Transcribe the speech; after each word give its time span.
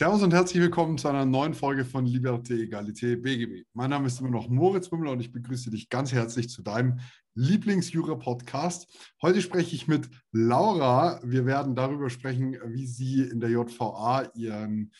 Servus 0.00 0.22
und 0.22 0.32
herzlich 0.32 0.62
willkommen 0.62 0.96
zu 0.96 1.08
einer 1.08 1.26
neuen 1.26 1.52
Folge 1.52 1.84
von 1.84 2.06
Liberté, 2.06 2.54
Egalité, 2.54 3.18
BGB. 3.18 3.66
Mein 3.74 3.90
Name 3.90 4.06
ist 4.06 4.18
immer 4.18 4.30
noch 4.30 4.48
Moritz 4.48 4.90
Mümmler 4.90 5.10
und 5.10 5.20
ich 5.20 5.30
begrüße 5.30 5.70
dich 5.70 5.90
ganz 5.90 6.10
herzlich 6.10 6.48
zu 6.48 6.62
deinem 6.62 7.00
Lieblingsjura-Podcast. 7.34 8.88
Heute 9.20 9.42
spreche 9.42 9.76
ich 9.76 9.88
mit 9.88 10.08
Laura. 10.32 11.20
Wir 11.22 11.44
werden 11.44 11.74
darüber 11.74 12.08
sprechen, 12.08 12.56
wie 12.68 12.86
sie 12.86 13.20
in 13.24 13.40
der 13.40 13.50
JVA 13.50 14.30
ihren, 14.34 14.90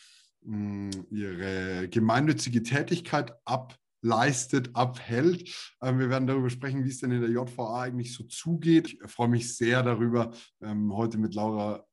mm, 0.43 0.91
ihre 1.09 1.87
gemeinnützige 1.89 2.61
Tätigkeit 2.61 3.33
ableistet, 3.43 4.69
abhält. 4.75 5.73
Ähm, 5.81 5.97
wir 5.97 6.11
werden 6.11 6.27
darüber 6.27 6.51
sprechen, 6.51 6.85
wie 6.85 6.89
es 6.89 6.99
denn 6.99 7.09
in 7.09 7.21
der 7.21 7.31
JVA 7.31 7.81
eigentlich 7.81 8.13
so 8.13 8.25
zugeht. 8.25 8.99
Ich 9.03 9.11
freue 9.11 9.29
mich 9.29 9.57
sehr 9.57 9.81
darüber, 9.81 10.29
ähm, 10.61 10.95
heute 10.95 11.17
mit 11.17 11.33
Laura 11.33 11.83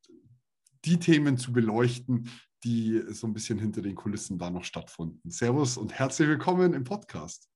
die 0.84 0.98
Themen 0.98 1.38
zu 1.38 1.52
beleuchten, 1.52 2.28
die 2.65 3.03
so 3.09 3.27
ein 3.27 3.33
bisschen 3.33 3.59
hinter 3.59 3.83
den 3.83 3.95
Kulissen 3.95 4.39
da 4.39 4.51
noch 4.51 4.65
stattfinden. 4.65 5.30
Servus 5.30 5.77
und 5.77 5.93
herzlich 5.93 6.29
willkommen 6.29 6.73
im 6.75 6.84
Podcast. 6.84 7.48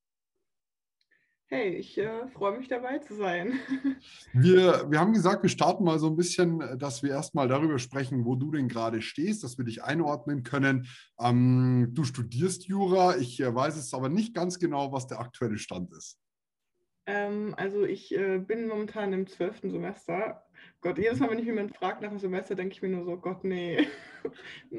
Hey, 1.47 1.75
ich 1.75 1.99
äh, 1.99 2.29
freue 2.29 2.57
mich 2.57 2.69
dabei 2.69 2.99
zu 2.99 3.15
sein. 3.15 3.53
wir, 4.33 4.91
wir 4.91 4.99
haben 4.99 5.13
gesagt, 5.13 5.43
wir 5.43 5.51
starten 5.51 5.85
mal 5.85 5.99
so 5.99 6.07
ein 6.07 6.17
bisschen, 6.17 6.79
dass 6.79 7.03
wir 7.03 7.11
erstmal 7.11 7.47
darüber 7.47 7.79
sprechen, 7.79 8.25
wo 8.25 8.37
du 8.37 8.51
denn 8.53 8.69
gerade 8.69 9.03
stehst, 9.03 9.45
dass 9.45 9.59
wir 9.59 9.67
dich 9.67 9.83
einordnen 9.83 10.45
können. 10.45 10.87
Ähm, 11.21 11.91
du 11.93 12.05
studierst 12.05 12.65
Jura, 12.69 13.19
ich 13.19 13.39
äh, 13.41 13.55
weiß 13.55 13.77
es 13.77 13.93
aber 13.93 14.09
nicht 14.09 14.35
ganz 14.35 14.59
genau, 14.59 14.93
was 14.93 15.09
der 15.09 15.21
aktuelle 15.21 15.59
Stand 15.59 15.93
ist. 15.93 16.19
Ähm, 17.05 17.55
also 17.59 17.85
ich 17.85 18.15
äh, 18.17 18.39
bin 18.39 18.69
momentan 18.69 19.13
im 19.13 19.27
zwölften 19.27 19.71
Semester. 19.71 20.43
Gott, 20.81 20.99
jedes 20.99 21.19
Mal, 21.19 21.31
wenn 21.31 21.39
ich 21.39 21.45
jemanden 21.45 21.75
fragt 21.75 22.01
nach 22.01 22.11
dem 22.11 22.19
Semester, 22.19 22.55
denke 22.55 22.75
ich 22.75 22.83
mir 22.83 22.89
nur 22.89 23.05
so, 23.05 23.17
Gott, 23.17 23.45
nee. 23.45 23.87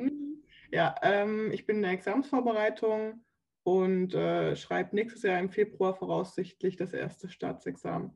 ja, 0.74 0.96
ähm, 1.04 1.52
ich 1.52 1.66
bin 1.68 1.78
in 1.78 1.82
der 1.84 1.92
Examensvorbereitung 1.92 3.24
und 3.64 4.16
äh, 4.16 4.56
schreibe 4.56 4.96
nächstes 4.96 5.22
Jahr 5.22 5.40
im 5.40 5.50
Februar 5.50 5.94
voraussichtlich 5.94 6.76
das 6.78 6.94
erste 6.94 7.30
Staatsexamen. 7.30 8.12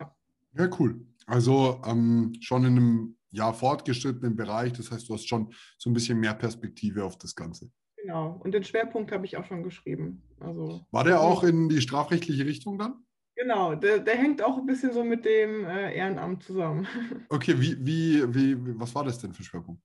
Ja, 0.00 0.16
ja 0.58 0.70
cool. 0.78 1.06
Also 1.26 1.80
ähm, 1.86 2.32
schon 2.40 2.64
in 2.64 2.76
einem 2.76 3.16
ja, 3.30 3.52
fortgeschrittenen 3.52 4.34
Bereich. 4.34 4.72
Das 4.72 4.90
heißt, 4.90 5.08
du 5.08 5.14
hast 5.14 5.28
schon 5.28 5.54
so 5.78 5.88
ein 5.88 5.94
bisschen 5.94 6.18
mehr 6.18 6.34
Perspektive 6.34 7.04
auf 7.04 7.16
das 7.18 7.36
Ganze. 7.36 7.70
Genau. 7.96 8.40
Und 8.42 8.52
den 8.52 8.64
Schwerpunkt 8.64 9.12
habe 9.12 9.24
ich 9.24 9.36
auch 9.36 9.44
schon 9.44 9.62
geschrieben. 9.62 10.22
Also, 10.40 10.84
War 10.90 11.04
der 11.04 11.20
auch 11.20 11.44
in 11.44 11.68
die 11.68 11.80
strafrechtliche 11.80 12.46
Richtung 12.46 12.78
dann? 12.78 13.04
Genau, 13.36 13.76
der, 13.76 14.00
der, 14.00 14.16
hängt 14.16 14.42
auch 14.42 14.58
ein 14.58 14.66
bisschen 14.66 14.92
so 14.92 15.04
mit 15.04 15.24
dem 15.24 15.64
äh, 15.64 15.94
Ehrenamt 15.94 16.42
zusammen. 16.42 16.88
Okay, 17.28 17.54
wie, 17.58 17.76
wie, 17.86 18.34
wie, 18.34 18.78
was 18.78 18.92
war 18.94 19.04
das 19.04 19.18
denn 19.18 19.32
für 19.32 19.44
Schwerpunkt? 19.44 19.80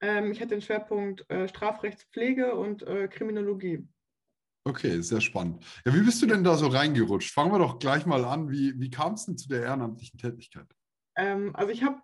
Ähm, 0.00 0.32
ich 0.32 0.40
hatte 0.40 0.50
den 0.50 0.62
Schwerpunkt 0.62 1.28
äh, 1.30 1.48
Strafrechtspflege 1.48 2.54
und 2.54 2.82
äh, 2.82 3.08
Kriminologie. 3.08 3.86
Okay, 4.64 5.00
sehr 5.00 5.20
spannend. 5.20 5.64
Ja, 5.84 5.94
wie 5.94 6.02
bist 6.02 6.20
du 6.22 6.26
denn 6.26 6.44
da 6.44 6.54
so 6.54 6.66
reingerutscht? 6.66 7.32
Fangen 7.32 7.52
wir 7.52 7.58
doch 7.58 7.78
gleich 7.78 8.04
mal 8.04 8.24
an. 8.24 8.50
Wie, 8.50 8.78
wie 8.78 8.90
kam 8.90 9.14
es 9.14 9.26
denn 9.26 9.38
zu 9.38 9.48
der 9.48 9.62
ehrenamtlichen 9.62 10.18
Tätigkeit? 10.18 10.66
Ähm, 11.16 11.54
also 11.54 11.72
ich 11.72 11.82
habe 11.82 12.00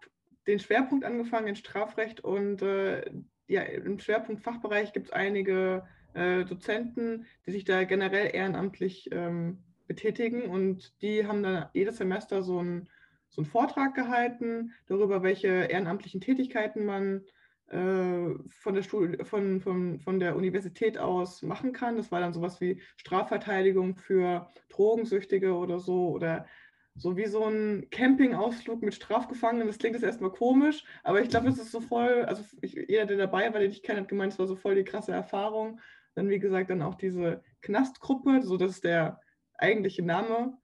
den 0.46 0.58
Schwerpunkt 0.58 1.04
angefangen 1.04 1.48
in 1.48 1.56
Strafrecht 1.56 2.20
und 2.20 2.62
äh, 2.62 3.10
ja, 3.48 3.62
im 3.62 3.98
Schwerpunkt 3.98 4.42
Fachbereich 4.42 4.92
gibt 4.92 5.06
es 5.06 5.12
einige 5.12 5.86
äh, 6.14 6.44
Dozenten, 6.44 7.26
die 7.46 7.52
sich 7.52 7.64
da 7.64 7.84
generell 7.84 8.34
ehrenamtlich 8.34 9.08
ähm, 9.12 9.58
betätigen 9.86 10.42
und 10.42 11.00
die 11.02 11.26
haben 11.26 11.42
dann 11.42 11.68
jedes 11.72 11.98
Semester 11.98 12.42
so 12.42 12.58
einen 12.58 12.88
so 13.28 13.44
Vortrag 13.44 13.94
gehalten 13.94 14.72
darüber, 14.86 15.22
welche 15.22 15.48
ehrenamtlichen 15.48 16.20
Tätigkeiten 16.20 16.84
man 16.84 17.22
von, 17.68 18.74
der 18.74 18.82
Schule, 18.82 19.24
von, 19.24 19.60
von, 19.60 19.98
von 19.98 20.20
der 20.20 20.36
Universität 20.36 20.98
aus 20.98 21.42
machen 21.42 21.72
kann. 21.72 21.96
Das 21.96 22.12
war 22.12 22.20
dann 22.20 22.32
sowas 22.32 22.60
wie 22.60 22.80
Strafverteidigung 22.96 23.96
für 23.96 24.48
Drogensüchtige 24.68 25.52
oder 25.54 25.80
so 25.80 26.10
oder 26.10 26.46
so 26.94 27.16
wie 27.16 27.26
so 27.26 27.44
ein 27.44 27.88
Campingausflug 27.90 28.82
mit 28.82 28.94
Strafgefangenen. 28.94 29.66
Das 29.66 29.78
klingt 29.78 29.94
jetzt 29.94 30.04
erstmal 30.04 30.30
komisch, 30.30 30.84
aber 31.02 31.20
ich 31.20 31.28
glaube, 31.28 31.46
das 31.46 31.58
ist 31.58 31.72
so 31.72 31.80
voll, 31.80 32.24
also 32.24 32.42
ich, 32.62 32.74
jeder, 32.74 33.06
der 33.06 33.18
dabei 33.18 33.52
war, 33.52 33.60
den 33.60 33.70
ich 33.70 33.82
kenne, 33.82 34.00
hat 34.00 34.08
gemeint, 34.08 34.32
es 34.32 34.38
war 34.38 34.46
so 34.46 34.56
voll 34.56 34.76
die 34.76 34.84
krasse 34.84 35.12
Erfahrung. 35.12 35.80
Dann, 36.14 36.30
wie 36.30 36.38
gesagt, 36.38 36.70
dann 36.70 36.82
auch 36.82 36.94
diese 36.94 37.42
Knastgruppe, 37.60 38.42
so 38.42 38.56
das 38.56 38.70
ist 38.70 38.84
der 38.84 39.20
eigentliche 39.58 40.02
Name 40.02 40.56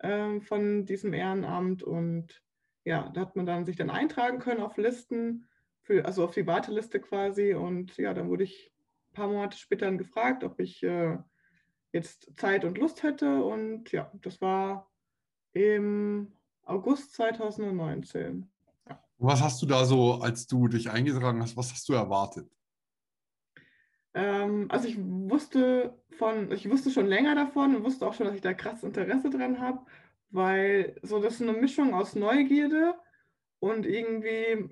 äh, 0.00 0.40
von 0.40 0.84
diesem 0.84 1.14
Ehrenamt. 1.14 1.82
Und 1.82 2.42
ja, 2.84 3.10
da 3.14 3.22
hat 3.22 3.36
man 3.36 3.46
dann 3.46 3.64
sich 3.64 3.76
dann 3.76 3.90
eintragen 3.90 4.38
können 4.40 4.60
auf 4.60 4.76
Listen, 4.76 5.46
für, 5.88 6.04
also 6.04 6.22
auf 6.22 6.34
die 6.34 6.46
Warteliste 6.46 7.00
quasi. 7.00 7.54
Und 7.54 7.96
ja, 7.96 8.14
dann 8.14 8.28
wurde 8.28 8.44
ich 8.44 8.70
ein 9.10 9.14
paar 9.14 9.28
Monate 9.28 9.56
später 9.56 9.86
dann 9.86 9.98
gefragt, 9.98 10.44
ob 10.44 10.60
ich 10.60 10.82
äh, 10.82 11.16
jetzt 11.92 12.30
Zeit 12.36 12.64
und 12.64 12.78
Lust 12.78 13.02
hätte. 13.02 13.42
Und 13.42 13.90
ja, 13.90 14.12
das 14.20 14.40
war 14.40 14.90
im 15.54 16.30
August 16.62 17.14
2019. 17.14 18.46
Ja. 18.86 19.02
Was 19.16 19.42
hast 19.42 19.62
du 19.62 19.66
da 19.66 19.84
so, 19.86 20.20
als 20.20 20.46
du 20.46 20.68
dich 20.68 20.90
eingetragen 20.90 21.42
hast, 21.42 21.56
was 21.56 21.72
hast 21.72 21.88
du 21.88 21.94
erwartet? 21.94 22.48
Ähm, 24.12 24.66
also 24.68 24.88
ich 24.88 24.98
wusste 24.98 25.98
von, 26.18 26.52
ich 26.52 26.68
wusste 26.68 26.90
schon 26.90 27.06
länger 27.06 27.34
davon 27.34 27.74
und 27.74 27.84
wusste 27.84 28.06
auch 28.06 28.12
schon, 28.12 28.26
dass 28.26 28.34
ich 28.34 28.42
da 28.42 28.52
krass 28.52 28.82
Interesse 28.82 29.30
dran 29.30 29.58
habe, 29.58 29.80
weil 30.30 30.98
so 31.02 31.18
das 31.18 31.34
ist 31.34 31.42
eine 31.42 31.54
Mischung 31.54 31.94
aus 31.94 32.14
Neugierde 32.14 32.94
und 33.60 33.86
irgendwie 33.86 34.68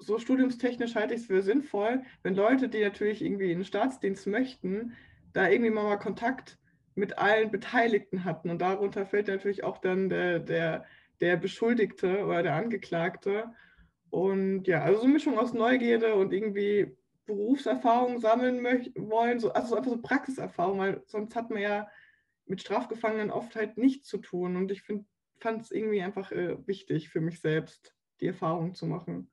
so 0.00 0.18
studiumstechnisch 0.18 0.94
halte 0.94 1.14
ich 1.14 1.20
es 1.20 1.26
für 1.26 1.42
sinnvoll, 1.42 2.02
wenn 2.22 2.34
Leute, 2.34 2.68
die 2.68 2.82
natürlich 2.82 3.22
irgendwie 3.22 3.52
in 3.52 3.58
den 3.58 3.64
Staatsdienst 3.64 4.26
möchten, 4.26 4.96
da 5.32 5.48
irgendwie 5.48 5.70
mal, 5.70 5.84
mal 5.84 5.98
Kontakt 5.98 6.58
mit 6.94 7.18
allen 7.18 7.50
Beteiligten 7.50 8.24
hatten. 8.24 8.50
Und 8.50 8.60
darunter 8.60 9.06
fällt 9.06 9.28
natürlich 9.28 9.62
auch 9.62 9.78
dann 9.78 10.08
der, 10.08 10.40
der, 10.40 10.86
der 11.20 11.36
Beschuldigte 11.36 12.24
oder 12.24 12.42
der 12.42 12.54
Angeklagte. 12.54 13.52
Und 14.08 14.66
ja, 14.66 14.82
also 14.82 14.98
so 14.98 15.04
eine 15.04 15.12
Mischung 15.12 15.38
aus 15.38 15.52
Neugierde 15.52 16.14
und 16.14 16.32
irgendwie 16.32 16.96
Berufserfahrung 17.26 18.18
sammeln 18.18 18.64
wollen, 18.96 19.38
so, 19.38 19.52
also 19.52 19.76
einfach 19.76 19.90
so 19.90 20.02
Praxiserfahrung, 20.02 20.78
weil 20.78 21.02
sonst 21.06 21.36
hat 21.36 21.50
man 21.50 21.62
ja 21.62 21.88
mit 22.46 22.60
Strafgefangenen 22.60 23.30
oft 23.30 23.54
halt 23.54 23.78
nichts 23.78 24.08
zu 24.08 24.18
tun. 24.18 24.56
Und 24.56 24.72
ich 24.72 24.82
fand 24.82 25.62
es 25.62 25.70
irgendwie 25.70 26.02
einfach 26.02 26.32
äh, 26.32 26.56
wichtig 26.66 27.10
für 27.10 27.20
mich 27.20 27.40
selbst, 27.40 27.94
die 28.20 28.26
Erfahrung 28.26 28.74
zu 28.74 28.86
machen. 28.86 29.30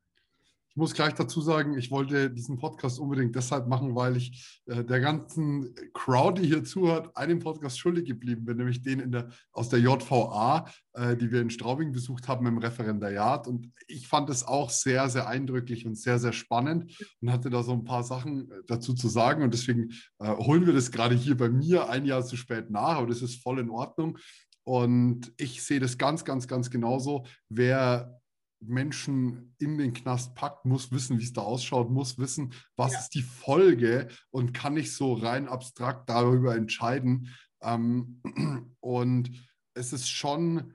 Ich 0.77 0.79
muss 0.79 0.93
gleich 0.93 1.15
dazu 1.15 1.41
sagen, 1.41 1.75
ich 1.75 1.89
wollte 1.89 2.29
diesen 2.29 2.59
Podcast 2.59 2.99
unbedingt 2.99 3.35
deshalb 3.35 3.67
machen, 3.67 3.95
weil 3.95 4.15
ich 4.15 4.61
äh, 4.67 4.83
der 4.83 4.99
ganzen 4.99 5.73
Crowd, 5.95 6.39
die 6.39 6.47
hier 6.47 6.63
zuhört, 6.63 7.17
einen 7.17 7.39
Podcast 7.39 7.79
schuldig 7.79 8.05
geblieben 8.05 8.45
bin, 8.45 8.57
nämlich 8.57 8.83
den 8.83 8.99
in 8.99 9.11
der, 9.11 9.29
aus 9.53 9.69
der 9.69 9.79
JVA, 9.79 10.69
äh, 10.93 11.17
die 11.17 11.31
wir 11.31 11.41
in 11.41 11.49
Straubing 11.49 11.93
besucht 11.93 12.27
haben 12.27 12.45
im 12.45 12.59
Referendariat. 12.59 13.47
Und 13.47 13.71
ich 13.87 14.07
fand 14.07 14.29
es 14.29 14.43
auch 14.43 14.69
sehr, 14.69 15.09
sehr 15.09 15.27
eindrücklich 15.27 15.87
und 15.87 15.97
sehr, 15.97 16.19
sehr 16.19 16.31
spannend 16.31 16.95
und 17.21 17.31
hatte 17.31 17.49
da 17.49 17.63
so 17.63 17.73
ein 17.73 17.83
paar 17.83 18.03
Sachen 18.03 18.51
äh, 18.51 18.61
dazu 18.67 18.93
zu 18.93 19.07
sagen. 19.07 19.41
Und 19.41 19.55
deswegen 19.55 19.89
äh, 20.19 20.27
holen 20.27 20.67
wir 20.67 20.73
das 20.73 20.91
gerade 20.91 21.15
hier 21.15 21.37
bei 21.37 21.49
mir 21.49 21.89
ein 21.89 22.05
Jahr 22.05 22.23
zu 22.23 22.37
spät 22.37 22.69
nach, 22.69 22.97
aber 22.97 23.07
das 23.07 23.23
ist 23.23 23.41
voll 23.41 23.57
in 23.57 23.71
Ordnung. 23.71 24.19
Und 24.63 25.33
ich 25.37 25.63
sehe 25.63 25.79
das 25.79 25.97
ganz, 25.97 26.23
ganz, 26.23 26.47
ganz 26.47 26.69
genauso. 26.69 27.25
Wer 27.49 28.19
Menschen 28.59 29.55
in 29.59 29.77
den 29.77 29.93
Knast 29.93 30.35
packt, 30.35 30.65
muss 30.65 30.91
wissen, 30.91 31.19
wie 31.19 31.23
es 31.23 31.33
da 31.33 31.41
ausschaut, 31.41 31.89
muss 31.89 32.17
wissen, 32.17 32.53
was 32.75 32.93
ja. 32.93 32.99
ist 32.99 33.09
die 33.09 33.21
Folge 33.21 34.07
und 34.31 34.53
kann 34.53 34.73
nicht 34.73 34.93
so 34.93 35.13
rein 35.13 35.47
abstrakt 35.47 36.09
darüber 36.09 36.55
entscheiden. 36.55 37.29
Ähm, 37.61 38.21
und 38.79 39.31
es 39.73 39.93
ist 39.93 40.09
schon 40.09 40.73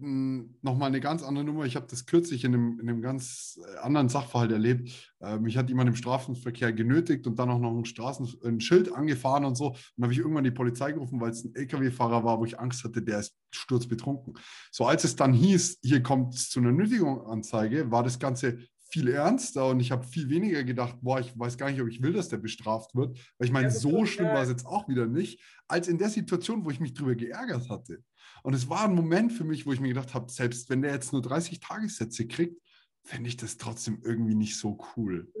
nochmal 0.00 0.88
eine 0.88 1.00
ganz 1.00 1.22
andere 1.22 1.44
Nummer. 1.44 1.64
Ich 1.64 1.76
habe 1.76 1.86
das 1.88 2.06
kürzlich 2.06 2.44
in 2.44 2.54
einem, 2.54 2.80
in 2.80 2.88
einem 2.88 3.02
ganz 3.02 3.60
äh, 3.62 3.78
anderen 3.78 4.08
Sachverhalt 4.08 4.50
erlebt. 4.52 5.12
Äh, 5.20 5.38
mich 5.38 5.56
hat 5.56 5.68
jemand 5.68 5.88
im 5.88 5.96
Straßenverkehr 5.96 6.72
genötigt 6.72 7.26
und 7.26 7.38
dann 7.38 7.50
auch 7.50 7.58
noch 7.58 7.76
ein, 7.76 7.84
Straßen, 7.84 8.28
ein 8.44 8.60
Schild 8.60 8.94
angefahren 8.94 9.44
und 9.44 9.56
so. 9.56 9.68
Und 9.68 9.76
dann 9.96 10.04
habe 10.04 10.12
ich 10.12 10.18
irgendwann 10.18 10.44
die 10.44 10.50
Polizei 10.50 10.92
gerufen, 10.92 11.20
weil 11.20 11.30
es 11.30 11.44
ein 11.44 11.54
LKW-Fahrer 11.54 12.24
war, 12.24 12.38
wo 12.38 12.44
ich 12.44 12.58
Angst 12.58 12.84
hatte, 12.84 13.02
der 13.02 13.20
ist 13.20 13.36
sturzbetrunken. 13.50 14.34
So 14.70 14.86
als 14.86 15.04
es 15.04 15.16
dann 15.16 15.32
hieß, 15.32 15.78
hier 15.82 16.02
kommt 16.02 16.34
es 16.34 16.50
zu 16.50 16.60
einer 16.60 16.72
Nötigungsanzeige, 16.72 17.90
war 17.90 18.02
das 18.02 18.18
Ganze 18.18 18.58
viel 18.90 19.08
ernster 19.08 19.68
und 19.68 19.80
ich 19.80 19.92
habe 19.92 20.04
viel 20.04 20.28
weniger 20.28 20.64
gedacht, 20.64 20.96
boah, 21.00 21.20
ich 21.20 21.38
weiß 21.38 21.56
gar 21.56 21.70
nicht, 21.70 21.80
ob 21.80 21.88
ich 21.88 22.02
will, 22.02 22.12
dass 22.12 22.28
der 22.28 22.38
bestraft 22.38 22.94
wird. 22.94 23.16
Weil 23.38 23.46
ich 23.46 23.52
meine, 23.52 23.68
Ja, 23.68 23.74
so 23.74 24.04
schlimm 24.04 24.28
war 24.28 24.42
es 24.42 24.48
jetzt 24.48 24.66
auch 24.66 24.88
wieder 24.88 25.06
nicht, 25.06 25.40
als 25.68 25.88
in 25.88 25.98
der 25.98 26.08
Situation, 26.08 26.64
wo 26.64 26.70
ich 26.70 26.80
mich 26.80 26.92
drüber 26.94 27.14
geärgert 27.14 27.68
hatte. 27.68 28.02
Und 28.42 28.54
es 28.54 28.68
war 28.68 28.84
ein 28.84 28.94
Moment 28.94 29.32
für 29.32 29.44
mich, 29.44 29.66
wo 29.66 29.72
ich 29.72 29.80
mir 29.80 29.88
gedacht 29.88 30.14
habe, 30.14 30.30
selbst 30.30 30.70
wenn 30.70 30.82
der 30.82 30.92
jetzt 30.92 31.12
nur 31.12 31.22
30 31.22 31.60
Tagessätze 31.60 32.26
kriegt, 32.26 32.60
fände 33.02 33.28
ich 33.28 33.36
das 33.36 33.56
trotzdem 33.56 34.00
irgendwie 34.04 34.34
nicht 34.34 34.58
so 34.58 34.78
cool. 34.96 35.32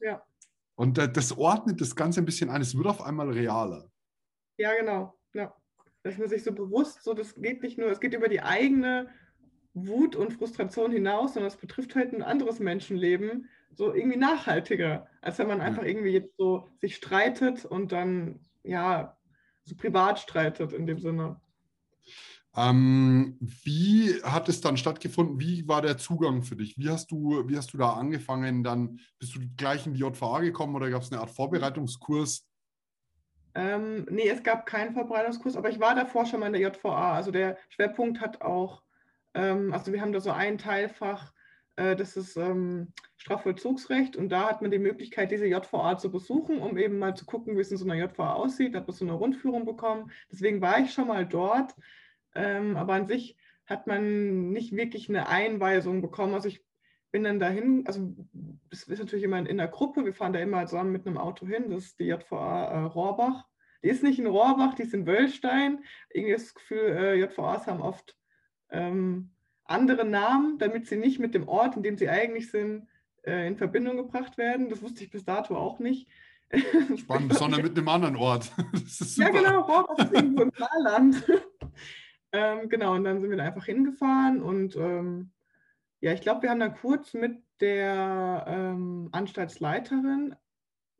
Ja. 0.00 0.22
Und 0.74 0.98
da- 0.98 1.06
das 1.06 1.36
ordnet 1.36 1.80
das 1.80 1.94
Ganze 1.96 2.20
ein 2.20 2.24
bisschen 2.24 2.50
ein. 2.50 2.60
Es 2.60 2.76
wird 2.76 2.86
auf 2.86 3.02
einmal 3.02 3.30
realer. 3.30 3.90
Ja, 4.56 4.74
genau. 4.78 5.18
Ja. 5.34 5.54
Dass 6.02 6.18
man 6.18 6.28
sich 6.28 6.42
so 6.42 6.52
bewusst, 6.52 7.02
so 7.04 7.14
das 7.14 7.34
geht 7.34 7.62
nicht 7.62 7.78
nur, 7.78 7.90
es 7.90 8.00
geht 8.00 8.14
über 8.14 8.28
die 8.28 8.42
eigene 8.42 9.08
Wut 9.74 10.16
und 10.16 10.32
Frustration 10.32 10.92
hinaus, 10.92 11.34
sondern 11.34 11.48
es 11.50 11.56
betrifft 11.56 11.94
halt 11.94 12.12
ein 12.12 12.22
anderes 12.22 12.58
Menschenleben 12.58 13.48
so 13.74 13.94
irgendwie 13.94 14.18
nachhaltiger, 14.18 15.06
als 15.22 15.38
wenn 15.38 15.46
man 15.46 15.58
Ja. 15.58 15.64
einfach 15.64 15.84
irgendwie 15.84 16.10
jetzt 16.10 16.36
so 16.36 16.68
sich 16.80 16.96
streitet 16.96 17.64
und 17.64 17.90
dann 17.92 18.40
ja 18.64 19.16
so 19.64 19.74
privat 19.76 20.18
streitet 20.18 20.72
in 20.72 20.86
dem 20.86 20.98
Sinne. 20.98 21.40
Ähm, 22.54 23.38
wie 23.40 24.22
hat 24.22 24.48
es 24.48 24.60
dann 24.60 24.76
stattgefunden? 24.76 25.40
Wie 25.40 25.66
war 25.66 25.80
der 25.80 25.96
Zugang 25.96 26.42
für 26.42 26.56
dich? 26.56 26.76
Wie 26.76 26.90
hast 26.90 27.10
du, 27.10 27.48
wie 27.48 27.56
hast 27.56 27.72
du 27.72 27.78
da 27.78 27.94
angefangen? 27.94 28.62
Dann 28.62 29.00
bist 29.18 29.34
du 29.34 29.40
gleich 29.56 29.86
in 29.86 29.94
die 29.94 30.00
JVA 30.00 30.40
gekommen 30.40 30.74
oder 30.74 30.90
gab 30.90 31.02
es 31.02 31.10
eine 31.10 31.20
Art 31.20 31.30
Vorbereitungskurs? 31.30 32.46
Ähm, 33.54 34.06
nee, 34.10 34.28
es 34.28 34.42
gab 34.42 34.66
keinen 34.66 34.92
Vorbereitungskurs, 34.92 35.56
aber 35.56 35.70
ich 35.70 35.80
war 35.80 35.94
davor 35.94 36.26
schon 36.26 36.40
mal 36.40 36.46
in 36.46 36.52
der 36.52 36.62
JVA. 36.62 37.14
Also 37.14 37.30
der 37.30 37.56
Schwerpunkt 37.70 38.20
hat 38.20 38.42
auch, 38.42 38.82
ähm, 39.34 39.72
also 39.72 39.92
wir 39.92 40.00
haben 40.02 40.12
da 40.12 40.20
so 40.20 40.30
ein 40.30 40.58
Teilfach, 40.58 41.32
äh, 41.76 41.96
das 41.96 42.16
ist 42.16 42.36
ähm, 42.36 42.92
Strafvollzugsrecht 43.16 44.16
und 44.16 44.30
da 44.30 44.48
hat 44.48 44.60
man 44.60 44.70
die 44.70 44.78
Möglichkeit, 44.78 45.30
diese 45.30 45.46
JVA 45.46 45.96
zu 45.96 46.10
besuchen, 46.10 46.58
um 46.58 46.76
eben 46.76 46.98
mal 46.98 47.14
zu 47.14 47.24
gucken, 47.24 47.56
wie 47.56 47.60
es 47.60 47.70
in 47.70 47.78
so 47.78 47.84
einer 47.84 47.94
JVA 47.94 48.34
aussieht. 48.34 48.74
Da 48.74 48.80
hat 48.80 48.88
man 48.88 48.96
so 48.96 49.04
eine 49.06 49.14
Rundführung 49.14 49.64
bekommen. 49.64 50.10
Deswegen 50.30 50.60
war 50.60 50.80
ich 50.80 50.92
schon 50.92 51.08
mal 51.08 51.26
dort, 51.26 51.74
ähm, 52.34 52.76
aber 52.76 52.94
an 52.94 53.06
sich 53.06 53.36
hat 53.66 53.86
man 53.86 54.50
nicht 54.50 54.74
wirklich 54.74 55.08
eine 55.08 55.28
Einweisung 55.28 56.02
bekommen. 56.02 56.34
Also 56.34 56.48
ich 56.48 56.64
bin 57.10 57.24
dann 57.24 57.38
dahin, 57.38 57.86
also 57.86 58.14
es 58.70 58.84
ist 58.84 58.98
natürlich 58.98 59.24
immer 59.24 59.38
in 59.38 59.58
der 59.58 59.68
Gruppe, 59.68 60.04
wir 60.04 60.14
fahren 60.14 60.32
da 60.32 60.40
immer 60.40 60.66
zusammen 60.66 60.92
mit 60.92 61.06
einem 61.06 61.18
Auto 61.18 61.46
hin, 61.46 61.70
das 61.70 61.84
ist 61.84 62.00
die 62.00 62.04
JVA 62.04 62.64
äh, 62.64 62.78
Rohrbach. 62.84 63.44
Die 63.84 63.88
ist 63.88 64.02
nicht 64.02 64.18
in 64.18 64.26
Rohrbach, 64.26 64.74
die 64.74 64.82
ist 64.82 64.94
in 64.94 65.06
Wöllstein. 65.06 65.84
Irgendwie 66.10 66.32
das 66.32 66.54
Gefühl, 66.54 66.78
äh, 66.78 67.14
JVAs 67.16 67.66
haben 67.66 67.80
oft 67.80 68.16
ähm, 68.70 69.30
andere 69.64 70.04
Namen, 70.04 70.58
damit 70.58 70.86
sie 70.86 70.96
nicht 70.96 71.18
mit 71.18 71.34
dem 71.34 71.48
Ort, 71.48 71.76
in 71.76 71.82
dem 71.82 71.98
sie 71.98 72.08
eigentlich 72.08 72.50
sind, 72.50 72.86
äh, 73.24 73.46
in 73.46 73.56
Verbindung 73.56 73.96
gebracht 73.96 74.38
werden. 74.38 74.68
Das 74.68 74.82
wusste 74.82 75.02
ich 75.02 75.10
bis 75.10 75.24
dato 75.24 75.56
auch 75.56 75.80
nicht. 75.80 76.08
Spannend, 76.96 77.34
sondern 77.34 77.62
mit 77.62 77.76
einem 77.76 77.88
anderen 77.88 78.16
Ort. 78.16 78.52
Das 78.72 79.16
Ja, 79.16 79.30
genau, 79.30 79.60
Rohrbach 79.62 79.98
ist 79.98 80.12
irgendwo 80.12 80.42
im 80.42 80.52
Saarland. 80.56 81.24
Ähm, 82.32 82.68
genau, 82.68 82.94
und 82.94 83.04
dann 83.04 83.20
sind 83.20 83.30
wir 83.30 83.36
da 83.36 83.44
einfach 83.44 83.66
hingefahren 83.66 84.42
und 84.42 84.76
ähm, 84.76 85.32
ja, 86.00 86.12
ich 86.12 86.20
glaube, 86.20 86.42
wir 86.42 86.50
haben 86.50 86.60
dann 86.60 86.74
kurz 86.74 87.14
mit 87.14 87.38
der 87.60 88.44
ähm, 88.48 89.08
Anstaltsleiterin 89.12 90.34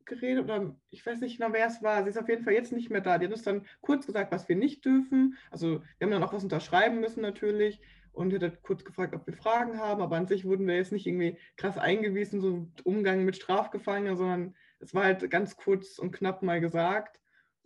geredet 0.04 0.44
oder 0.44 0.76
ich 0.90 1.04
weiß 1.04 1.20
nicht 1.20 1.38
genau, 1.38 1.52
wer 1.52 1.66
es 1.66 1.82
war. 1.82 2.02
Sie 2.02 2.10
ist 2.10 2.18
auf 2.18 2.28
jeden 2.28 2.44
Fall 2.44 2.52
jetzt 2.52 2.72
nicht 2.72 2.90
mehr 2.90 3.00
da. 3.00 3.18
Die 3.18 3.26
hat 3.26 3.32
uns 3.32 3.42
dann 3.42 3.66
kurz 3.80 4.06
gesagt, 4.06 4.32
was 4.32 4.48
wir 4.48 4.56
nicht 4.56 4.84
dürfen. 4.84 5.36
Also 5.50 5.82
wir 5.98 6.06
haben 6.06 6.12
dann 6.12 6.22
auch 6.22 6.32
was 6.32 6.44
unterschreiben 6.44 7.00
müssen 7.00 7.20
natürlich 7.20 7.80
und 8.12 8.32
hat 8.32 8.42
halt 8.42 8.62
kurz 8.62 8.84
gefragt, 8.84 9.14
ob 9.14 9.26
wir 9.26 9.34
Fragen 9.34 9.78
haben, 9.78 10.02
aber 10.02 10.16
an 10.16 10.26
sich 10.26 10.44
wurden 10.44 10.66
wir 10.66 10.76
jetzt 10.76 10.92
nicht 10.92 11.06
irgendwie 11.06 11.38
krass 11.56 11.78
eingewiesen, 11.78 12.40
so 12.40 12.68
Umgang 12.84 13.24
mit 13.24 13.36
Strafgefangenen, 13.36 14.16
sondern 14.16 14.54
es 14.80 14.94
war 14.94 15.04
halt 15.04 15.28
ganz 15.30 15.56
kurz 15.56 15.98
und 15.98 16.12
knapp 16.12 16.42
mal 16.42 16.60
gesagt. 16.60 17.21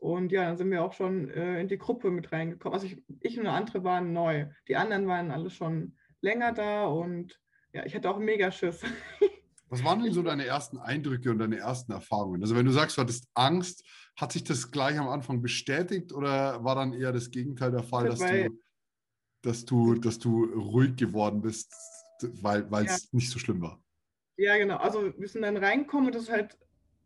Und 0.06 0.31
ja, 0.31 0.44
dann 0.44 0.56
sind 0.56 0.70
wir 0.70 0.85
auch 0.85 0.93
schon 0.93 1.29
äh, 1.31 1.61
in 1.61 1.67
die 1.67 1.79
Gruppe 1.79 2.12
mit 2.12 2.31
reingekommen. 2.31 2.75
Also 2.75 2.87
ich, 2.87 3.03
ich 3.20 3.41
und 3.41 3.47
eine 3.47 3.56
andere 3.56 3.82
waren 3.82 4.12
neu. 4.12 4.47
Die 4.69 4.76
anderen 4.76 5.08
waren 5.08 5.32
alle 5.32 5.50
schon 5.50 5.97
länger 6.20 6.53
da 6.53 6.87
und 6.87 7.41
ja, 7.73 7.85
ich 7.85 7.93
hatte 7.97 8.08
auch 8.08 8.19
mega 8.20 8.53
Schiss. 8.53 8.82
Was 9.69 9.82
waren 9.82 10.00
denn 10.00 10.12
so 10.12 10.23
deine 10.23 10.47
ersten 10.47 10.79
Eindrücke 10.79 11.32
und 11.32 11.38
deine 11.41 11.56
ersten 11.56 11.91
Erfahrungen? 11.91 12.41
Also 12.41 12.55
wenn 12.55 12.67
du 12.67 12.70
sagst, 12.70 12.97
du 12.97 13.03
hattest 13.03 13.29
Angst, 13.35 13.85
hat 14.14 14.31
sich 14.31 14.44
das 14.44 14.70
gleich 14.70 14.97
am 14.97 15.08
Anfang 15.08 15.43
bestätigt 15.43 16.12
oder 16.12 16.62
war 16.62 16.76
dann 16.76 16.93
eher 16.93 17.11
das 17.11 17.32
Gegenteil 17.32 17.73
der 17.73 17.82
Fall, 17.82 18.09
dass 18.09 18.20
du, 18.20 18.61
dass 19.43 19.64
du, 19.64 19.94
dass 19.97 20.20
du 20.20 20.44
ruhig 20.44 20.94
geworden 20.94 21.41
bist, 21.43 21.75
weil 22.43 22.70
weil 22.70 22.85
es 22.85 23.02
Ja. 23.02 23.09
nicht 23.11 23.31
so 23.31 23.41
schlimm 23.41 23.61
war? 23.61 23.82
Ja, 24.37 24.56
genau. 24.56 24.76
Also 24.76 25.12
wir 25.19 25.29
sind 25.29 25.43
dann 25.43 25.56
reingekommen 25.56 26.06
und 26.06 26.14
das 26.14 26.23
ist 26.23 26.31
halt 26.31 26.56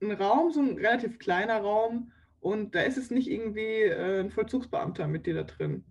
ein 0.03 0.13
Raum, 0.13 0.53
so 0.53 0.61
ein 0.61 0.77
relativ 0.77 1.19
kleiner 1.19 1.63
Raum. 1.63 2.13
Und 2.41 2.75
da 2.75 2.81
ist 2.81 2.97
es 2.97 3.11
nicht 3.11 3.31
irgendwie 3.31 3.83
äh, 3.83 4.21
ein 4.21 4.31
Vollzugsbeamter 4.31 5.07
mit 5.07 5.27
dir 5.27 5.35
da 5.35 5.43
drin. 5.43 5.85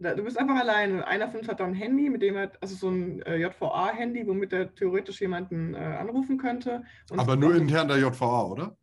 Da, 0.00 0.14
du 0.14 0.22
bist 0.22 0.38
einfach 0.38 0.56
alleine. 0.56 1.06
Einer 1.06 1.28
von 1.28 1.40
uns 1.40 1.48
hat 1.48 1.60
dann 1.60 1.70
ein 1.70 1.74
Handy, 1.74 2.08
mit 2.08 2.22
dem 2.22 2.36
er, 2.36 2.52
also 2.60 2.76
so 2.76 2.88
ein 2.88 3.22
äh, 3.22 3.36
JVA-Handy, 3.36 4.26
womit 4.28 4.52
er 4.52 4.74
theoretisch 4.74 5.20
jemanden 5.20 5.74
äh, 5.74 5.78
anrufen 5.78 6.38
könnte. 6.38 6.84
Aber 7.10 7.34
nur 7.34 7.56
intern 7.56 7.88
der 7.88 7.98
JVA, 7.98 8.44
oder? 8.44 8.76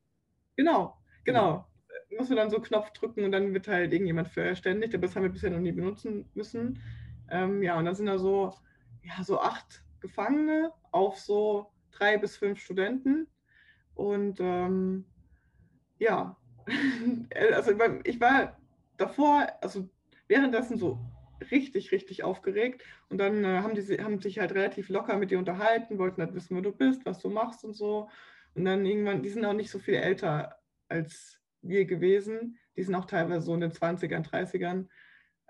Genau, 0.58 0.98
genau. 1.24 1.68
Da 2.10 2.18
Musst 2.18 2.32
du 2.32 2.36
dann 2.36 2.50
so 2.50 2.58
einen 2.58 2.66
Knopf 2.66 2.92
drücken 2.92 3.24
und 3.24 3.32
dann 3.32 3.54
wird 3.54 3.68
halt 3.68 3.94
irgendjemand 3.94 4.28
verständigt, 4.28 4.94
aber 4.94 5.08
das 5.08 5.16
haben 5.16 5.24
wir 5.24 5.30
bisher 5.30 5.52
noch 5.52 5.60
nie 5.60 5.72
benutzen 5.72 6.30
müssen. 6.34 6.82
Ähm, 7.30 7.64
ja, 7.64 7.78
und 7.78 7.86
dann 7.86 7.96
sind 7.96 8.08
da 8.08 8.18
so, 8.18 8.54
ja, 9.04 9.24
so 9.24 9.40
acht 9.40 9.84
Gefangene 10.02 10.72
auf 10.92 11.18
so 11.20 11.72
drei 11.92 12.18
bis 12.18 12.36
fünf 12.36 12.60
Studenten. 12.60 13.28
Und 13.94 14.40
ähm, 14.42 15.06
ja, 15.98 16.38
also 17.54 17.72
ich 18.04 18.20
war 18.20 18.58
davor, 18.98 19.48
also 19.62 19.90
währenddessen 20.28 20.78
so 20.78 21.00
richtig, 21.52 21.92
richtig 21.92 22.24
aufgeregt. 22.24 22.84
Und 23.10 23.18
dann 23.18 23.44
äh, 23.44 23.60
haben 23.60 23.76
die 23.76 24.04
haben 24.04 24.20
sich 24.20 24.40
halt 24.40 24.54
relativ 24.54 24.90
locker 24.90 25.18
mit 25.18 25.32
dir 25.32 25.40
unterhalten, 25.40 25.98
wollten 25.98 26.22
halt 26.22 26.34
wissen, 26.34 26.56
wo 26.56 26.62
du 26.62 26.72
bist, 26.72 27.06
was 27.06 27.20
du 27.20 27.30
machst 27.30 27.64
und 27.64 27.74
so. 27.74 28.10
Und 28.56 28.66
dann 28.66 28.86
irgendwann, 28.86 29.22
die 29.22 29.30
sind 29.30 29.46
auch 29.46 29.54
nicht 29.54 29.70
so 29.70 29.80
viel 29.80 29.96
älter 29.96 30.58
als 30.88 31.40
wir 31.62 31.86
gewesen. 31.86 32.58
Die 32.78 32.84
sind 32.84 32.96
auch 32.96 33.06
teilweise 33.06 33.46
so 33.46 33.54
in 33.54 33.62
den 33.62 33.72
20ern, 33.72 34.28
30ern. 34.28 34.88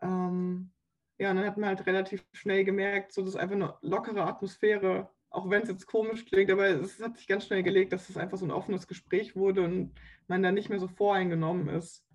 Ähm, 0.01 0.71
ja, 1.17 1.29
und 1.31 1.37
dann 1.37 1.45
hat 1.45 1.57
man 1.57 1.69
halt 1.69 1.85
relativ 1.85 2.25
schnell 2.33 2.65
gemerkt, 2.65 3.13
so 3.13 3.21
das 3.21 3.31
ist 3.31 3.35
einfach 3.39 3.55
eine 3.55 3.75
lockere 3.81 4.23
Atmosphäre, 4.23 5.09
auch 5.35 5.49
wenn 5.49 5.63
es 5.63 5.69
jetzt 5.69 5.87
komisch 5.87 6.25
klingt, 6.25 6.49
aber 6.49 6.67
es 6.67 7.01
hat 7.01 7.17
sich 7.17 7.27
ganz 7.27 7.45
schnell 7.45 7.61
gelegt, 7.61 7.91
dass 7.93 8.09
es 8.09 8.17
einfach 8.17 8.37
so 8.37 8.45
ein 8.45 8.51
offenes 8.51 8.87
Gespräch 8.87 9.35
wurde 9.35 9.63
und 9.63 9.91
man 10.27 10.41
da 10.41 10.51
nicht 10.51 10.69
mehr 10.69 10.79
so 10.79 10.87
voreingenommen 10.87 11.69
ist. 11.69 12.05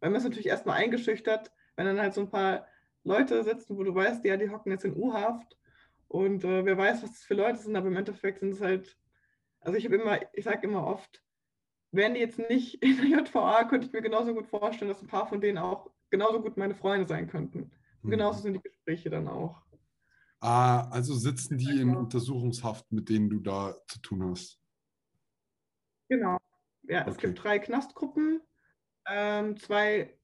Weil 0.00 0.10
man 0.10 0.18
ist 0.18 0.24
natürlich 0.24 0.46
erstmal 0.46 0.76
eingeschüchtert, 0.78 1.50
wenn 1.76 1.86
dann 1.86 2.00
halt 2.00 2.14
so 2.14 2.20
ein 2.20 2.30
paar 2.30 2.66
Leute 3.04 3.42
sitzen, 3.42 3.76
wo 3.76 3.82
du 3.82 3.94
weißt, 3.94 4.24
ja, 4.24 4.36
die 4.36 4.50
hocken 4.50 4.70
jetzt 4.72 4.84
in 4.84 4.96
U-Haft 4.96 5.58
und 6.06 6.44
äh, 6.44 6.64
wer 6.64 6.78
weiß, 6.78 7.02
was 7.02 7.10
das 7.10 7.22
für 7.24 7.34
Leute 7.34 7.58
sind, 7.58 7.76
aber 7.76 7.88
im 7.88 7.96
Endeffekt 7.96 8.40
sind 8.40 8.52
es 8.52 8.60
halt, 8.60 8.96
also 9.60 9.76
ich 9.76 9.84
habe 9.84 9.96
immer, 9.96 10.18
ich 10.32 10.44
sage 10.44 10.66
immer 10.66 10.86
oft, 10.86 11.22
wären 11.90 12.14
die 12.14 12.20
jetzt 12.20 12.38
nicht 12.38 12.82
in 12.82 12.96
der 12.96 13.20
JVA, 13.20 13.64
könnte 13.64 13.86
ich 13.86 13.92
mir 13.92 14.02
genauso 14.02 14.34
gut 14.34 14.46
vorstellen, 14.46 14.88
dass 14.90 15.02
ein 15.02 15.08
paar 15.08 15.26
von 15.26 15.40
denen 15.40 15.58
auch 15.58 15.90
genauso 16.10 16.40
gut 16.40 16.56
meine 16.56 16.74
Freunde 16.74 17.06
sein 17.06 17.28
könnten. 17.28 17.70
Und 18.02 18.04
Hm. 18.04 18.10
genauso 18.10 18.42
sind 18.42 18.54
die 18.54 18.62
Gespräche 18.62 19.10
dann 19.10 19.26
auch. 19.26 19.62
Ah, 20.40 20.88
also 20.90 21.14
sitzen 21.14 21.58
die 21.58 21.80
in 21.80 21.88
Genau. 21.88 22.00
Untersuchungshaft, 22.00 22.90
mit 22.92 23.08
denen 23.08 23.28
du 23.28 23.40
da 23.40 23.76
zu 23.88 24.00
tun 24.00 24.30
hast. 24.30 24.60
Genau. 26.08 26.38
Ja, 26.84 27.02
es 27.02 27.16
Okay. 27.16 27.26
gibt 27.28 27.42
drei 27.44 27.58
Knastgruppen, 27.58 28.40
ähm, 29.06 29.56
zwei, 29.58 30.16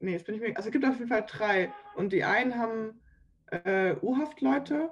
nee, 0.00 0.12
jetzt 0.12 0.26
bin 0.26 0.34
ich 0.34 0.40
mir, 0.40 0.56
also 0.56 0.68
es 0.68 0.72
gibt 0.72 0.84
auf 0.84 0.96
jeden 0.96 1.08
Fall 1.08 1.24
drei. 1.26 1.72
Und 1.94 2.12
die 2.12 2.24
einen 2.24 2.56
haben 2.58 3.00
äh, 3.46 3.94
U-Haft-Leute 4.02 4.90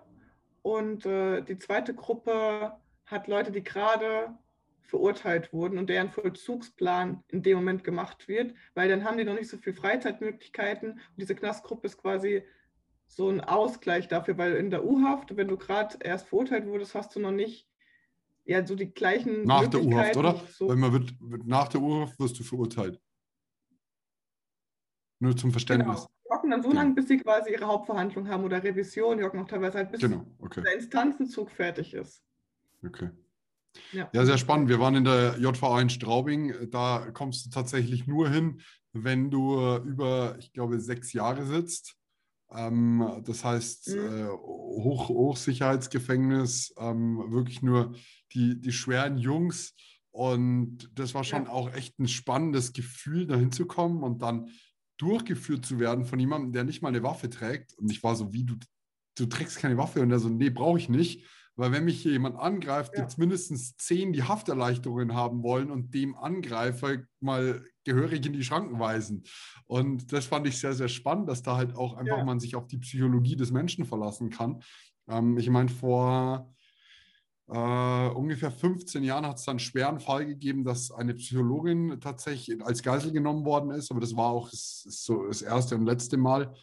und 0.63 1.05
äh, 1.05 1.43
die 1.43 1.59
zweite 1.59 1.95
Gruppe 1.95 2.77
hat 3.07 3.27
Leute, 3.27 3.51
die 3.51 3.63
gerade 3.65 4.39
verurteilt 4.83 5.53
wurden 5.53 5.79
und 5.79 5.91
deren 5.91 6.11
Vollzugsplan 6.11 7.23
in 7.29 7.43
dem 7.43 7.59
Moment 7.59 7.85
gemacht 7.85 8.29
wird, 8.29 8.55
weil 8.75 8.89
dann 8.89 9.05
haben 9.05 9.19
die 9.19 9.25
noch 9.25 9.35
nicht 9.35 9.49
so 9.51 9.59
viel 9.59 9.75
Freizeitmöglichkeiten. 9.75 10.93
Und 10.93 11.01
diese 11.19 11.35
Knastgruppe 11.35 11.87
ist 11.87 11.99
quasi 11.99 12.43
so 13.09 13.29
ein 13.31 13.41
Ausgleich 13.41 14.07
dafür, 14.07 14.39
weil 14.39 14.55
in 14.55 14.71
der 14.71 14.85
U-Haft, 14.85 15.37
wenn 15.37 15.49
du 15.49 15.57
gerade 15.57 15.97
erst 16.01 16.29
verurteilt 16.29 16.67
wurdest, 16.67 16.95
hast 16.95 17.17
du 17.17 17.21
noch 17.21 17.33
nicht 17.33 17.67
ja, 18.45 18.65
so 18.67 18.75
die 18.75 18.87
gleichen 18.93 19.45
Nach 19.45 19.67
der 19.67 19.83
U-Haft, 19.83 20.17
oder? 20.17 20.41
So, 20.53 20.69
Weil 20.69 20.77
man 20.77 20.93
wird, 20.93 21.15
wird 21.21 21.47
nach 21.47 21.69
der 21.69 21.83
U-Haft 21.83 22.19
wirst 22.19 22.39
du 22.39 22.45
verurteilt. 22.45 23.01
Nur 25.21 25.37
zum 25.37 25.51
Verständnis. 25.51 25.87
genau. 25.97 26.09
Die 26.25 26.35
hocken 26.35 26.51
dann 26.51 26.63
so 26.63 26.69
Genau. 26.69 26.81
lange, 26.83 26.95
bis 26.95 27.09
sie 27.09 27.19
quasi 27.19 27.53
ihre 27.53 27.67
Hauptverhandlung 27.67 28.29
haben 28.29 28.45
oder 28.45 28.63
Revision. 28.63 29.19
Die 29.19 29.25
hocken 29.25 29.41
auch 29.41 29.49
teilweise 29.49 29.79
halt 29.79 29.91
bis 29.91 30.01
Genau, 30.01 30.25
okay. 30.39 30.63
der 30.63 30.75
Instanzenzug 30.77 31.51
fertig 31.51 31.95
ist. 31.95 32.23
okay. 32.85 33.11
Ja. 33.93 34.09
Ja, 34.13 34.25
sehr 34.25 34.39
spannend. 34.39 34.69
Wir 34.71 34.81
waren 34.81 34.95
in 34.95 35.05
der 35.05 35.37
JVA 35.39 35.81
in 35.81 35.91
Straubing. 35.91 36.71
Da 36.71 37.11
kommst 37.13 37.45
du 37.47 37.51
tatsächlich 37.51 38.07
nur 38.07 38.29
hin, 38.29 38.61
wenn 38.93 39.31
du 39.31 39.77
über, 39.85 40.37
ich 40.39 40.53
glaube, 40.53 40.81
sechs 40.81 41.13
Jahre 41.13 41.45
sitzt. 41.45 41.98
Ähm, 42.51 43.23
das 43.25 43.45
heißt, 43.45 43.89
Mhm. 43.89 44.07
äh, 44.07 44.29
Hoch, 44.29 45.09
Hochsicherheitsgefängnis, 45.09 46.75
ähm, 46.79 47.25
wirklich 47.31 47.63
nur 47.63 47.95
die, 48.33 48.61
die 48.61 48.73
schweren 48.73 49.19
Jungs. 49.19 49.75
Und 50.11 50.91
das 50.95 51.15
war 51.15 51.25
schon 51.25 51.45
Ja. 51.45 51.51
auch 51.51 51.73
echt 51.75 51.99
ein 51.99 52.09
spannendes 52.09 52.73
Gefühl, 52.73 53.27
da 53.27 53.37
hinzukommen 53.37 54.03
und 54.03 54.23
dann 54.23 54.49
durchgeführt 54.97 55.65
zu 55.65 55.79
werden 55.79 56.05
von 56.05 56.19
jemandem, 56.19 56.53
der 56.53 56.65
nicht 56.65 56.83
mal 56.83 56.89
eine 56.89 57.03
Waffe 57.03 57.31
trägt. 57.31 57.75
Und 57.79 57.91
ich 57.91 58.03
war 58.03 58.17
so, 58.17 58.33
wie, 58.33 58.45
du, 58.45 58.57
du 59.17 59.27
trägst 59.27 59.59
keine 59.59 59.77
Waffe? 59.77 60.01
Und 60.01 60.11
er 60.11 60.19
so, 60.19 60.29
nee, 60.29 60.51
brauche 60.51 60.79
ich 60.79 60.89
nicht. 60.89 61.25
Weil 61.55 61.73
wenn 61.73 61.85
mich 61.85 62.01
hier 62.03 62.13
jemand 62.13 62.37
angreift, 62.37 62.95
Ja. 62.95 63.01
gibt 63.01 63.11
es 63.13 63.17
mindestens 63.19 63.77
zehn, 63.77 64.13
die 64.13 64.23
Hafterleichterungen 64.23 65.15
haben 65.15 65.43
wollen 65.43 65.71
und 65.71 65.93
dem 65.95 66.15
Angreifer 66.17 66.99
mal 67.21 67.65
gehörig 67.89 68.25
in 68.25 68.33
die 68.33 68.45
Schranken 68.45 68.79
weisen. 68.79 69.25
Und 69.67 70.13
das 70.13 70.27
fand 70.27 70.47
ich 70.47 70.59
sehr, 70.59 70.75
sehr 70.75 70.89
spannend, 70.89 71.29
dass 71.29 71.43
da 71.43 71.57
halt 71.57 71.75
auch 71.75 71.95
einfach 71.97 72.19
Ja. 72.19 72.25
man 72.25 72.39
sich 72.41 72.55
auf 72.55 72.67
die 72.67 72.79
Psychologie 72.79 73.37
des 73.37 73.51
Menschen 73.51 73.85
verlassen 73.85 74.31
kann. 74.31 74.63
Ähm, 75.09 75.37
ich 75.39 75.51
meine, 75.51 75.69
vor 75.69 76.55
äh, 77.51 78.09
ungefähr 78.11 78.51
15 78.51 79.03
Jahren 79.05 79.27
hat 79.27 79.39
es 79.39 79.45
dann 79.45 79.53
einen 79.55 79.59
schweren 79.61 80.01
Fall 80.01 80.27
gegeben, 80.27 80.65
dass 80.65 80.91
eine 80.91 81.15
Psychologin 81.15 81.99
tatsächlich 82.01 82.63
als 82.63 82.83
Geisel 82.83 83.11
genommen 83.11 83.45
worden 83.47 83.71
ist. 83.71 83.91
Aber 83.91 84.01
das 84.01 84.15
war 84.15 84.27
auch 84.31 84.51
das, 84.51 84.83
so 84.83 85.27
das 85.27 85.41
erste 85.43 85.75
und 85.75 85.87
letzte 85.87 86.17
Mal. 86.19 86.55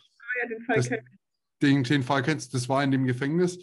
Ja, 0.41 0.47
den 0.47 0.61
Fall 0.61 0.75
Das-. 0.75 0.89
Den, 1.61 1.83
den 1.83 2.03
Fall 2.03 2.21
kennst 2.21 2.53
du, 2.53 2.57
das 2.57 2.69
war 2.69 2.83
in 2.83 2.91
dem 2.91 3.05
Gefängnis. 3.05 3.57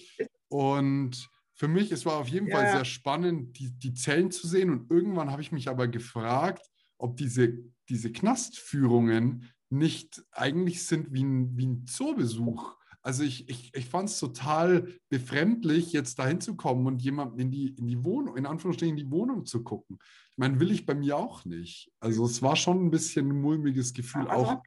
Und 0.49 1.29
für 1.55 1.69
mich, 1.69 1.93
es 1.93 2.05
war 2.07 2.17
auf 2.17 2.29
jeden 2.29 2.49
Ja, 2.49 2.57
Fall 2.57 2.69
sehr 2.69 2.85
spannend, 2.85 3.59
die, 3.59 3.71
die 3.71 3.93
Zellen 3.95 4.31
zu 4.33 4.49
sehen. 4.49 4.71
Und 4.71 4.91
irgendwann 4.91 5.31
habe 5.31 5.43
ich 5.43 5.53
mich 5.53 5.69
aber 5.69 5.87
gefragt, 5.87 6.63
ob 7.03 7.17
diese, 7.17 7.59
diese 7.89 8.13
Knastführungen 8.13 9.51
nicht 9.71 10.23
eigentlich 10.31 10.87
sind 10.87 11.13
wie 11.13 11.25
ein, 11.25 11.57
wie 11.57 11.67
ein 11.67 11.87
Zoobesuch. 11.87 12.77
Also 13.03 13.25
ich, 13.25 13.49
ich, 13.49 13.75
ich 13.75 13.87
fand 13.87 14.09
es 14.09 14.21
total 14.21 14.87
befremdlich, 15.09 15.93
jetzt 15.93 16.21
dahin 16.21 16.41
zu 16.41 16.55
kommen 16.55 16.87
und 16.87 17.03
jemandem 17.03 17.41
in 17.41 17.51
die, 17.51 17.75
in 17.75 17.89
die 17.89 18.05
Wohnung, 18.05 18.37
in 18.37 18.47
Anführungsstrichen 18.47 18.97
in 18.97 19.05
die 19.05 19.11
Wohnung 19.11 19.45
zu 19.45 19.65
gucken. 19.65 19.99
Ich 20.31 20.39
meine, 20.39 20.61
will 20.61 20.71
ich 20.71 20.87
bei 20.87 20.95
mir 20.95 21.17
auch 21.17 21.45
nicht. 21.45 21.91
Also 21.99 22.25
es 22.25 22.41
war 22.43 22.55
schon 22.55 22.87
ein 22.87 22.91
bisschen 22.91 23.29
ein 23.29 23.41
mulmiges 23.41 23.93
Gefühl, 23.93 24.29
Also 24.29 24.47
auch 24.47 24.63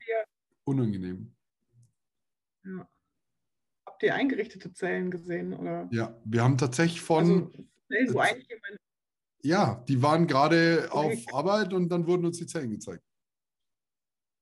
unangenehm. 0.66 1.34
ja. 2.66 2.90
habt 3.88 4.04
ihr 4.04 4.14
eingerichtete 4.14 4.74
Zellen 4.74 5.10
gesehen? 5.12 5.54
Oder? 5.54 5.88
Ja, 5.92 6.20
wir 6.26 6.44
haben 6.44 6.58
tatsächlich 6.58 7.00
von, 7.00 7.46
Also 7.46 7.52
Zellen, 7.88 8.14
wo 8.14 8.20
eigentlich 8.20 8.50
jemand. 8.50 8.80
Ja, 9.46 9.84
die 9.88 10.02
waren 10.02 10.28
gerade 10.28 10.90
Okay. 10.92 11.24
auf 11.28 11.34
Arbeit 11.36 11.74
und 11.74 11.90
dann 11.90 12.08
wurden 12.08 12.26
uns 12.26 12.38
die 12.38 12.48
Zellen 12.48 12.72
gezeigt. 12.72 13.04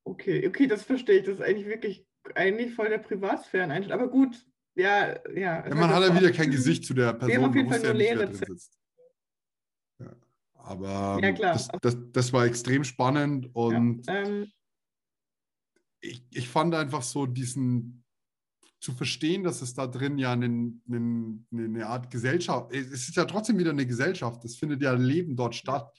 Okay, 0.06 0.48
okay, 0.48 0.68
das 0.68 0.84
verstehe 0.84 1.20
ich. 1.20 1.26
Das 1.26 1.36
ist 1.36 1.42
eigentlich 1.42 1.68
wirklich 1.68 2.06
eigentlich 2.36 2.74
voll 2.74 2.90
der 2.90 3.00
Privatsphären 3.00 3.72
Aber 3.92 4.08
gut, 4.08 4.46
ja, 4.76 5.20
ja. 5.30 5.68
Ja, 5.68 5.76
man 5.76 5.90
hat 5.90 6.04
ja 6.04 6.16
wieder 6.16 6.32
kein 6.32 6.52
Gesicht 6.52 6.86
zu 6.86 6.94
der 6.94 7.08
haben 7.08 7.20
Person, 7.20 7.46
auf 7.46 7.52
man 7.52 7.58
jeden 7.58 7.70
Fall 7.70 7.82
nur 7.82 7.94
leere. 7.94 8.32
Ja, 10.00 10.16
aber 10.54 11.20
Ja, 11.22 11.32
klar. 11.32 11.54
Das, 11.54 11.68
das, 11.82 11.98
das 12.12 12.34
war 12.34 12.46
extrem 12.46 12.84
spannend 12.84 13.50
und 13.54 14.08
ja, 14.08 14.14
ähm, 14.24 14.52
ich, 16.02 16.24
ich 16.32 16.50
fand 16.50 16.76
einfach 16.76 17.02
so 17.02 17.26
diesen, 17.26 18.03
zu 18.84 18.92
verstehen, 18.92 19.44
dass 19.44 19.62
es 19.62 19.74
da 19.74 19.88
drin 19.88 20.18
ja 20.18 20.34
einen, 20.34 20.84
einen, 20.88 21.48
eine 21.54 21.88
Art 21.88 22.12
Gesellschaft, 22.12 22.74
es 22.76 22.92
ist 23.08 23.16
ja 23.16 23.24
trotzdem 23.24 23.58
wieder 23.58 23.72
eine 23.72 23.88
Gesellschaft, 23.88 24.44
es 24.44 24.58
findet 24.58 24.82
ja 24.82 24.92
Leben 24.92 25.38
dort 25.38 25.56
statt 25.56 25.90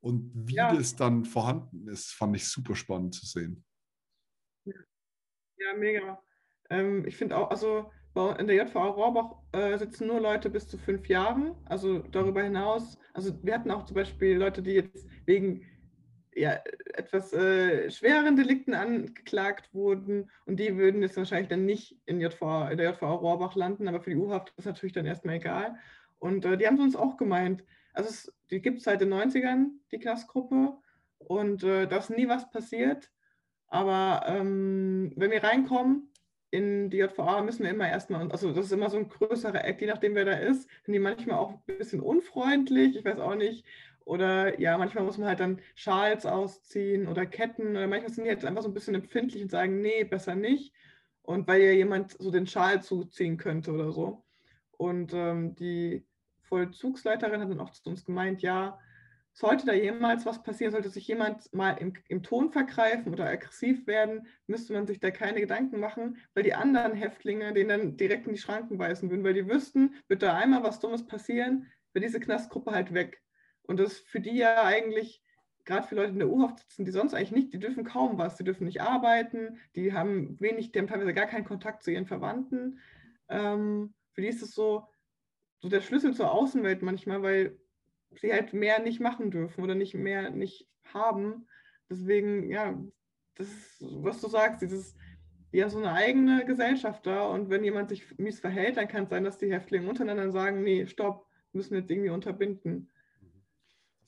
und 0.00 0.30
wie 0.34 0.56
Ja. 0.56 0.74
das 0.74 0.94
dann 0.94 1.24
vorhanden 1.24 1.88
ist, 1.88 2.12
fand 2.12 2.36
ich 2.36 2.46
super 2.46 2.76
spannend 2.76 3.14
zu 3.14 3.24
sehen. 3.24 3.64
ja, 4.66 5.74
mega. 5.78 6.22
Ähm, 6.68 7.06
ich 7.06 7.16
finde 7.16 7.36
auch, 7.38 7.50
also 7.50 7.90
in 8.38 8.46
der 8.48 8.56
JVA 8.56 8.88
Rohrbach 8.88 9.36
äh, 9.52 9.78
sitzen 9.78 10.08
nur 10.08 10.20
Leute 10.20 10.50
bis 10.50 10.68
zu 10.68 10.76
fünf 10.76 11.08
Jahren. 11.08 11.54
Also 11.66 12.00
darüber 12.00 12.42
hinaus, 12.42 12.98
also 13.14 13.32
wir 13.44 13.54
hatten 13.54 13.70
auch 13.70 13.84
zum 13.84 13.94
Beispiel 13.94 14.36
Leute, 14.36 14.60
die 14.60 14.72
jetzt 14.72 15.06
wegen 15.24 15.64
ja, 16.38 16.60
etwas 16.94 17.32
äh, 17.32 17.90
schwereren 17.90 18.36
Delikten 18.36 18.74
angeklagt 18.74 19.72
wurden 19.74 20.30
und 20.46 20.60
die 20.60 20.76
würden 20.76 21.02
jetzt 21.02 21.16
wahrscheinlich 21.16 21.48
dann 21.48 21.66
nicht 21.66 21.96
in, 22.06 22.20
JVA, 22.20 22.70
in 22.70 22.78
der 22.78 22.90
JVA 22.90 23.12
Rohrbach 23.12 23.56
landen, 23.56 23.88
aber 23.88 24.00
für 24.00 24.10
die 24.10 24.16
U-Haft 24.16 24.52
ist 24.56 24.66
natürlich 24.66 24.92
dann 24.92 25.06
erstmal 25.06 25.36
egal. 25.36 25.76
Und 26.18 26.44
äh, 26.44 26.56
die 26.56 26.66
haben 26.66 26.80
uns 26.80 26.96
auch 26.96 27.16
gemeint, 27.16 27.64
also 27.92 28.10
es, 28.10 28.32
die 28.50 28.60
gibt 28.60 28.78
es 28.78 28.84
seit 28.84 29.00
den 29.00 29.12
90ern, 29.12 29.70
die 29.92 29.98
Knastgruppe, 29.98 30.78
und 31.18 31.64
äh, 31.64 31.86
da 31.86 31.96
ist 31.96 32.10
nie 32.10 32.28
was 32.28 32.50
passiert. 32.50 33.10
Aber 33.66 34.24
ähm, 34.26 35.12
wenn 35.16 35.30
wir 35.30 35.42
reinkommen 35.42 36.12
in 36.50 36.90
die 36.90 36.98
JVA, 36.98 37.42
müssen 37.42 37.64
wir 37.64 37.70
immer 37.70 37.88
erstmal, 37.88 38.30
also 38.30 38.52
das 38.52 38.66
ist 38.66 38.72
immer 38.72 38.88
so 38.88 38.96
ein 38.96 39.08
größerer 39.08 39.64
Eck, 39.64 39.80
je 39.80 39.88
nachdem 39.88 40.14
wer 40.14 40.24
da 40.24 40.32
ist, 40.32 40.68
sind 40.84 40.94
die 40.94 40.98
manchmal 40.98 41.38
auch 41.38 41.50
ein 41.50 41.78
bisschen 41.78 42.00
unfreundlich, 42.00 42.96
ich 42.96 43.04
weiß 43.04 43.18
auch 43.18 43.34
nicht. 43.34 43.66
Oder 44.08 44.58
ja, 44.58 44.78
manchmal 44.78 45.04
muss 45.04 45.18
man 45.18 45.28
halt 45.28 45.40
dann 45.40 45.60
Schals 45.74 46.24
ausziehen 46.24 47.08
oder 47.08 47.26
Ketten. 47.26 47.72
Oder 47.72 47.86
manchmal 47.86 48.10
sind 48.10 48.24
die 48.24 48.30
jetzt 48.30 48.46
einfach 48.46 48.62
so 48.62 48.68
ein 48.68 48.74
bisschen 48.74 48.94
empfindlich 48.94 49.42
und 49.42 49.50
sagen, 49.50 49.82
nee, 49.82 50.02
besser 50.04 50.34
nicht. 50.34 50.72
Und 51.20 51.46
weil 51.46 51.60
ja 51.60 51.72
jemand 51.72 52.16
so 52.18 52.30
den 52.30 52.46
Schal 52.46 52.82
zuziehen 52.82 53.36
könnte 53.36 53.70
oder 53.70 53.92
so. 53.92 54.24
Und 54.78 55.12
ähm, 55.12 55.54
die 55.56 56.06
Vollzugsleiterin 56.40 57.42
hat 57.42 57.50
dann 57.50 57.60
auch 57.60 57.70
zu 57.70 57.90
uns 57.90 58.06
gemeint, 58.06 58.40
ja, 58.40 58.78
sollte 59.34 59.66
da 59.66 59.74
jemals 59.74 60.24
was 60.24 60.42
passieren, 60.42 60.72
sollte 60.72 60.88
sich 60.88 61.06
jemand 61.06 61.52
mal 61.52 61.72
im, 61.72 61.92
im 62.08 62.22
Ton 62.22 62.50
vergreifen 62.50 63.12
oder 63.12 63.26
aggressiv 63.26 63.86
werden, 63.86 64.26
müsste 64.46 64.72
man 64.72 64.86
sich 64.86 65.00
da 65.00 65.10
keine 65.10 65.40
Gedanken 65.40 65.80
machen, 65.80 66.16
weil 66.32 66.44
die 66.44 66.54
anderen 66.54 66.94
Häftlinge 66.94 67.52
den 67.52 67.68
dann 67.68 67.98
direkt 67.98 68.26
in 68.26 68.32
die 68.32 68.40
Schranken 68.40 68.78
weisen 68.78 69.10
würden, 69.10 69.22
weil 69.22 69.34
die 69.34 69.46
wüssten, 69.46 69.96
wird 70.08 70.22
da 70.22 70.34
einmal 70.34 70.62
was 70.62 70.80
Dummes 70.80 71.06
passieren, 71.06 71.66
wäre 71.92 72.06
diese 72.06 72.20
Knastgruppe 72.20 72.70
halt 72.70 72.94
weg. 72.94 73.20
Und 73.68 73.78
das 73.78 73.98
für 73.98 74.20
die 74.20 74.36
ja 74.36 74.64
eigentlich, 74.64 75.22
gerade 75.66 75.86
für 75.86 75.94
Leute 75.94 76.12
in 76.12 76.18
der 76.18 76.30
U-Haft 76.30 76.60
sitzen, 76.60 76.86
die 76.86 76.90
sonst 76.90 77.12
eigentlich 77.12 77.32
nicht, 77.32 77.52
die 77.52 77.60
dürfen 77.60 77.84
kaum 77.84 78.16
was, 78.16 78.36
die 78.36 78.44
dürfen 78.44 78.64
nicht 78.64 78.80
arbeiten, 78.80 79.58
die 79.76 79.92
haben 79.92 80.40
wenig, 80.40 80.72
die 80.72 80.78
haben 80.78 80.86
teilweise 80.86 81.12
gar 81.12 81.26
keinen 81.26 81.44
Kontakt 81.44 81.82
zu 81.82 81.92
ihren 81.92 82.06
Verwandten. 82.06 82.80
Ähm, 83.28 83.94
für 84.14 84.22
die 84.22 84.28
ist 84.28 84.42
es 84.42 84.54
so, 84.54 84.88
so 85.60 85.68
der 85.68 85.82
Schlüssel 85.82 86.14
zur 86.14 86.32
Außenwelt 86.32 86.80
manchmal, 86.80 87.22
weil 87.22 87.58
sie 88.16 88.32
halt 88.32 88.54
mehr 88.54 88.80
nicht 88.80 89.00
machen 89.00 89.30
dürfen 89.30 89.62
oder 89.62 89.74
nicht 89.74 89.92
mehr 89.92 90.30
nicht 90.30 90.66
haben. 90.94 91.46
Deswegen, 91.90 92.50
ja, 92.50 92.82
das 93.34 93.48
ist, 93.48 93.76
was 93.80 94.22
du 94.22 94.28
sagst, 94.28 94.62
dieses, 94.62 94.96
die 95.52 95.62
haben 95.62 95.70
so 95.70 95.78
eine 95.78 95.92
eigene 95.92 96.46
Gesellschaft 96.46 97.06
da 97.06 97.26
und 97.26 97.50
wenn 97.50 97.64
jemand 97.64 97.90
sich 97.90 98.18
mies 98.18 98.40
verhält, 98.40 98.78
dann 98.78 98.88
kann 98.88 99.04
es 99.04 99.10
sein, 99.10 99.24
dass 99.24 99.36
die 99.36 99.52
Häftlinge 99.52 99.90
untereinander 99.90 100.30
sagen, 100.30 100.62
nee, 100.62 100.86
stopp, 100.86 101.26
müssen 101.52 101.72
wir 101.72 101.80
jetzt 101.80 101.90
irgendwie 101.90 102.10
unterbinden. 102.10 102.90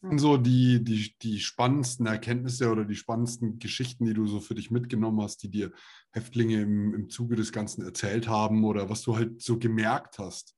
So 0.03 0.39
die, 0.39 0.83
die, 0.83 1.15
die 1.21 1.39
spannendsten 1.41 2.07
Erkenntnisse 2.07 2.71
oder 2.71 2.85
die 2.85 2.95
spannendsten 2.95 3.59
Geschichten, 3.59 4.07
die 4.07 4.15
du 4.15 4.27
so 4.27 4.41
für 4.41 4.55
dich 4.55 4.71
mitgenommen 4.71 5.21
hast, 5.21 5.43
die 5.43 5.51
dir 5.51 5.73
Häftlinge 6.11 6.63
im, 6.63 6.95
im 6.95 7.11
Zuge 7.11 7.37
des 7.37 7.53
Ganzen 7.53 7.85
erzählt 7.85 8.27
haben 8.29 8.65
oder 8.65 8.89
was 8.89 9.03
du 9.03 9.17
halt 9.17 9.43
so 9.43 9.59
gemerkt 9.59 10.19
hast? 10.19 10.57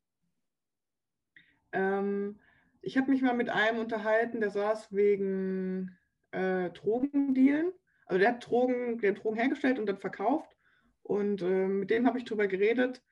Ähm, 1.73 2.39
ich 2.83 2.97
habe 2.97 3.11
mich 3.11 3.23
mal 3.23 3.35
mit 3.35 3.49
einem 3.49 3.81
unterhalten, 3.81 4.41
der 4.41 4.51
saß 4.51 4.93
wegen 4.93 5.97
äh, 6.31 6.71
Drogendealen. 6.71 7.73
Also 8.07 8.19
der 8.21 8.29
hat 8.31 8.49
Drogen, 8.49 8.99
der 8.99 9.15
hat 9.15 9.25
Drogen 9.25 9.39
hergestellt 9.39 9.79
und 9.79 9.87
dann 9.87 9.99
verkauft. 9.99 10.57
Und 11.03 11.43
äh, 11.43 11.67
mit 11.67 11.91
dem 11.91 12.07
habe 12.07 12.19
ich 12.19 12.25
darüber 12.25 12.47
geredet, 12.47 13.03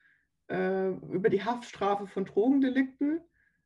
äh, 0.49 0.91
über 0.91 1.29
die 1.29 1.43
Haftstrafe 1.43 2.07
von 2.07 2.25
Drogendelikten, 2.25 3.21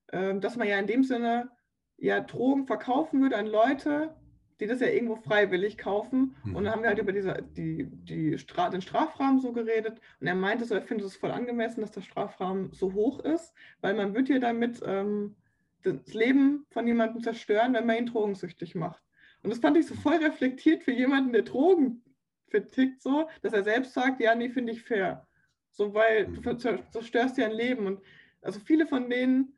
äh, 0.08 0.38
dass 0.38 0.56
man 0.56 0.66
ja 0.66 0.78
in 0.78 0.86
dem 0.86 1.04
Sinne 1.04 1.50
ja 1.98 2.20
Drogen 2.20 2.66
verkaufen 2.66 3.20
würde 3.22 3.36
an 3.36 3.46
Leute, 3.46 4.14
die 4.60 4.66
das 4.66 4.80
ja 4.80 4.86
irgendwo 4.86 5.16
freiwillig 5.16 5.78
kaufen. 5.78 6.36
Mhm. 6.44 6.56
Und 6.56 6.64
dann 6.64 6.72
haben 6.72 6.82
wir 6.82 6.88
halt 6.88 6.98
über 6.98 7.12
diese, 7.12 7.42
die, 7.56 7.86
die 7.90 8.38
Stra 8.38 8.70
den 8.70 8.82
Strafrahmen 8.82 9.40
so 9.40 9.52
geredet. 9.52 10.00
Und 10.20 10.26
er 10.26 10.34
meinte 10.34 10.64
so, 10.64 10.74
er 10.74 10.82
findet 10.82 11.06
es 11.06 11.16
voll 11.16 11.32
angemessen, 11.32 11.80
dass 11.80 11.90
der 11.90 12.02
Strafrahmen 12.02 12.72
so 12.72 12.92
hoch 12.92 13.20
ist, 13.20 13.52
weil 13.80 13.94
man 13.94 14.14
wird 14.14 14.28
ja 14.28 14.38
damit 14.38 14.80
ähm, 14.86 15.36
das 15.82 16.14
Leben 16.14 16.66
von 16.70 16.86
jemandem 16.86 17.22
zerstören, 17.22 17.74
wenn 17.74 17.86
man 17.86 17.96
ihn 17.96 18.06
drogensüchtig 18.06 18.74
macht. 18.74 19.02
Und 19.42 19.50
das 19.50 19.58
fand 19.58 19.76
ich 19.76 19.86
so 19.86 19.94
voll 19.94 20.16
reflektiert 20.16 20.82
für 20.84 20.92
jemanden, 20.92 21.32
der 21.32 21.42
Drogen 21.42 22.02
vertickt, 22.48 23.02
so, 23.02 23.28
dass 23.42 23.52
er 23.52 23.64
selbst 23.64 23.92
sagt, 23.92 24.20
ja, 24.20 24.34
nee, 24.34 24.48
finde 24.48 24.72
ich 24.72 24.82
fair. 24.82 25.26
So, 25.70 25.92
weil 25.92 26.26
du 26.26 26.40
Mhm. 26.52 26.58
zerstörst 26.58 27.36
ja 27.36 27.46
ein 27.46 27.52
Leben. 27.52 27.86
Und 27.86 28.00
also 28.40 28.60
viele 28.60 28.86
von 28.86 29.10
denen 29.10 29.52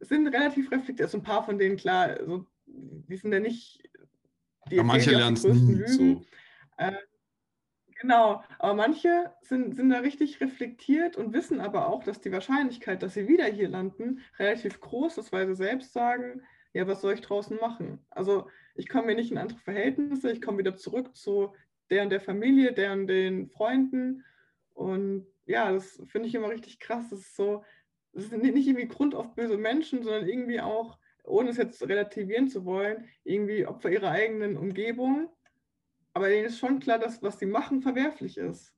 sind 0.00 0.26
relativ 0.28 0.70
reflektiert. 0.70 1.06
Also 1.06 1.18
ein 1.18 1.22
paar 1.22 1.44
von 1.44 1.58
denen, 1.58 1.76
klar, 1.76 2.16
so, 2.24 2.46
die 2.66 3.16
sind 3.16 3.32
ja 3.32 3.40
nicht. 3.40 3.82
Die 4.70 4.76
Ja, 4.76 4.82
manche 4.82 5.12
lernen 5.12 5.36
es 5.36 5.42
größten 5.42 5.66
nie. 5.66 5.74
Lügen. 5.74 5.88
So. 5.88 6.26
Genau, 7.98 8.44
aber 8.58 8.74
manche 8.74 9.32
sind, 9.40 9.74
sind 9.74 9.88
da 9.88 10.00
richtig 10.00 10.40
reflektiert 10.40 11.16
und 11.16 11.32
wissen 11.32 11.60
aber 11.60 11.88
auch, 11.88 12.04
dass 12.04 12.20
die 12.20 12.30
Wahrscheinlichkeit, 12.30 13.02
dass 13.02 13.14
sie 13.14 13.26
wieder 13.26 13.46
hier 13.46 13.68
landen, 13.68 14.20
relativ 14.38 14.80
groß 14.80 15.16
ist, 15.18 15.32
weil 15.32 15.46
sie 15.46 15.54
selbst 15.54 15.94
sagen, 15.94 16.42
ja, 16.74 16.86
was 16.86 17.00
soll 17.00 17.14
ich 17.14 17.22
draußen 17.22 17.56
machen? 17.58 18.04
Also 18.10 18.48
ich 18.74 18.88
komme 18.88 19.06
mir 19.06 19.14
nicht 19.14 19.30
in 19.30 19.38
andere 19.38 19.58
Verhältnisse, 19.60 20.30
ich 20.30 20.42
komme 20.42 20.58
wieder 20.58 20.76
zurück 20.76 21.16
zu 21.16 21.54
der 21.88 22.02
und 22.02 22.10
der 22.10 22.20
Familie, 22.20 22.74
der 22.74 22.92
und 22.92 23.06
den 23.06 23.48
Freunden 23.48 24.24
Und 24.74 25.26
ja, 25.46 25.72
das 25.72 26.00
finde 26.06 26.28
ich 26.28 26.34
immer 26.34 26.50
richtig 26.50 26.78
krass. 26.80 27.08
Das 27.08 27.20
ist 27.20 27.36
so, 27.36 27.64
das 28.16 28.30
sind 28.30 28.42
nicht 28.42 28.66
irgendwie 28.66 28.88
grundauf 28.88 29.34
böse 29.34 29.58
Menschen, 29.58 30.02
sondern 30.02 30.26
irgendwie 30.26 30.60
auch, 30.60 30.98
ohne 31.24 31.50
es 31.50 31.58
jetzt 31.58 31.82
relativieren 31.86 32.48
zu 32.48 32.64
wollen, 32.64 33.04
irgendwie 33.24 33.66
Opfer 33.66 33.90
ihrer 33.90 34.10
eigenen 34.10 34.56
Umgebung. 34.56 35.28
Aber 36.14 36.28
denen 36.28 36.46
ist 36.46 36.58
schon 36.58 36.80
klar, 36.80 36.98
dass 36.98 37.22
was 37.22 37.38
sie 37.38 37.46
machen 37.46 37.82
verwerflich 37.82 38.38
ist. 38.38 38.72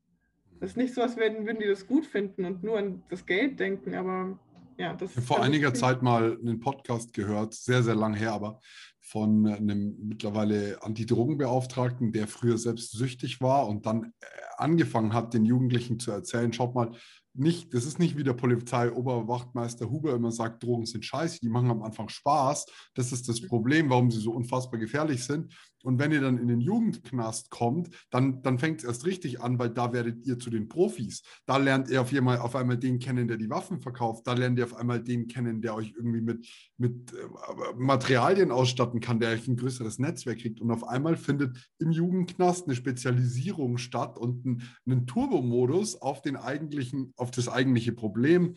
Das 0.59 0.71
ist 0.71 0.76
nicht 0.76 0.92
so, 0.92 1.02
als 1.02 1.16
würden, 1.16 1.47
würden 1.47 1.61
die 1.61 1.68
das 1.68 1.87
gut 1.87 2.04
finden 2.04 2.45
und 2.45 2.64
nur 2.64 2.78
an 2.78 3.04
das 3.11 3.25
Geld 3.25 3.61
denken, 3.61 3.95
aber 3.95 4.37
ja, 4.76 4.95
das 4.95 5.12
Ich 5.12 5.16
habe 5.18 5.26
vor 5.26 5.42
einiger 5.42 5.73
Zeit 5.73 6.02
mal 6.02 6.37
einen 6.37 6.59
Podcast 6.59 7.12
gehört, 7.12 7.54
sehr, 7.54 7.85
sehr 7.85 7.95
lang 7.95 8.14
her, 8.14 8.33
aber 8.33 8.61
von 9.08 9.46
einem 9.46 9.96
mittlerweile 10.02 10.82
Antidrogenbeauftragten, 10.82 12.12
der 12.12 12.28
früher 12.28 12.58
selbst 12.58 12.92
süchtig 12.92 13.40
war 13.40 13.66
und 13.66 13.86
dann 13.86 14.12
äh, 14.20 14.26
angefangen 14.58 15.14
hat, 15.14 15.32
den 15.32 15.46
Jugendlichen 15.46 15.98
zu 15.98 16.10
erzählen, 16.10 16.52
schaut 16.52 16.74
mal, 16.74 16.92
nicht, 17.38 17.72
das 17.72 17.84
ist 17.84 17.98
nicht 17.98 18.18
wie 18.18 18.24
der 18.24 18.32
Polizeioberwachtmeister 18.32 19.88
Huber 19.88 20.14
immer 20.14 20.32
sagt, 20.32 20.62
Drogen 20.62 20.86
sind 20.86 21.04
scheiße, 21.04 21.38
die 21.40 21.48
machen 21.48 21.70
am 21.70 21.82
Anfang 21.82 22.08
Spaß. 22.08 22.66
Das 22.94 23.12
ist 23.12 23.28
das 23.28 23.40
Problem, 23.40 23.90
warum 23.90 24.10
sie 24.10 24.20
so 24.20 24.32
unfassbar 24.32 24.80
gefährlich 24.80 25.24
sind. 25.24 25.54
Und 25.84 26.00
wenn 26.00 26.10
ihr 26.10 26.20
dann 26.20 26.38
in 26.38 26.48
den 26.48 26.60
Jugendknast 26.60 27.50
kommt, 27.50 27.90
dann, 28.10 28.42
dann 28.42 28.58
fängt 28.58 28.80
es 28.80 28.84
erst 28.84 29.06
richtig 29.06 29.40
an, 29.40 29.58
weil 29.60 29.70
da 29.70 29.92
werdet 29.92 30.26
ihr 30.26 30.38
zu 30.38 30.50
den 30.50 30.68
Profis. 30.68 31.22
Da 31.46 31.56
lernt 31.56 31.88
ihr 31.88 32.02
auf 32.02 32.12
einmal, 32.12 32.38
auf 32.38 32.56
einmal 32.56 32.76
den 32.76 32.98
kennen, 32.98 33.28
der 33.28 33.36
die 33.36 33.48
Waffen 33.48 33.80
verkauft. 33.80 34.26
Da 34.26 34.32
lernt 34.32 34.58
ihr 34.58 34.64
auf 34.64 34.74
einmal 34.74 35.00
den 35.00 35.28
kennen, 35.28 35.62
der 35.62 35.76
euch 35.76 35.94
irgendwie 35.96 36.20
mit, 36.20 36.46
mit 36.76 37.12
äh, 37.12 37.74
Materialien 37.76 38.50
ausstatten 38.50 38.97
kann, 39.00 39.20
der 39.20 39.30
ein 39.30 39.56
größeres 39.56 39.98
Netzwerk 39.98 40.38
kriegt. 40.38 40.60
Und 40.60 40.70
auf 40.70 40.86
einmal 40.86 41.16
findet 41.16 41.56
im 41.78 41.90
Jugendknast 41.90 42.66
eine 42.66 42.74
Spezialisierung 42.74 43.78
statt 43.78 44.18
und 44.18 44.44
ein, 44.44 44.62
einen 44.86 45.06
Turbomodus 45.06 45.96
auf 46.00 46.22
den 46.22 46.36
eigentlichen, 46.36 47.12
auf 47.16 47.30
das 47.30 47.48
eigentliche 47.48 47.92
Problem. 47.92 48.54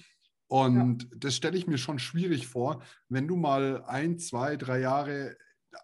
Und 0.48 1.04
ja. 1.04 1.10
das 1.18 1.36
stelle 1.36 1.58
ich 1.58 1.68
mir 1.68 1.78
schon 1.78 2.00
schwierig 2.00 2.48
vor, 2.48 2.82
wenn 3.08 3.28
du 3.28 3.38
mal 3.38 3.84
ein, 3.86 4.20
zwei, 4.20 4.58
drei 4.58 4.82
Jahre 4.82 5.38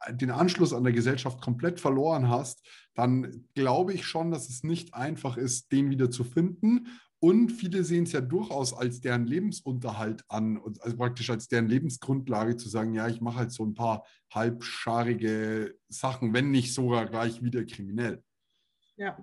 den 0.10 0.32
Anschluss 0.32 0.74
an 0.74 0.84
der 0.84 0.94
Gesellschaft 0.94 1.42
komplett 1.42 1.80
verloren 1.80 2.30
hast, 2.30 2.66
dann 2.94 3.46
glaube 3.56 3.94
ich 3.94 4.06
schon, 4.06 4.32
dass 4.32 4.50
es 4.50 4.64
nicht 4.64 4.94
einfach 4.94 5.38
ist, 5.38 5.72
den 5.72 5.90
wieder 5.90 6.12
zu 6.12 6.24
finden. 6.24 6.88
Und 7.20 7.52
viele 7.52 7.84
sehen 7.84 8.04
es 8.04 8.12
ja 8.12 8.22
durchaus 8.22 8.74
als 8.74 9.02
deren 9.02 9.26
Lebensunterhalt 9.26 10.24
an, 10.28 10.60
also 10.82 10.98
praktisch 10.98 11.30
als 11.30 11.48
deren 11.48 11.68
Lebensgrundlage 11.68 12.58
zu 12.58 12.70
sagen, 12.70 12.94
ja, 12.94 13.08
ich 13.08 13.22
mache 13.22 13.38
halt 13.38 13.52
so 13.52 13.66
ein 13.66 13.74
paar 13.74 14.04
halbscharige 14.32 15.76
Sachen, 15.90 16.34
wenn 16.34 16.52
nicht 16.52 16.74
sogar 16.74 17.06
gleich 17.06 17.42
wieder 17.42 17.64
kriminell. 17.66 18.24
Ja, 18.96 19.18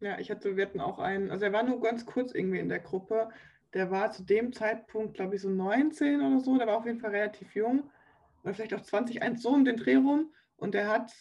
ja, 0.00 0.18
ich 0.18 0.30
hatte, 0.30 0.56
wir 0.56 0.66
hatten 0.66 0.80
auch 0.80 0.98
einen, 0.98 1.30
also 1.30 1.44
er 1.44 1.52
war 1.52 1.62
nur 1.62 1.80
ganz 1.80 2.04
kurz 2.04 2.32
irgendwie 2.32 2.58
in 2.58 2.68
der 2.68 2.80
Gruppe. 2.80 3.28
Der 3.74 3.90
war 3.90 4.10
zu 4.10 4.24
dem 4.24 4.52
Zeitpunkt, 4.52 5.14
glaube 5.14 5.36
ich, 5.36 5.42
so 5.42 5.48
19 5.48 6.20
oder 6.20 6.40
so, 6.40 6.56
der 6.58 6.66
war 6.66 6.78
auf 6.78 6.86
jeden 6.86 7.00
Fall 7.00 7.10
relativ 7.10 7.54
jung 7.54 7.90
oder 8.42 8.54
vielleicht 8.54 8.74
auch 8.74 8.82
20, 8.82 9.20
so 9.38 9.50
um 9.50 9.64
den 9.64 9.76
Dreh 9.76 9.96
rum. 9.96 10.32
Und 10.56 10.74
der 10.74 10.88
hat 10.88 11.12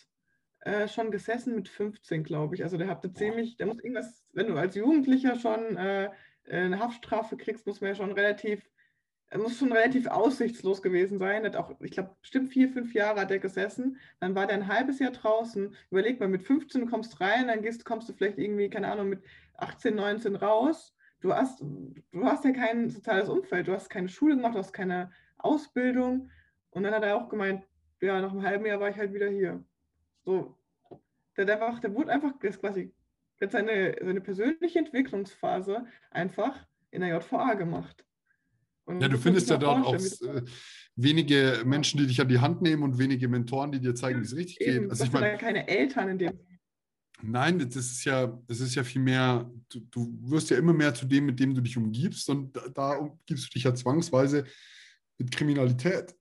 äh, 0.59 0.87
schon 0.87 1.11
gesessen 1.11 1.55
mit 1.55 1.69
15, 1.69 2.23
glaube 2.23 2.55
ich. 2.55 2.63
Also 2.63 2.77
der 2.77 2.87
hatte 2.87 3.13
ziemlich, 3.13 3.57
der 3.57 3.67
muss 3.67 3.79
irgendwas, 3.79 4.23
wenn 4.33 4.47
du 4.47 4.55
als 4.55 4.75
Jugendlicher 4.75 5.35
schon 5.35 5.75
äh, 5.77 6.09
eine 6.49 6.79
Haftstrafe 6.79 7.37
kriegst, 7.37 7.65
muss 7.65 7.81
man 7.81 7.89
ja 7.89 7.95
schon 7.95 8.11
relativ, 8.11 8.69
er 9.35 9.41
muss 9.41 9.59
schon 9.59 9.73
relativ 9.73 10.07
aussichtslos 10.07 10.81
gewesen 10.81 11.17
sein. 11.17 11.43
Hat 11.43 11.57
auch, 11.57 11.75
ich 11.81 11.91
glaube, 11.91 12.15
bestimmt 12.21 12.53
vier, 12.53 12.69
fünf 12.69 12.93
Jahre 12.93 13.19
hat 13.19 13.31
er 13.31 13.39
gesessen. 13.39 13.97
Dann 14.21 14.33
war 14.33 14.47
der 14.47 14.55
ein 14.55 14.69
halbes 14.69 14.99
Jahr 14.99 15.11
draußen. 15.11 15.75
Überleg 15.91 16.21
mal, 16.21 16.29
mit 16.29 16.43
15 16.43 16.79
du 16.79 16.87
kommst 16.87 17.19
rein, 17.19 17.49
dann 17.49 17.61
gehst, 17.61 17.83
kommst 17.83 18.07
du 18.07 18.13
vielleicht 18.13 18.37
irgendwie, 18.37 18.69
keine 18.69 18.89
Ahnung, 18.89 19.09
mit 19.09 19.25
18, 19.57 19.93
19 19.93 20.37
raus. 20.37 20.95
Du 21.19 21.33
hast, 21.33 21.59
du 21.59 22.23
hast 22.23 22.45
ja 22.45 22.53
kein 22.53 22.89
soziales 22.89 23.27
Umfeld, 23.27 23.67
du 23.67 23.73
hast 23.73 23.89
keine 23.89 24.07
Schule 24.07 24.37
gemacht, 24.37 24.55
du 24.55 24.59
hast 24.59 24.71
keine 24.71 25.11
Ausbildung. 25.37 26.29
Und 26.69 26.83
dann 26.83 26.93
hat 26.93 27.03
er 27.03 27.17
auch 27.17 27.27
gemeint, 27.27 27.67
ja, 27.99 28.21
nach 28.21 28.31
einem 28.31 28.43
halben 28.43 28.65
Jahr 28.65 28.79
war 28.79 28.87
ich 28.87 28.95
halt 28.95 29.11
wieder 29.11 29.27
hier. 29.27 29.61
So, 30.23 30.57
der, 31.35 31.43
der, 31.43 31.59
war, 31.59 31.77
der 31.81 31.93
wurde 31.93 32.13
einfach 32.13 32.31
das 32.41 32.57
quasi 32.57 32.93
jetzt 33.41 33.51
seine, 33.51 33.97
seine 33.99 34.21
persönliche 34.21 34.79
Entwicklungsphase 34.79 35.85
einfach 36.09 36.65
in 36.91 37.01
der 37.01 37.09
JVA 37.09 37.55
gemacht. 37.55 38.05
Und 38.85 39.01
ja, 39.01 39.07
du 39.07 39.17
findest 39.17 39.49
ja 39.49 39.57
dort 39.57 39.85
auch 39.85 39.95
äh, 39.95 40.41
wenige 40.95 41.63
Menschen, 41.65 41.99
die 41.99 42.07
dich 42.07 42.21
an 42.21 42.29
die 42.29 42.39
Hand 42.39 42.61
nehmen 42.61 42.83
und 42.83 42.97
wenige 42.97 43.27
Mentoren, 43.27 43.71
die 43.71 43.79
dir 43.79 43.95
zeigen, 43.95 44.21
wie 44.21 44.25
es 44.25 44.35
richtig 44.35 44.61
Eben, 44.61 44.81
geht. 44.81 44.91
Also 44.91 45.03
ich 45.05 45.11
meine, 45.11 45.37
keine 45.37 45.67
Eltern 45.67 46.09
in 46.09 46.17
dem 46.17 46.39
Nein, 47.21 47.59
das 47.59 47.75
ist 47.77 48.03
ja, 48.03 48.27
das 48.45 48.59
ist 48.59 48.75
ja 48.75 48.83
viel 48.83 49.01
mehr, 49.01 49.49
du, 49.69 49.79
du, 49.89 50.17
wirst 50.29 50.49
ja 50.49 50.57
immer 50.57 50.73
mehr 50.73 50.93
zu 50.93 51.05
dem, 51.05 51.25
mit 51.25 51.39
dem 51.39 51.55
du 51.55 51.61
dich 51.61 51.77
umgibst 51.77 52.29
und 52.29 52.55
da, 52.55 52.67
da 52.67 52.91
umgibst 52.97 53.47
du 53.47 53.49
dich 53.53 53.63
ja 53.63 53.73
zwangsweise 53.73 54.43
mit 55.17 55.31
Kriminalität. 55.31 56.13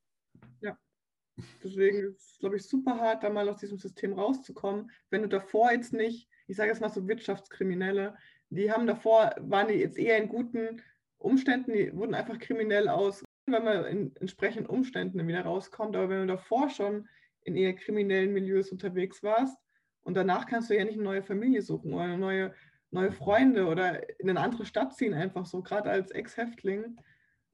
Deswegen 1.63 1.99
ist 1.99 2.21
es, 2.21 2.39
glaube 2.39 2.57
ich, 2.57 2.63
super 2.63 2.99
hart, 2.99 3.23
da 3.23 3.31
mal 3.31 3.49
aus 3.49 3.59
diesem 3.59 3.79
System 3.79 4.13
rauszukommen. 4.13 4.91
Wenn 5.11 5.23
du 5.23 5.29
davor 5.29 5.73
jetzt 5.73 5.93
nicht, 5.93 6.29
ich 6.47 6.57
sage 6.57 6.71
jetzt 6.71 6.81
mal 6.81 6.91
so 6.91 7.09
Wirtschaftskriminelle, 7.09 8.17
die 8.51 8.71
haben 8.71 8.87
davor, 8.87 9.35
waren 9.41 9.69
die 9.69 9.75
jetzt 9.75 9.99
eher 9.99 10.19
in 10.19 10.29
guten 10.29 10.81
Umständen, 11.25 11.73
die 11.73 11.95
wurden 11.95 12.15
einfach 12.15 12.39
kriminell 12.39 12.89
aus, 12.89 13.25
wenn 13.47 13.65
man 13.65 13.85
in 13.87 14.17
entsprechenden 14.17 14.67
Umständen 14.67 15.27
wieder 15.27 15.43
rauskommt. 15.43 15.97
Aber 15.97 16.09
wenn 16.09 16.21
du 16.21 16.35
davor 16.35 16.71
schon 16.71 17.09
in 17.45 17.57
eher 17.57 17.75
kriminellen 17.75 18.33
Milieus 18.33 18.71
unterwegs 18.71 19.23
warst 19.23 19.57
und 20.03 20.15
danach 20.15 20.47
kannst 20.47 20.71
du 20.71 20.77
ja 20.77 20.85
nicht 20.85 20.95
eine 20.95 21.05
neue 21.05 21.23
Familie 21.23 21.63
suchen 21.63 21.93
oder 21.93 22.17
neue, 22.17 22.55
neue 22.91 23.13
Freunde 23.13 23.67
oder 23.67 24.19
in 24.21 24.31
eine 24.31 24.41
andere 24.41 24.65
Stadt 24.65 24.95
ziehen, 24.95 25.15
einfach 25.15 25.47
so, 25.47 25.63
gerade 25.63 25.91
als 25.91 26.11
Ex-Häftling. 26.11 26.97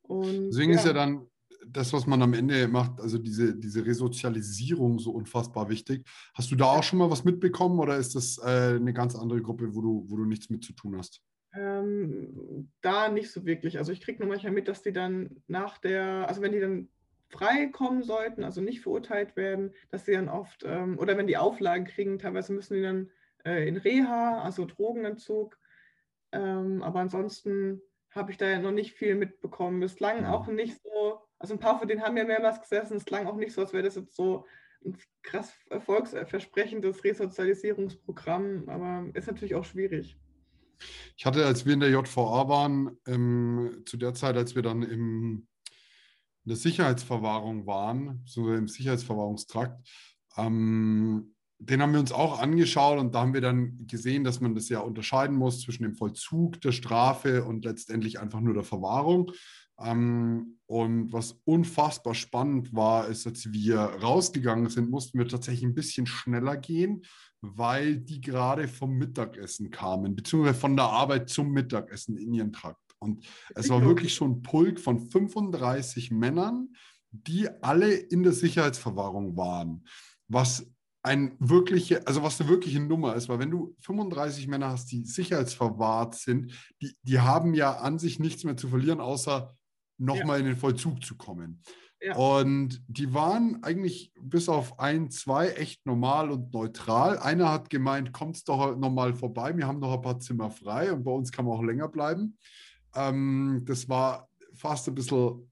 Deswegen 0.08 0.72
ja. 0.72 0.78
ist 0.78 0.86
ja 0.86 0.92
dann 0.92 1.26
das, 1.66 1.92
was 1.92 2.06
man 2.06 2.22
am 2.22 2.32
Ende 2.32 2.66
macht, 2.68 3.00
also 3.00 3.18
diese, 3.18 3.54
diese 3.54 3.84
Resozialisierung 3.84 4.98
so 4.98 5.12
unfassbar 5.12 5.68
wichtig. 5.68 6.08
Hast 6.34 6.50
du 6.50 6.56
da 6.56 6.64
auch 6.64 6.82
schon 6.82 6.98
mal 6.98 7.10
was 7.10 7.24
mitbekommen 7.24 7.78
oder 7.78 7.96
ist 7.96 8.14
das 8.14 8.38
äh, 8.38 8.76
eine 8.76 8.92
ganz 8.92 9.14
andere 9.14 9.42
Gruppe, 9.42 9.74
wo 9.74 9.80
du, 9.80 10.04
wo 10.08 10.16
du 10.16 10.24
nichts 10.24 10.48
mit 10.50 10.64
zu 10.64 10.72
tun 10.72 10.96
hast? 10.96 11.20
Ähm, 11.54 12.70
da 12.80 13.08
nicht 13.08 13.30
so 13.30 13.44
wirklich. 13.44 13.78
Also 13.78 13.92
ich 13.92 14.00
kriege 14.00 14.20
nur 14.20 14.28
manchmal 14.28 14.52
mit, 14.52 14.68
dass 14.68 14.82
die 14.82 14.92
dann 14.92 15.42
nach 15.48 15.78
der, 15.78 16.28
also 16.28 16.42
wenn 16.42 16.52
die 16.52 16.60
dann 16.60 16.88
frei 17.28 17.66
kommen 17.66 18.02
sollten, 18.02 18.44
also 18.44 18.60
nicht 18.60 18.80
verurteilt 18.80 19.36
werden, 19.36 19.72
dass 19.90 20.04
sie 20.04 20.12
dann 20.12 20.28
oft, 20.28 20.64
ähm, 20.64 20.98
oder 20.98 21.16
wenn 21.16 21.26
die 21.26 21.36
Auflagen 21.36 21.84
kriegen, 21.84 22.18
teilweise 22.18 22.52
müssen 22.52 22.74
die 22.74 22.82
dann 22.82 23.10
äh, 23.44 23.66
in 23.68 23.76
Reha, 23.76 24.42
also 24.42 24.64
Drogenentzug. 24.64 25.58
Ähm, 26.32 26.82
aber 26.82 27.00
ansonsten 27.00 27.82
habe 28.10 28.30
ich 28.30 28.36
da 28.36 28.48
ja 28.48 28.58
noch 28.60 28.72
nicht 28.72 28.94
viel 28.94 29.14
mitbekommen. 29.14 29.80
Bislang 29.80 30.20
mhm. 30.20 30.26
auch 30.26 30.46
nicht 30.46 30.80
so 30.82 31.20
also 31.40 31.54
ein 31.54 31.58
paar 31.58 31.78
von 31.78 31.88
denen 31.88 32.02
haben 32.02 32.16
ja 32.18 32.24
mehrmals 32.24 32.60
gesessen. 32.60 32.98
Es 32.98 33.06
klang 33.06 33.26
auch 33.26 33.36
nicht 33.36 33.54
so, 33.54 33.62
als 33.62 33.72
wäre 33.72 33.82
das 33.82 33.96
jetzt 33.96 34.14
so 34.14 34.46
ein 34.84 34.96
krass 35.22 35.52
erfolgsversprechendes 35.70 37.02
Resozialisierungsprogramm, 37.02 38.68
aber 38.68 39.06
ist 39.14 39.26
natürlich 39.26 39.54
auch 39.54 39.64
schwierig. 39.64 40.18
Ich 41.16 41.26
hatte, 41.26 41.44
als 41.46 41.66
wir 41.66 41.74
in 41.74 41.80
der 41.80 41.90
JVA 41.90 42.48
waren, 42.48 42.96
ähm, 43.06 43.82
zu 43.86 43.96
der 43.96 44.14
Zeit, 44.14 44.36
als 44.36 44.54
wir 44.54 44.62
dann 44.62 44.82
im, 44.82 45.46
in 46.44 46.48
der 46.48 46.56
Sicherheitsverwahrung 46.56 47.66
waren, 47.66 48.22
so 48.26 48.52
im 48.52 48.68
Sicherheitsverwahrungstrakt, 48.68 49.86
ähm, 50.36 51.34
den 51.62 51.82
haben 51.82 51.92
wir 51.92 52.00
uns 52.00 52.12
auch 52.12 52.40
angeschaut 52.40 52.98
und 52.98 53.14
da 53.14 53.20
haben 53.20 53.34
wir 53.34 53.42
dann 53.42 53.86
gesehen, 53.86 54.24
dass 54.24 54.40
man 54.40 54.54
das 54.54 54.70
ja 54.70 54.80
unterscheiden 54.80 55.36
muss 55.36 55.60
zwischen 55.60 55.82
dem 55.82 55.94
Vollzug 55.94 56.58
der 56.62 56.72
Strafe 56.72 57.44
und 57.44 57.66
letztendlich 57.66 58.18
einfach 58.18 58.40
nur 58.40 58.54
der 58.54 58.62
Verwahrung. 58.62 59.30
Ähm, 59.80 60.58
und 60.66 61.12
was 61.12 61.40
unfassbar 61.44 62.14
spannend 62.14 62.74
war, 62.74 63.08
ist, 63.08 63.26
als 63.26 63.52
wir 63.52 63.78
rausgegangen 63.78 64.68
sind, 64.68 64.90
mussten 64.90 65.18
wir 65.18 65.26
tatsächlich 65.26 65.64
ein 65.64 65.74
bisschen 65.74 66.06
schneller 66.06 66.56
gehen, 66.56 67.02
weil 67.40 67.96
die 67.98 68.20
gerade 68.20 68.68
vom 68.68 68.92
Mittagessen 68.96 69.70
kamen, 69.70 70.14
beziehungsweise 70.14 70.58
von 70.58 70.76
der 70.76 70.86
Arbeit 70.86 71.28
zum 71.28 71.50
Mittagessen 71.50 72.16
in 72.16 72.32
ihren 72.34 72.52
Trakt. 72.52 72.78
Und 73.00 73.24
es 73.54 73.70
war 73.70 73.82
wirklich 73.82 74.14
schon 74.14 74.32
ein 74.32 74.42
Pulk 74.42 74.78
von 74.78 75.00
35 75.00 76.10
Männern, 76.10 76.68
die 77.10 77.48
alle 77.62 77.92
in 77.92 78.22
der 78.22 78.32
Sicherheitsverwahrung 78.32 79.36
waren. 79.36 79.86
Was 80.28 80.70
ein 81.02 81.34
wirkliche, 81.38 82.06
also 82.06 82.22
was 82.22 82.40
eine 82.40 82.50
wirkliche 82.50 82.80
Nummer 82.80 83.14
ist, 83.14 83.28
weil 83.28 83.38
wenn 83.38 83.50
du 83.50 83.74
35 83.80 84.48
Männer 84.48 84.68
hast, 84.68 84.92
die 84.92 85.04
sicherheitsverwahrt 85.04 86.14
sind, 86.14 86.52
die, 86.82 86.94
die 87.02 87.20
haben 87.20 87.54
ja 87.54 87.78
an 87.78 87.98
sich 87.98 88.18
nichts 88.18 88.44
mehr 88.44 88.56
zu 88.56 88.68
verlieren, 88.68 89.00
außer 89.00 89.56
nochmal 90.00 90.38
ja. 90.38 90.40
in 90.40 90.46
den 90.46 90.56
Vollzug 90.56 91.04
zu 91.04 91.16
kommen. 91.16 91.62
Ja. 92.02 92.16
Und 92.16 92.82
die 92.88 93.12
waren 93.12 93.62
eigentlich 93.62 94.12
bis 94.18 94.48
auf 94.48 94.78
ein, 94.78 95.10
zwei 95.10 95.50
echt 95.50 95.84
normal 95.84 96.30
und 96.30 96.52
neutral. 96.52 97.18
Einer 97.18 97.52
hat 97.52 97.68
gemeint, 97.68 98.12
kommt 98.12 98.48
doch 98.48 98.76
nochmal 98.76 99.12
vorbei, 99.14 99.54
wir 99.54 99.66
haben 99.66 99.80
noch 99.80 99.92
ein 99.92 100.00
paar 100.00 100.18
Zimmer 100.18 100.50
frei 100.50 100.92
und 100.92 101.04
bei 101.04 101.10
uns 101.10 101.30
kann 101.30 101.44
man 101.44 101.58
auch 101.58 101.62
länger 101.62 101.88
bleiben. 101.88 102.38
Ähm, 102.94 103.62
das 103.66 103.88
war 103.88 104.28
fast 104.54 104.88
ein 104.88 104.94
bisschen 104.94 105.50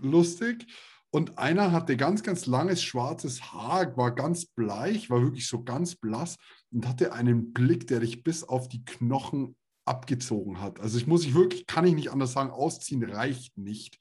lustig. 0.00 0.66
Und 1.10 1.38
einer 1.38 1.72
hatte 1.72 1.96
ganz, 1.96 2.22
ganz 2.22 2.46
langes 2.46 2.82
schwarzes 2.82 3.52
Haar, 3.52 3.96
war 3.96 4.14
ganz 4.14 4.46
bleich, 4.46 5.08
war 5.08 5.22
wirklich 5.22 5.48
so 5.48 5.64
ganz 5.64 5.96
blass 5.96 6.36
und 6.70 6.86
hatte 6.86 7.12
einen 7.12 7.52
Blick, 7.52 7.86
der 7.86 8.00
dich 8.00 8.22
bis 8.22 8.44
auf 8.44 8.68
die 8.68 8.84
Knochen 8.84 9.56
abgezogen 9.88 10.60
hat. 10.60 10.80
Also 10.80 10.98
ich 10.98 11.06
muss 11.06 11.24
ich 11.24 11.34
wirklich, 11.34 11.66
kann 11.66 11.86
ich 11.86 11.94
nicht 11.94 12.10
anders 12.10 12.32
sagen, 12.32 12.50
ausziehen 12.50 13.02
reicht 13.02 13.56
nicht. 13.58 13.98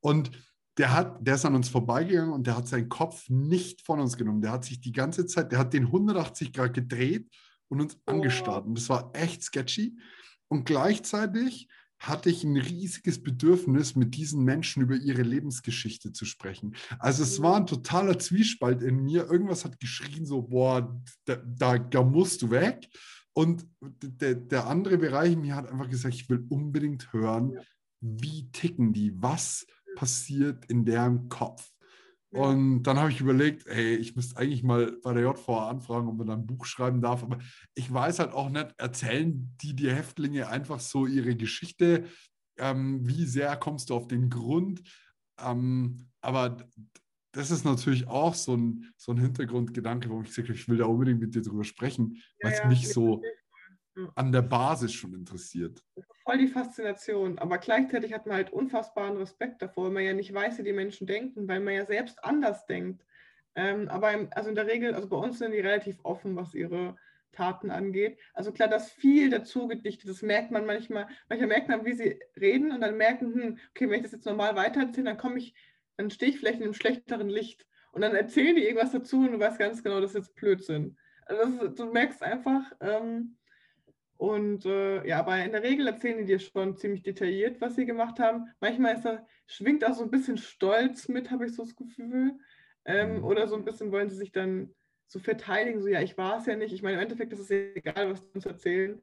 Und 0.00 0.30
der 0.78 0.92
hat, 0.92 1.26
der 1.26 1.34
ist 1.34 1.44
an 1.44 1.54
uns 1.54 1.68
vorbeigegangen 1.68 2.32
und 2.32 2.46
der 2.46 2.56
hat 2.56 2.68
seinen 2.68 2.88
Kopf 2.88 3.28
nicht 3.28 3.82
von 3.82 4.00
uns 4.00 4.16
genommen. 4.16 4.40
Der 4.42 4.52
hat 4.52 4.64
sich 4.64 4.80
die 4.80 4.92
ganze 4.92 5.26
Zeit, 5.26 5.52
der 5.52 5.58
hat 5.58 5.72
den 5.72 5.86
180 5.86 6.52
Grad 6.52 6.74
gedreht 6.74 7.28
und 7.68 7.80
uns 7.80 7.96
oh. 8.06 8.12
angestarrt. 8.12 8.66
Und 8.66 8.78
das 8.78 8.88
war 8.88 9.10
echt 9.14 9.42
sketchy. 9.42 9.98
Und 10.48 10.64
gleichzeitig 10.64 11.68
hatte 11.98 12.30
ich 12.30 12.44
ein 12.44 12.56
riesiges 12.56 13.22
Bedürfnis, 13.22 13.94
mit 13.94 14.14
diesen 14.14 14.42
Menschen 14.42 14.82
über 14.82 14.96
ihre 14.96 15.22
Lebensgeschichte 15.22 16.12
zu 16.12 16.24
sprechen. 16.24 16.74
Also 16.98 17.22
es 17.22 17.42
war 17.42 17.56
ein 17.56 17.66
totaler 17.66 18.18
Zwiespalt 18.18 18.80
in 18.80 19.04
mir. 19.04 19.30
Irgendwas 19.30 19.66
hat 19.66 19.78
geschrien, 19.78 20.24
so, 20.24 20.40
boah, 20.40 20.98
da, 21.26 21.36
da, 21.36 21.78
da 21.78 22.02
musst 22.02 22.40
du 22.40 22.50
weg. 22.50 22.88
Und 23.32 23.66
der, 23.80 24.34
der 24.34 24.66
andere 24.66 24.98
Bereich 24.98 25.32
in 25.32 25.42
mir 25.42 25.56
hat 25.56 25.70
einfach 25.70 25.88
gesagt, 25.88 26.14
ich 26.14 26.28
will 26.28 26.44
unbedingt 26.48 27.12
hören, 27.12 27.58
wie 28.00 28.50
ticken 28.50 28.92
die, 28.92 29.12
was 29.22 29.66
passiert 29.96 30.64
in 30.66 30.84
deren 30.84 31.28
Kopf. 31.28 31.70
Und 32.32 32.84
dann 32.84 32.98
habe 32.98 33.10
ich 33.10 33.20
überlegt, 33.20 33.66
hey, 33.66 33.96
ich 33.96 34.14
müsste 34.14 34.36
eigentlich 34.36 34.62
mal 34.62 34.96
bei 35.02 35.14
der 35.14 35.24
JVA 35.24 35.68
anfragen, 35.68 36.08
ob 36.08 36.16
man 36.16 36.28
da 36.28 36.34
ein 36.34 36.46
Buch 36.46 36.64
schreiben 36.64 37.00
darf. 37.00 37.24
Aber 37.24 37.38
ich 37.74 37.92
weiß 37.92 38.20
halt 38.20 38.32
auch 38.32 38.50
nicht, 38.50 38.72
erzählen 38.78 39.52
die, 39.60 39.74
die 39.74 39.90
Häftlinge 39.90 40.48
einfach 40.48 40.78
so 40.78 41.06
ihre 41.06 41.34
Geschichte? 41.34 42.04
Ähm, 42.56 43.06
wie 43.06 43.26
sehr 43.26 43.56
kommst 43.56 43.90
du 43.90 43.96
auf 43.96 44.06
den 44.06 44.30
Grund? 44.30 44.80
Ähm, 45.40 46.08
aber 46.20 46.68
das 47.32 47.50
ist 47.50 47.64
natürlich 47.64 48.08
auch 48.08 48.34
so 48.34 48.56
ein, 48.56 48.92
so 48.96 49.12
ein 49.12 49.18
Hintergrundgedanke, 49.18 50.08
warum 50.08 50.24
ich 50.24 50.34
sage, 50.34 50.52
ich 50.52 50.68
will 50.68 50.78
da 50.78 50.86
unbedingt 50.86 51.20
mit 51.20 51.34
dir 51.34 51.42
drüber 51.42 51.64
sprechen, 51.64 52.22
weil 52.42 52.52
es 52.52 52.58
ja, 52.58 52.64
ja, 52.64 52.70
mich 52.70 52.88
so 52.88 53.22
an 54.14 54.32
der 54.32 54.42
Basis 54.42 54.92
schon 54.92 55.14
interessiert. 55.14 55.82
Voll 56.24 56.38
die 56.38 56.48
Faszination, 56.48 57.38
aber 57.38 57.58
gleichzeitig 57.58 58.12
hat 58.12 58.26
man 58.26 58.36
halt 58.36 58.52
unfassbaren 58.52 59.16
Respekt 59.16 59.62
davor, 59.62 59.86
weil 59.86 59.92
man 59.92 60.04
ja 60.04 60.12
nicht 60.12 60.32
weiß, 60.32 60.58
wie 60.58 60.62
die 60.62 60.72
Menschen 60.72 61.06
denken, 61.06 61.48
weil 61.48 61.60
man 61.60 61.74
ja 61.74 61.86
selbst 61.86 62.22
anders 62.24 62.66
denkt. 62.66 63.04
Ähm, 63.54 63.88
aber 63.88 64.12
im, 64.12 64.28
also 64.32 64.48
in 64.48 64.54
der 64.54 64.66
Regel, 64.66 64.94
also 64.94 65.08
bei 65.08 65.16
uns 65.16 65.38
sind 65.38 65.52
die 65.52 65.60
relativ 65.60 65.98
offen, 66.04 66.36
was 66.36 66.54
ihre 66.54 66.96
Taten 67.32 67.70
angeht. 67.70 68.18
Also 68.32 68.52
klar, 68.52 68.68
dass 68.68 68.90
viel 68.90 69.30
dazu 69.30 69.66
gedichtet, 69.66 70.08
das 70.08 70.22
merkt 70.22 70.50
man 70.50 70.66
manchmal. 70.66 71.08
Manchmal 71.28 71.48
merkt 71.48 71.68
man, 71.68 71.84
wie 71.84 71.94
sie 71.94 72.20
reden 72.40 72.72
und 72.72 72.80
dann 72.80 72.96
merken, 72.96 73.34
hm, 73.34 73.58
okay, 73.70 73.88
wenn 73.88 73.96
ich 73.96 74.02
das 74.02 74.12
jetzt 74.12 74.26
normal 74.26 74.56
weitererzähle, 74.56 75.06
dann 75.06 75.18
komme 75.18 75.38
ich, 75.38 75.54
dann 76.00 76.10
stehe 76.10 76.32
ich 76.32 76.38
vielleicht 76.38 76.58
in 76.58 76.64
einem 76.64 76.74
schlechteren 76.74 77.28
Licht. 77.28 77.66
Und 77.92 78.02
dann 78.02 78.14
erzählen 78.14 78.56
die 78.56 78.64
irgendwas 78.64 78.92
dazu 78.92 79.18
und 79.18 79.32
du 79.32 79.38
weißt 79.38 79.58
ganz 79.58 79.82
genau, 79.82 80.00
das 80.00 80.12
ist 80.12 80.16
jetzt 80.16 80.34
Blödsinn. 80.34 80.96
Also 81.26 81.66
das, 81.66 81.74
du 81.74 81.92
merkst 81.92 82.22
einfach, 82.22 82.62
ähm, 82.80 83.36
und 84.16 84.66
äh, 84.66 85.06
ja, 85.06 85.18
aber 85.20 85.42
in 85.42 85.52
der 85.52 85.62
Regel 85.62 85.86
erzählen 85.86 86.18
die 86.18 86.24
dir 86.24 86.38
schon 86.38 86.76
ziemlich 86.76 87.02
detailliert, 87.02 87.60
was 87.60 87.76
sie 87.76 87.86
gemacht 87.86 88.18
haben. 88.18 88.50
Manchmal 88.60 88.94
ist 88.94 89.04
da, 89.04 89.26
schwingt 89.46 89.84
auch 89.84 89.94
so 89.94 90.04
ein 90.04 90.10
bisschen 90.10 90.36
Stolz 90.36 91.08
mit, 91.08 91.30
habe 91.30 91.46
ich 91.46 91.54
so 91.54 91.64
das 91.64 91.76
Gefühl. 91.76 92.38
Ähm, 92.84 93.18
mhm. 93.18 93.24
oder 93.24 93.46
so 93.46 93.56
ein 93.56 93.64
bisschen 93.64 93.92
wollen 93.92 94.08
sie 94.08 94.16
sich 94.16 94.32
dann 94.32 94.74
so 95.06 95.18
verteidigen, 95.18 95.82
so 95.82 95.88
ja, 95.88 96.00
ich 96.00 96.16
war 96.16 96.38
es 96.38 96.46
ja 96.46 96.56
nicht. 96.56 96.72
Ich 96.72 96.82
meine, 96.82 96.96
im 96.96 97.02
Endeffekt 97.02 97.32
ist 97.32 97.40
es 97.40 97.50
egal, 97.50 98.10
was 98.10 98.20
sie 98.20 98.34
uns 98.34 98.46
erzählen. 98.46 99.02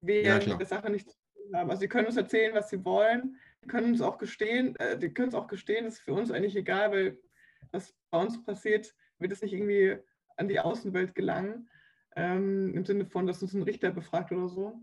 Wir 0.00 0.22
ja, 0.22 0.38
mit 0.38 0.60
der 0.60 0.66
Sache 0.66 0.90
nichts 0.90 1.12
zu 1.12 1.42
tun 1.42 1.56
haben. 1.56 1.70
Also 1.70 1.80
sie 1.80 1.88
können 1.88 2.06
uns 2.06 2.16
erzählen, 2.16 2.54
was 2.54 2.70
sie 2.70 2.84
wollen. 2.84 3.36
Die 3.66 3.72
können 3.72 3.92
uns 3.92 4.00
auch 4.00 4.18
gestehen, 4.18 4.76
äh, 4.76 4.96
die 4.96 5.12
können 5.12 5.30
es 5.30 5.34
auch 5.34 5.48
gestehen, 5.48 5.86
das 5.86 5.94
ist 5.94 6.02
für 6.02 6.14
uns 6.14 6.30
eigentlich 6.30 6.54
egal, 6.54 6.92
weil 6.92 7.18
was 7.72 7.96
bei 8.10 8.20
uns 8.20 8.40
passiert, 8.44 8.94
wird 9.18 9.32
es 9.32 9.42
nicht 9.42 9.52
irgendwie 9.52 9.96
an 10.36 10.46
die 10.46 10.60
Außenwelt 10.60 11.16
gelangen 11.16 11.68
ähm, 12.14 12.72
im 12.74 12.84
Sinne 12.84 13.06
von, 13.06 13.26
dass 13.26 13.42
uns 13.42 13.54
ein 13.54 13.62
Richter 13.62 13.90
befragt 13.90 14.30
oder 14.30 14.48
so. 14.48 14.80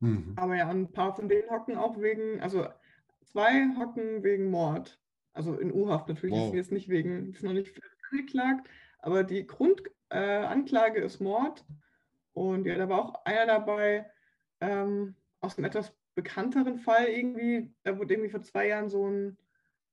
Mhm. 0.00 0.32
Aber 0.34 0.56
ja, 0.56 0.68
ein 0.68 0.90
paar 0.90 1.14
von 1.14 1.28
denen 1.28 1.48
hocken 1.48 1.76
auch 1.76 2.00
wegen, 2.00 2.40
also 2.40 2.66
zwei 3.22 3.68
hocken 3.76 4.24
wegen 4.24 4.50
Mord. 4.50 5.00
Also 5.32 5.56
in 5.56 5.72
U-Haft 5.72 6.08
natürlich, 6.08 6.34
wow. 6.34 6.48
ist 6.48 6.54
jetzt 6.54 6.72
nicht 6.72 6.88
wegen, 6.88 7.32
ist 7.32 7.44
noch 7.44 7.52
nicht 7.52 7.80
angeklagt, 8.10 8.68
aber 8.98 9.22
die 9.22 9.46
Grundanklage 9.46 11.00
äh, 11.00 11.06
ist 11.06 11.20
Mord. 11.20 11.64
Und 12.32 12.66
ja, 12.66 12.76
da 12.76 12.88
war 12.88 12.98
auch 12.98 13.24
einer 13.24 13.46
dabei 13.46 14.10
ähm, 14.60 15.14
aus 15.38 15.56
einem 15.56 15.66
etwas 15.66 15.96
bekannteren 16.18 16.78
Fall 16.78 17.06
irgendwie. 17.06 17.72
Da 17.84 17.96
wurde 17.96 18.14
irgendwie 18.14 18.30
vor 18.30 18.42
zwei 18.42 18.66
Jahren 18.66 18.88
so 18.88 19.08
ein, 19.08 19.38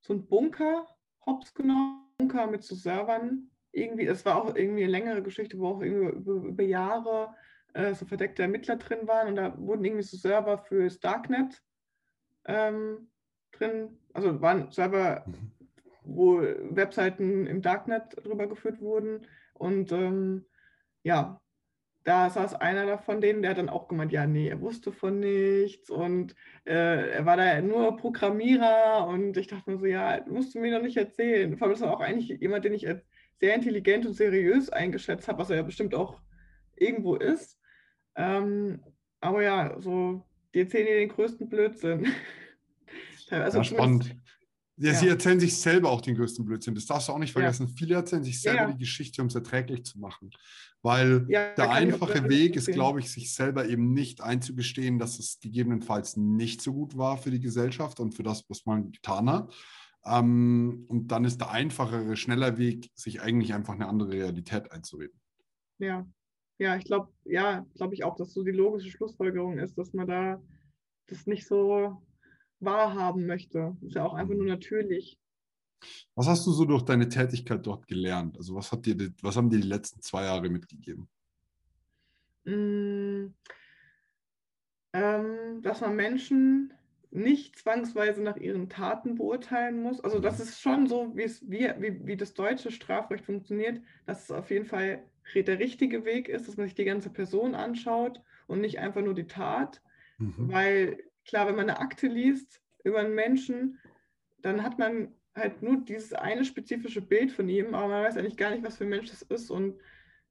so 0.01 0.13
ein 0.13 0.27
Bunker 0.27 0.87
hops 1.25 1.53
genommen, 1.53 2.01
Bunker 2.17 2.47
mit 2.47 2.63
so 2.63 2.75
Servern 2.75 3.51
irgendwie, 3.71 4.07
es 4.07 4.25
war 4.25 4.37
auch 4.37 4.55
irgendwie 4.55 4.83
eine 4.83 4.91
längere 4.91 5.21
Geschichte, 5.21 5.59
wo 5.59 5.67
auch 5.67 5.81
irgendwie 5.81 6.17
über, 6.17 6.33
über 6.47 6.63
Jahre 6.63 7.35
äh, 7.73 7.93
so 7.93 8.05
verdeckte 8.05 8.41
Ermittler 8.41 8.77
drin 8.77 9.07
waren 9.07 9.27
und 9.27 9.35
da 9.35 9.57
wurden 9.57 9.83
irgendwie 9.83 10.03
so 10.03 10.17
Server 10.17 10.57
fürs 10.57 10.99
Darknet 10.99 11.61
ähm, 12.45 13.09
drin, 13.51 13.99
also 14.13 14.41
waren 14.41 14.71
Server, 14.71 15.25
mhm. 15.27 15.51
wo 16.03 16.41
Webseiten 16.41 17.45
im 17.47 17.61
Darknet 17.61 18.15
drüber 18.25 18.47
geführt 18.47 18.79
wurden 18.79 19.27
und 19.53 19.91
ähm, 19.91 20.45
ja, 21.03 21.41
da 22.05 22.29
saß 22.29 22.53
einer 22.53 22.99
von 22.99 23.19
denen, 23.19 23.41
der 23.41 23.51
hat 23.51 23.57
dann 23.57 23.67
auch 23.67 23.87
gemeint, 23.87 24.11
ja, 24.11 24.27
nee, 24.27 24.47
er 24.47 24.61
wusste 24.61 24.91
von 24.91 25.19
nichts 25.19 25.89
und 25.89 26.35
äh, 26.63 27.09
er 27.09 27.25
war 27.25 27.35
da 27.35 27.59
nur 27.61 27.97
Programmierer 27.97 29.07
und 29.07 29.35
ich 29.37 29.47
dachte 29.47 29.71
mir 29.71 29.77
so, 29.79 29.87
ja, 29.87 30.23
musst 30.27 30.53
du 30.53 30.59
mir 30.59 30.71
doch 30.71 30.83
nicht 30.83 30.97
erzählen. 30.97 31.57
Vor 31.57 31.65
allem 31.65 31.73
ist 31.73 31.81
auch 31.81 32.01
eigentlich 32.01 32.39
jemand, 32.39 32.63
den 32.63 32.75
ich 32.75 32.87
sehr 33.39 33.55
intelligent 33.55 34.05
und 34.05 34.13
seriös 34.13 34.69
eingeschätzt 34.69 35.27
habe, 35.27 35.39
was 35.39 35.49
er 35.49 35.57
ja 35.57 35.63
bestimmt 35.63 35.95
auch 35.95 36.21
irgendwo 36.75 37.15
ist. 37.15 37.59
Ähm, 38.15 38.83
aber 39.19 39.41
ja, 39.41 39.75
so, 39.79 40.23
die 40.53 40.59
erzählen 40.59 40.85
dir 40.85 40.99
den 40.99 41.09
größten 41.09 41.49
Blödsinn. 41.49 42.07
also 43.31 43.57
ja, 43.57 43.63
spannend. 43.63 44.15
Ja, 44.77 44.91
ja, 44.91 44.99
Sie 44.99 45.07
erzählen 45.07 45.39
sich 45.39 45.57
selber 45.57 45.89
auch 45.89 46.01
den 46.01 46.15
größten 46.15 46.43
Blödsinn. 46.43 46.75
Das 46.75 46.85
darfst 46.85 47.07
du 47.07 47.13
auch 47.13 47.19
nicht 47.19 47.31
vergessen. 47.31 47.67
Ja. 47.67 47.73
Viele 47.77 47.95
erzählen 47.95 48.23
sich 48.23 48.41
selber 48.41 48.63
ja. 48.63 48.71
die 48.71 48.79
Geschichte, 48.79 49.21
um 49.21 49.29
es 49.29 49.35
erträglich 49.35 49.85
zu 49.85 49.99
machen. 49.99 50.31
Weil 50.81 51.25
der 51.25 51.71
einfache 51.71 52.27
Weg 52.29 52.57
ist, 52.57 52.67
glaube 52.67 52.99
ich, 52.99 53.09
sich 53.09 53.33
selber 53.33 53.67
eben 53.67 53.93
nicht 53.93 54.21
einzugestehen, 54.21 54.99
dass 54.99 55.17
es 55.17 55.39
gegebenenfalls 55.39 56.17
nicht 56.17 56.61
so 56.61 56.73
gut 56.73 56.97
war 56.97 57.17
für 57.17 57.31
die 57.31 57.39
Gesellschaft 57.39 57.99
und 57.99 58.13
für 58.13 58.23
das, 58.23 58.43
was 58.49 58.65
man 58.65 58.91
getan 58.91 59.29
hat. 59.29 59.53
Ähm, 60.05 60.85
und 60.87 61.07
dann 61.07 61.25
ist 61.25 61.39
der 61.39 61.51
einfachere, 61.51 62.15
schneller 62.15 62.57
Weg, 62.57 62.91
sich 62.93 63.21
eigentlich 63.21 63.53
einfach 63.53 63.73
eine 63.73 63.87
andere 63.87 64.11
Realität 64.11 64.71
einzureden. 64.71 65.19
Ja, 65.79 66.05
ja, 66.57 66.75
ich 66.77 66.85
glaube, 66.85 67.11
ja, 67.23 67.65
glaube 67.75 67.95
ich 67.95 68.03
auch, 68.03 68.15
dass 68.15 68.33
so 68.33 68.43
die 68.43 68.51
logische 68.51 68.89
Schlussfolgerung 68.89 69.57
ist, 69.57 69.77
dass 69.77 69.93
man 69.93 70.07
da 70.07 70.41
das 71.07 71.25
nicht 71.25 71.47
so 71.47 72.01
wahrhaben 72.65 73.25
möchte. 73.25 73.75
Ist 73.81 73.95
ja 73.95 74.05
auch 74.05 74.13
einfach 74.13 74.35
nur 74.35 74.45
natürlich. 74.45 75.19
Was 76.15 76.27
hast 76.27 76.45
du 76.47 76.51
so 76.51 76.65
durch 76.65 76.83
deine 76.83 77.09
Tätigkeit 77.09 77.65
dort 77.65 77.87
gelernt? 77.87 78.37
Also 78.37 78.55
was 78.55 78.71
hat 78.71 78.85
dir, 78.85 79.11
was 79.21 79.35
haben 79.35 79.49
dir 79.49 79.59
die 79.59 79.67
letzten 79.67 80.01
zwei 80.01 80.23
Jahre 80.23 80.49
mitgegeben? 80.49 81.07
Mm, 82.45 83.33
ähm, 84.93 85.61
dass 85.61 85.81
man 85.81 85.95
Menschen 85.95 86.73
nicht 87.11 87.57
zwangsweise 87.57 88.21
nach 88.21 88.37
ihren 88.37 88.69
Taten 88.69 89.15
beurteilen 89.15 89.81
muss. 89.81 90.01
Also 90.01 90.19
das 90.19 90.39
ist 90.39 90.59
schon 90.59 90.87
so, 90.87 91.15
wie, 91.15 91.23
es, 91.23 91.49
wie, 91.49 91.69
wie, 91.79 92.05
wie 92.05 92.17
das 92.17 92.33
deutsche 92.33 92.71
Strafrecht 92.71 93.25
funktioniert, 93.25 93.81
dass 94.05 94.25
es 94.25 94.31
auf 94.31 94.51
jeden 94.51 94.65
Fall 94.65 95.03
der 95.33 95.59
richtige 95.59 96.05
Weg 96.05 96.27
ist, 96.29 96.47
dass 96.47 96.57
man 96.57 96.67
sich 96.67 96.75
die 96.75 96.85
ganze 96.85 97.09
Person 97.09 97.55
anschaut 97.55 98.21
und 98.47 98.61
nicht 98.61 98.79
einfach 98.79 99.01
nur 99.01 99.13
die 99.13 99.27
Tat. 99.27 99.81
Mhm. 100.17 100.51
Weil 100.51 100.99
klar, 101.25 101.47
wenn 101.47 101.55
man 101.55 101.69
eine 101.69 101.79
Akte 101.79 102.07
liest 102.07 102.61
über 102.83 102.99
einen 102.99 103.15
Menschen, 103.15 103.79
dann 104.37 104.63
hat 104.63 104.77
man 104.77 105.13
halt 105.35 105.61
nur 105.61 105.77
dieses 105.77 106.13
eine 106.13 106.45
spezifische 106.45 107.01
Bild 107.01 107.31
von 107.31 107.49
ihm, 107.49 107.73
aber 107.73 107.87
man 107.87 108.03
weiß 108.03 108.17
eigentlich 108.17 108.37
gar 108.37 108.51
nicht, 108.51 108.63
was 108.63 108.77
für 108.77 108.85
ein 108.85 108.89
Mensch 108.89 109.09
das 109.09 109.21
ist. 109.23 109.49
Und 109.49 109.79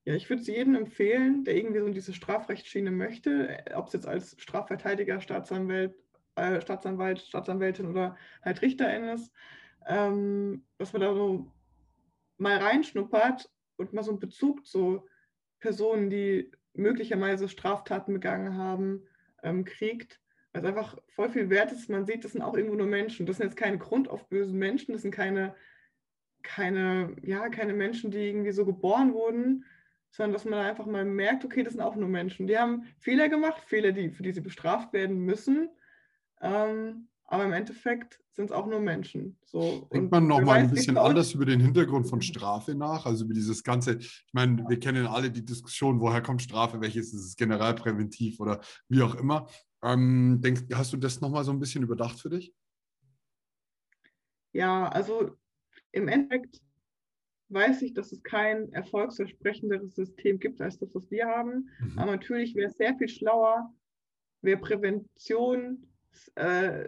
ja, 0.04 0.14
ich 0.14 0.28
würde 0.30 0.42
es 0.42 0.48
jedem 0.48 0.74
empfehlen, 0.74 1.44
der 1.44 1.56
irgendwie 1.56 1.80
so 1.80 1.86
in 1.86 1.94
diese 1.94 2.12
Strafrechtsschiene 2.12 2.90
möchte, 2.90 3.64
ob 3.74 3.88
es 3.88 3.92
jetzt 3.94 4.06
als 4.06 4.36
Strafverteidiger, 4.38 5.20
Staatsanwalt 5.20 5.94
äh, 6.36 6.60
Staatsanwalt, 6.60 7.20
Staatsanwältin 7.20 7.86
oder 7.86 8.16
halt 8.42 8.62
Richterin 8.62 9.04
ist, 9.04 9.32
ähm, 9.86 10.64
dass 10.78 10.92
man 10.92 11.02
da 11.02 11.14
so 11.14 11.50
mal 12.38 12.56
reinschnuppert 12.56 13.50
und 13.76 13.92
mal 13.92 14.02
so 14.02 14.10
einen 14.10 14.20
Bezug 14.20 14.66
zu 14.66 15.06
Personen, 15.60 16.10
die 16.10 16.50
möglicherweise 16.72 17.48
Straftaten 17.48 18.14
begangen 18.14 18.56
haben, 18.56 19.06
ähm, 19.42 19.64
kriegt. 19.64 20.20
Weil 20.54 20.62
es 20.62 20.68
einfach 20.68 20.96
voll 21.08 21.30
viel 21.30 21.50
wert 21.50 21.72
ist. 21.72 21.90
Man 21.90 22.06
sieht, 22.06 22.24
das 22.24 22.32
sind 22.32 22.42
auch 22.42 22.54
irgendwo 22.54 22.76
nur 22.76 22.86
Menschen. 22.86 23.26
Das 23.26 23.38
sind 23.38 23.46
jetzt 23.46 23.56
keine 23.56 23.76
grundaufbösen 23.76 24.56
Menschen, 24.56 24.92
das 24.92 25.02
sind 25.02 25.10
keine, 25.10 25.54
keine, 26.44 27.16
ja, 27.22 27.48
keine 27.48 27.74
Menschen, 27.74 28.12
die 28.12 28.28
irgendwie 28.28 28.52
so 28.52 28.64
geboren 28.64 29.12
wurden, 29.12 29.64
sondern 30.12 30.32
dass 30.32 30.44
man 30.44 30.60
einfach 30.60 30.86
mal 30.86 31.04
merkt, 31.04 31.44
okay, 31.44 31.64
das 31.64 31.72
sind 31.72 31.82
auch 31.82 31.96
nur 31.96 32.08
Menschen. 32.08 32.46
Die 32.46 32.56
haben 32.56 32.84
Fehler 33.00 33.28
gemacht, 33.28 33.64
Fehler, 33.66 33.90
die, 33.90 34.10
für 34.10 34.22
die 34.22 34.30
sie 34.30 34.42
bestraft 34.42 34.92
werden 34.92 35.18
müssen. 35.18 35.70
Ähm, 36.40 37.08
aber 37.24 37.46
im 37.46 37.52
Endeffekt 37.52 38.20
sind 38.30 38.46
es 38.46 38.52
auch 38.52 38.66
nur 38.66 38.80
Menschen. 38.80 39.36
So, 39.44 39.88
Denkt 39.92 40.12
man 40.12 40.28
nochmal 40.28 40.58
ein 40.58 40.70
bisschen 40.70 40.98
anders 40.98 41.32
über 41.34 41.46
den 41.46 41.58
Hintergrund 41.58 42.08
von 42.08 42.20
Strafe 42.20 42.76
nach, 42.76 43.06
also 43.06 43.24
über 43.24 43.34
dieses 43.34 43.64
ganze, 43.64 43.98
ich 43.98 44.32
meine, 44.32 44.64
wir 44.68 44.78
kennen 44.78 45.06
alle 45.06 45.30
die 45.30 45.44
Diskussion, 45.44 46.00
woher 46.00 46.20
kommt 46.20 46.42
Strafe, 46.42 46.80
welches 46.80 47.12
ist 47.12 47.24
es 47.24 47.36
generalpräventiv 47.36 48.38
oder 48.38 48.60
wie 48.88 49.02
auch 49.02 49.14
immer. 49.16 49.48
Ähm, 49.84 50.40
denkst, 50.40 50.62
hast 50.72 50.92
du 50.92 50.96
das 50.96 51.20
nochmal 51.20 51.44
so 51.44 51.52
ein 51.52 51.60
bisschen 51.60 51.82
überdacht 51.82 52.18
für 52.18 52.30
dich? 52.30 52.54
Ja, 54.52 54.88
also 54.88 55.36
im 55.92 56.08
Endeffekt 56.08 56.60
weiß 57.50 57.82
ich, 57.82 57.92
dass 57.92 58.10
es 58.10 58.22
kein 58.22 58.72
erfolgsversprechenderes 58.72 59.94
System 59.94 60.38
gibt 60.38 60.60
als 60.60 60.78
das, 60.78 60.94
was 60.94 61.10
wir 61.10 61.26
haben. 61.26 61.68
Mhm. 61.80 61.98
Aber 61.98 62.12
natürlich 62.12 62.54
wäre 62.54 62.70
es 62.70 62.76
sehr 62.76 62.96
viel 62.96 63.08
schlauer, 63.08 63.72
wäre 64.40 64.58
Prävention 64.58 65.86
äh, 66.36 66.84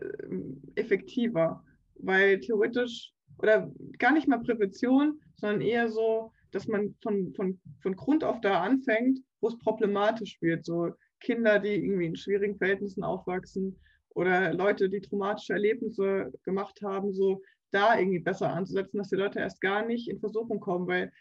effektiver, 0.74 1.64
weil 1.96 2.40
theoretisch 2.40 3.12
oder 3.38 3.70
gar 3.98 4.12
nicht 4.12 4.28
mal 4.28 4.38
Prävention, 4.38 5.20
sondern 5.37 5.61
eher 5.61 5.90
so, 5.90 6.32
dass 6.52 6.66
man 6.66 6.94
von, 7.02 7.35
von, 7.35 7.61
von 7.80 7.96
Grund 7.96 8.24
auf 8.24 8.40
da 8.40 8.62
anfängt, 8.62 9.20
wo 9.40 9.48
es 9.48 9.59
problematisch 9.59 10.40
wird. 10.40 10.64
So 10.64 10.94
Kinder, 11.26 11.58
die 11.58 11.74
irgendwie 11.74 12.06
in 12.06 12.16
schwierigen 12.16 12.56
Verhältnissen 12.56 13.02
aufwachsen 13.02 13.76
oder 14.10 14.54
Leute, 14.54 14.88
die 14.88 15.00
traumatische 15.00 15.54
Erlebnisse 15.54 16.32
gemacht 16.44 16.80
haben, 16.82 17.12
so 17.12 17.42
da 17.72 17.98
irgendwie 17.98 18.20
besser 18.20 18.52
anzusetzen, 18.52 18.98
dass 18.98 19.08
die 19.08 19.16
Leute 19.16 19.40
erst 19.40 19.60
gar 19.60 19.84
nicht 19.84 20.08
in 20.08 20.20
Versuchung 20.20 20.60
kommen, 20.60 20.86
weil 20.86 21.12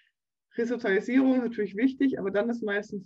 Resozialisierung 0.57 1.33
ist 1.33 1.41
natürlich 1.41 1.75
wichtig, 1.75 2.19
aber 2.19 2.29
dann 2.29 2.49
ist 2.49 2.63
meistens 2.63 3.03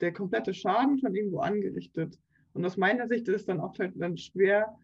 der 0.00 0.12
komplette 0.12 0.52
Schaden 0.52 0.98
schon 0.98 1.14
irgendwo 1.14 1.38
angerichtet. 1.38 2.18
Und 2.54 2.66
aus 2.66 2.76
meiner 2.76 3.06
Sicht 3.06 3.28
ist 3.28 3.36
es 3.36 3.46
dann 3.46 3.60
oft 3.60 3.78
halt 3.78 3.92
dann 3.96 4.18
schwer, 4.18 4.76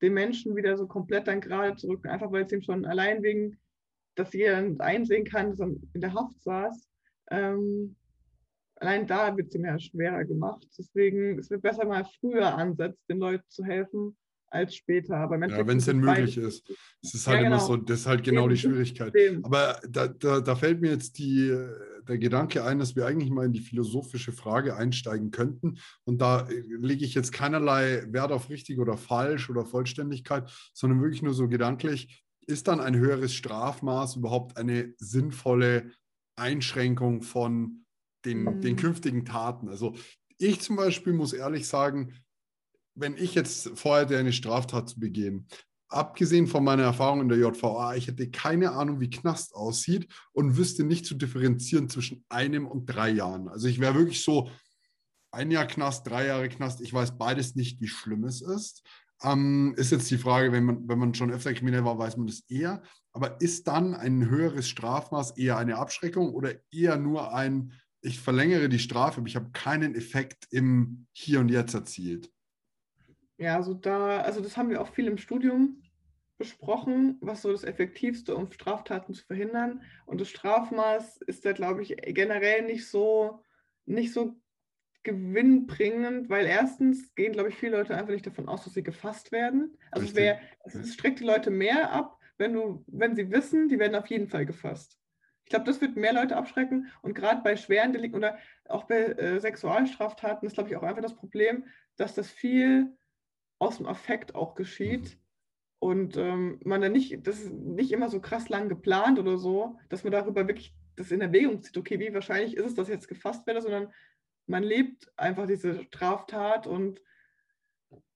den 0.00 0.14
Menschen 0.14 0.56
wieder 0.56 0.76
so 0.78 0.86
komplett 0.86 1.28
dann 1.28 1.42
gerade 1.42 1.76
zu 1.76 1.88
rücken, 1.88 2.08
einfach 2.08 2.32
weil 2.32 2.44
es 2.44 2.52
ihm 2.52 2.62
schon 2.62 2.86
allein 2.86 3.22
wegen, 3.22 3.58
dass 4.14 4.32
jeder 4.32 4.56
einsehen 4.78 5.24
kann, 5.24 5.50
dass 5.50 5.60
er 5.60 5.68
in 5.92 6.00
der 6.00 6.14
Haft 6.14 6.40
saß, 6.40 6.88
ähm, 7.30 7.94
allein 8.80 9.06
da 9.06 9.36
wird 9.36 9.48
es 9.48 9.54
ihm 9.54 9.64
ja 9.64 9.78
schwerer 9.78 10.24
gemacht. 10.24 10.66
Deswegen 10.78 11.38
es 11.38 11.50
wird 11.50 11.62
besser 11.62 11.86
mal 11.86 12.04
früher 12.20 12.54
ansetzt, 12.54 13.02
den 13.08 13.18
Leuten 13.18 13.44
zu 13.48 13.64
helfen, 13.64 14.16
als 14.50 14.74
später. 14.74 15.16
Aber 15.16 15.38
ja, 15.46 15.66
wenn 15.66 15.78
es 15.78 15.84
denn 15.84 15.98
möglich 15.98 16.36
ist. 16.36 16.68
Es 17.02 17.14
ist 17.14 17.26
halt 17.26 17.38
ja, 17.38 17.42
genau. 17.44 17.56
immer 17.56 17.66
so, 17.66 17.76
das 17.76 18.00
ist 18.00 18.06
halt 18.06 18.24
genau 18.24 18.42
Eben. 18.42 18.50
die 18.50 18.56
Schwierigkeit. 18.56 19.14
Eben. 19.14 19.44
Aber 19.44 19.80
da, 19.88 20.08
da, 20.08 20.40
da, 20.40 20.56
fällt 20.56 20.80
mir 20.80 20.90
jetzt 20.90 21.18
die, 21.18 21.48
der 22.06 22.18
Gedanke 22.18 22.64
ein, 22.64 22.78
dass 22.78 22.96
wir 22.96 23.06
eigentlich 23.06 23.30
mal 23.30 23.46
in 23.46 23.52
die 23.52 23.60
philosophische 23.60 24.32
Frage 24.32 24.76
einsteigen 24.76 25.30
könnten. 25.30 25.78
Und 26.04 26.20
da 26.20 26.48
äh, 26.48 26.62
lege 26.78 27.04
ich 27.04 27.14
jetzt 27.14 27.32
keinerlei 27.32 28.04
Wert 28.08 28.32
auf 28.32 28.50
richtig 28.50 28.78
oder 28.78 28.96
falsch 28.96 29.50
oder 29.50 29.64
Vollständigkeit, 29.64 30.50
sondern 30.72 31.02
wirklich 31.02 31.22
nur 31.22 31.34
so 31.34 31.48
gedanklich, 31.48 32.24
ist 32.46 32.68
dann 32.68 32.80
ein 32.80 32.96
höheres 32.96 33.34
Strafmaß 33.34 34.16
überhaupt 34.16 34.56
eine 34.56 34.94
sinnvolle 34.96 35.90
Einschränkung 36.36 37.22
von 37.22 37.84
den, 38.24 38.42
mhm. 38.42 38.60
den 38.60 38.76
künftigen 38.76 39.24
Taten? 39.24 39.68
Also 39.68 39.94
ich 40.38 40.60
zum 40.60 40.76
Beispiel 40.76 41.12
muss 41.12 41.32
ehrlich 41.32 41.66
sagen, 41.66 42.14
wenn 42.94 43.16
ich 43.16 43.34
jetzt 43.34 43.78
vorhätte, 43.78 44.18
eine 44.18 44.32
Straftat 44.32 44.88
zu 44.88 45.00
begehen, 45.00 45.46
abgesehen 45.88 46.46
von 46.46 46.64
meiner 46.64 46.82
Erfahrung 46.82 47.22
in 47.22 47.28
der 47.28 47.38
JVA, 47.38 47.94
ich 47.94 48.08
hätte 48.08 48.30
keine 48.30 48.72
Ahnung, 48.72 49.00
wie 49.00 49.10
Knast 49.10 49.54
aussieht 49.54 50.08
und 50.32 50.56
wüsste 50.56 50.84
nicht 50.84 51.06
zu 51.06 51.14
differenzieren 51.14 51.88
zwischen 51.88 52.24
einem 52.28 52.66
und 52.66 52.86
drei 52.86 53.10
Jahren. 53.10 53.48
Also 53.48 53.68
ich 53.68 53.80
wäre 53.80 53.94
wirklich 53.94 54.22
so, 54.22 54.50
ein 55.30 55.50
Jahr 55.50 55.66
Knast, 55.66 56.06
drei 56.06 56.26
Jahre 56.26 56.48
Knast, 56.48 56.80
ich 56.80 56.92
weiß 56.92 57.18
beides 57.18 57.54
nicht, 57.54 57.80
wie 57.80 57.88
schlimm 57.88 58.24
es 58.24 58.40
ist. 58.40 58.82
Ähm, 59.22 59.74
ist 59.76 59.90
jetzt 59.90 60.10
die 60.10 60.18
Frage, 60.18 60.52
wenn 60.52 60.64
man, 60.64 60.88
wenn 60.88 60.98
man 60.98 61.14
schon 61.14 61.30
öfter 61.30 61.52
kriminell 61.52 61.84
war, 61.84 61.98
weiß 61.98 62.16
man 62.16 62.26
das 62.26 62.44
eher. 62.48 62.82
Aber 63.12 63.40
ist 63.40 63.66
dann 63.66 63.94
ein 63.94 64.28
höheres 64.28 64.68
Strafmaß 64.68 65.36
eher 65.36 65.56
eine 65.58 65.76
Abschreckung 65.76 66.32
oder 66.32 66.54
eher 66.70 66.96
nur 66.96 67.34
ein, 67.34 67.72
ich 68.00 68.20
verlängere 68.20 68.68
die 68.68 68.78
Strafe, 68.78 69.18
aber 69.18 69.28
ich 69.28 69.36
habe 69.36 69.50
keinen 69.52 69.94
Effekt 69.94 70.46
im 70.50 71.06
Hier 71.12 71.40
und 71.40 71.48
Jetzt 71.48 71.74
erzielt? 71.74 72.30
Ja, 73.38 73.56
also 73.56 73.74
da, 73.74 74.20
also 74.20 74.40
das 74.40 74.56
haben 74.56 74.70
wir 74.70 74.80
auch 74.80 74.92
viel 74.92 75.06
im 75.06 75.18
Studium 75.18 75.82
besprochen, 76.38 77.18
was 77.20 77.42
so 77.42 77.50
das 77.50 77.64
Effektivste, 77.64 78.34
um 78.36 78.50
Straftaten 78.50 79.12
zu 79.12 79.24
verhindern. 79.24 79.82
Und 80.06 80.20
das 80.20 80.28
Strafmaß 80.28 81.18
ist 81.22 81.44
da, 81.44 81.52
glaube 81.52 81.82
ich, 81.82 81.96
generell 81.96 82.62
nicht 82.62 82.88
so, 82.88 83.42
nicht 83.86 84.12
so 84.12 84.36
gewinnbringend, 85.02 86.28
weil 86.28 86.46
erstens 86.46 87.14
gehen, 87.14 87.32
glaube 87.32 87.48
ich, 87.48 87.56
viele 87.56 87.76
Leute 87.78 87.96
einfach 87.96 88.12
nicht 88.12 88.26
davon 88.26 88.48
aus, 88.48 88.64
dass 88.64 88.74
sie 88.74 88.82
gefasst 88.82 89.32
werden. 89.32 89.76
Also 89.90 90.14
wer, 90.14 90.40
es 90.64 90.94
streckt 90.94 91.20
die 91.20 91.24
Leute 91.24 91.50
mehr 91.50 91.92
ab, 91.92 92.18
wenn 92.36 92.52
du, 92.52 92.84
wenn 92.86 93.16
sie 93.16 93.30
wissen, 93.30 93.68
die 93.68 93.78
werden 93.78 93.94
auf 93.94 94.06
jeden 94.06 94.28
Fall 94.28 94.46
gefasst. 94.46 94.98
Ich 95.48 95.50
glaube, 95.50 95.64
das 95.64 95.80
wird 95.80 95.96
mehr 95.96 96.12
Leute 96.12 96.36
abschrecken. 96.36 96.88
Und 97.00 97.14
gerade 97.14 97.40
bei 97.42 97.56
schweren 97.56 97.94
Delikten 97.94 98.18
oder 98.18 98.36
auch 98.68 98.84
bei 98.84 98.96
äh, 98.96 99.40
Sexualstraftaten 99.40 100.46
ist, 100.46 100.52
glaube 100.52 100.68
ich, 100.68 100.76
auch 100.76 100.82
einfach 100.82 101.00
das 101.00 101.16
Problem, 101.16 101.64
dass 101.96 102.14
das 102.14 102.30
viel 102.30 102.94
aus 103.58 103.78
dem 103.78 103.86
Affekt 103.86 104.34
auch 104.34 104.54
geschieht. 104.54 105.14
Mhm. 105.14 105.20
Und 105.78 106.16
ähm, 106.18 106.60
man 106.64 106.82
dann 106.82 106.92
nicht, 106.92 107.26
das 107.26 107.40
ist 107.40 107.50
nicht 107.50 107.92
immer 107.92 108.10
so 108.10 108.20
krass 108.20 108.50
lang 108.50 108.68
geplant 108.68 109.18
oder 109.18 109.38
so, 109.38 109.78
dass 109.88 110.04
man 110.04 110.12
darüber 110.12 110.46
wirklich 110.46 110.74
das 110.96 111.12
in 111.12 111.22
Erwägung 111.22 111.62
zieht, 111.62 111.78
okay, 111.78 111.98
wie 111.98 112.12
wahrscheinlich 112.12 112.54
ist 112.54 112.66
es, 112.66 112.74
dass 112.74 112.88
jetzt 112.88 113.08
gefasst 113.08 113.46
werde, 113.46 113.62
sondern 113.62 113.90
man 114.46 114.62
lebt 114.62 115.10
einfach 115.16 115.46
diese 115.46 115.82
Straftat 115.84 116.66
und 116.66 117.00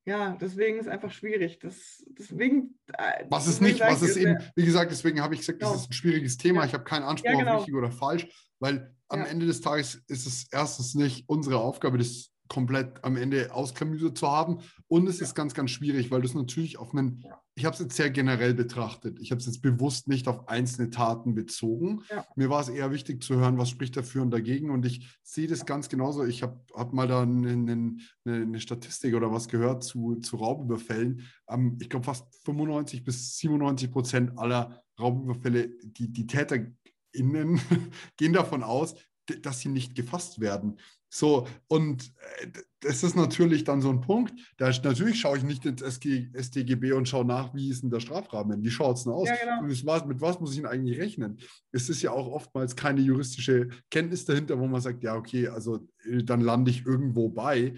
ja, 0.05 0.37
deswegen 0.41 0.79
ist 0.79 0.87
es 0.87 0.93
einfach 0.93 1.13
schwierig. 1.13 1.59
Das, 1.61 2.05
deswegen, 2.19 2.79
äh, 2.89 3.25
was 3.29 3.47
ist 3.47 3.61
nicht, 3.61 3.81
was 3.81 4.03
ist 4.03 4.17
eben, 4.17 4.39
wie 4.57 4.65
gesagt, 4.65 4.91
deswegen 4.91 5.21
habe 5.21 5.35
ich 5.35 5.41
gesagt, 5.41 5.61
genau. 5.61 5.73
das 5.73 5.83
ist 5.83 5.91
ein 5.91 5.95
schwieriges 5.95 6.37
Thema. 6.37 6.65
Ich 6.65 6.75
habe 6.75 6.85
keinen 6.85 7.05
Anspruch 7.05 7.31
ja, 7.31 7.39
genau. 7.39 7.55
auf 7.55 7.61
richtig 7.61 7.75
oder 7.75 7.93
falsch, 7.93 8.27
weil 8.59 8.95
am 9.09 9.21
ja. 9.21 9.27
Ende 9.27 9.47
des 9.47 9.61
Tages 9.61 10.03
ist 10.09 10.27
es 10.27 10.47
erstens 10.51 10.95
nicht 10.95 11.29
unsere 11.29 11.59
Aufgabe, 11.59 11.99
das 11.99 12.31
komplett 12.49 13.03
am 13.03 13.17
Ende 13.17 13.55
ausklamüsert 13.55 14.19
zu 14.19 14.29
haben. 14.29 14.59
Und 14.89 15.09
es 15.09 15.21
ja. 15.21 15.27
ist 15.27 15.35
ganz, 15.35 15.55
ganz 15.55 15.71
schwierig, 15.71 16.11
weil 16.11 16.23
das 16.23 16.35
natürlich 16.35 16.79
auf 16.79 16.93
einen, 16.95 17.25
ich 17.55 17.65
habe 17.65 17.75
es 17.75 17.81
jetzt 17.81 17.97
sehr 17.97 18.11
generell 18.11 18.55
betrachtet. 18.55 19.19
Ich 19.21 19.31
habe 19.31 19.41
es 19.41 19.47
jetzt 19.47 19.63
bewusst 19.63 20.09
nicht 20.09 20.29
auf 20.29 20.49
einzelne 20.49 20.91
Taten 20.91 21.35
bezogen. 21.35 22.03
Ja. 22.11 22.27
Mir 22.37 22.51
war 22.51 22.61
es 22.61 22.69
eher 22.69 22.91
wichtig 22.91 23.23
zu 23.23 23.37
hören, 23.37 23.59
was 23.59 23.71
spricht 23.71 23.97
dafür 23.97 24.23
und 24.23 24.31
dagegen. 24.31 24.71
Und 24.71 24.85
ich 24.85 25.19
sehe 25.23 25.47
das 25.47 25.65
ganz 25.65 25.89
genauso. 25.89 26.25
Ich 26.25 26.43
habe 26.43 26.61
hab 26.75 26.93
mal 26.93 27.09
da 27.09 27.23
eine, 27.23 27.53
eine, 27.53 27.97
eine, 28.27 28.61
Statistik 28.61 29.15
oder 29.15 29.33
was 29.33 29.49
gehört 29.49 29.83
zu, 29.83 30.17
zu 30.17 30.37
Raubüberfällen. 30.37 31.23
Ähm, 31.49 31.79
ich 31.81 31.89
glaube, 31.89 32.05
fast 32.05 32.27
95 32.45 33.05
bis 33.05 33.39
97 33.39 33.91
Prozent 33.91 34.39
aller 34.39 34.83
Raubüberfälle, 35.01 35.71
die, 35.85 36.13
die 36.13 36.27
TäterInnen 36.27 37.61
gehen 38.17 38.33
davon 38.33 38.63
aus, 38.63 38.95
dass 39.41 39.61
sie 39.61 39.69
nicht 39.69 39.95
gefasst 39.95 40.41
werden. 40.41 40.79
So, 41.15 41.47
und 41.69 42.11
äh, 42.41 42.49
das 42.81 43.03
ist 43.03 43.17
natürlich 43.17 43.65
dann 43.65 43.83
so 43.83 43.91
ein 43.91 44.01
Punkt. 44.01 44.33
Da 44.57 44.69
ist, 44.69 44.83
natürlich 44.83 45.21
schaue 45.21 45.37
ich 45.37 45.45
nicht 45.45 45.67
ins 45.67 45.83
SG, 45.83 46.31
StGB 46.35 46.93
und 46.93 47.07
schaue 47.07 47.27
nach, 47.27 47.55
wie 47.55 47.69
ist 47.69 47.83
denn 47.83 47.91
der 47.91 48.01
Strafrahmen? 48.01 48.63
Wie 48.63 48.71
schaut 48.71 48.97
es 48.97 49.05
denn 49.05 49.13
aus? 49.13 49.29
Ja, 49.29 49.37
genau. 49.37 49.63
mit, 49.63 49.85
was, 49.85 50.07
mit 50.07 50.21
was 50.23 50.41
muss 50.41 50.53
ich 50.53 50.57
denn 50.57 50.67
eigentlich 50.67 50.99
rechnen? 50.99 51.39
Es 51.71 51.91
ist 51.91 52.01
ja 52.01 52.13
auch 52.13 52.29
oftmals 52.29 52.75
keine 52.77 53.03
juristische 53.03 53.69
Kenntnis 53.91 54.25
dahinter, 54.25 54.59
wo 54.59 54.67
man 54.67 54.81
sagt, 54.81 55.03
ja, 55.03 55.15
okay, 55.15 55.49
also 55.49 55.87
äh, 56.05 56.25
dann 56.25 56.41
lande 56.41 56.71
ich 56.71 56.87
irgendwo 56.87 57.29
bei. 57.29 57.75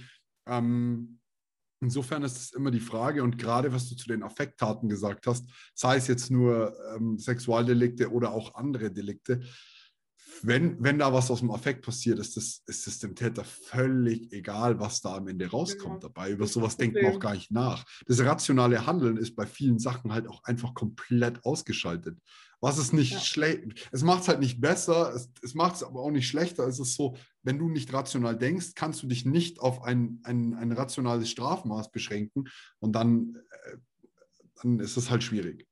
Ähm, 0.47 1.18
Insofern 1.81 2.23
ist 2.23 2.38
es 2.38 2.53
immer 2.53 2.70
die 2.70 2.81
Frage, 2.81 3.23
und 3.23 3.37
gerade 3.37 3.70
was 3.70 3.90
du 3.90 3.94
zu 3.94 4.09
den 4.09 4.23
Affekttaten 4.23 4.88
gesagt 4.88 5.27
hast, 5.27 5.44
sei 5.75 5.97
es 5.97 6.07
jetzt 6.07 6.31
nur 6.31 6.75
ähm, 6.94 7.18
Sexualdelikte 7.18 8.11
oder 8.11 8.33
auch 8.33 8.55
andere 8.55 8.90
Delikte, 8.90 9.42
wenn, 10.42 10.83
wenn 10.83 10.99
da 10.99 11.12
was 11.12 11.31
aus 11.31 11.40
dem 11.40 11.51
Affekt 11.51 11.85
passiert, 11.85 12.18
ist 12.18 12.37
es 12.37 12.62
ist 12.66 12.87
das 12.87 12.99
dem 12.99 13.14
Täter 13.14 13.44
völlig 13.44 14.33
egal, 14.33 14.81
was 14.81 15.01
da 15.01 15.16
am 15.16 15.29
Ende 15.29 15.51
rauskommt 15.51 16.03
ja. 16.03 16.09
dabei. 16.09 16.31
Über 16.31 16.47
sowas 16.47 16.77
denkt 16.77 17.01
man 17.01 17.14
auch 17.14 17.20
gar 17.20 17.35
nicht 17.35 17.51
nach. 17.51 17.85
Das 18.07 18.20
rationale 18.20 18.87
Handeln 18.87 19.16
ist 19.16 19.37
bei 19.37 19.47
vielen 19.47 19.79
Sachen 19.79 20.12
halt 20.12 20.29
auch 20.29 20.42
einfach 20.44 20.75
komplett 20.75 21.44
ausgeschaltet. 21.44 22.18
Was 22.61 22.79
ist 22.79 22.92
nicht 22.92 23.12
ja. 23.12 23.20
schlecht, 23.20 23.88
es 23.92 24.03
macht 24.03 24.23
es 24.23 24.29
halt 24.29 24.40
nicht 24.40 24.61
besser, 24.61 25.12
es, 25.14 25.31
es 25.42 25.55
macht 25.55 25.77
es 25.77 25.83
aber 25.83 26.01
auch 26.01 26.11
nicht 26.11 26.29
schlechter. 26.29 26.66
Es 26.66 26.79
ist 26.79 26.94
so, 26.94 27.16
wenn 27.42 27.59
du 27.59 27.68
nicht 27.68 27.92
rational 27.92 28.38
denkst, 28.38 28.73
kannst 28.75 29.03
du 29.03 29.07
dich 29.07 29.27
nicht 29.27 29.61
auf 29.61 29.83
ein, 29.83 30.20
ein, 30.25 30.55
ein 30.55 30.73
rationales 30.73 31.29
Strafmaß 31.29 31.90
beschränken 31.90 32.44
und 32.79 32.92
dann, 32.92 33.37
äh, 33.51 33.77
dann 34.62 34.81
ist 34.81 34.97
es 34.97 35.11
halt 35.11 35.23
schwierig. 35.23 35.66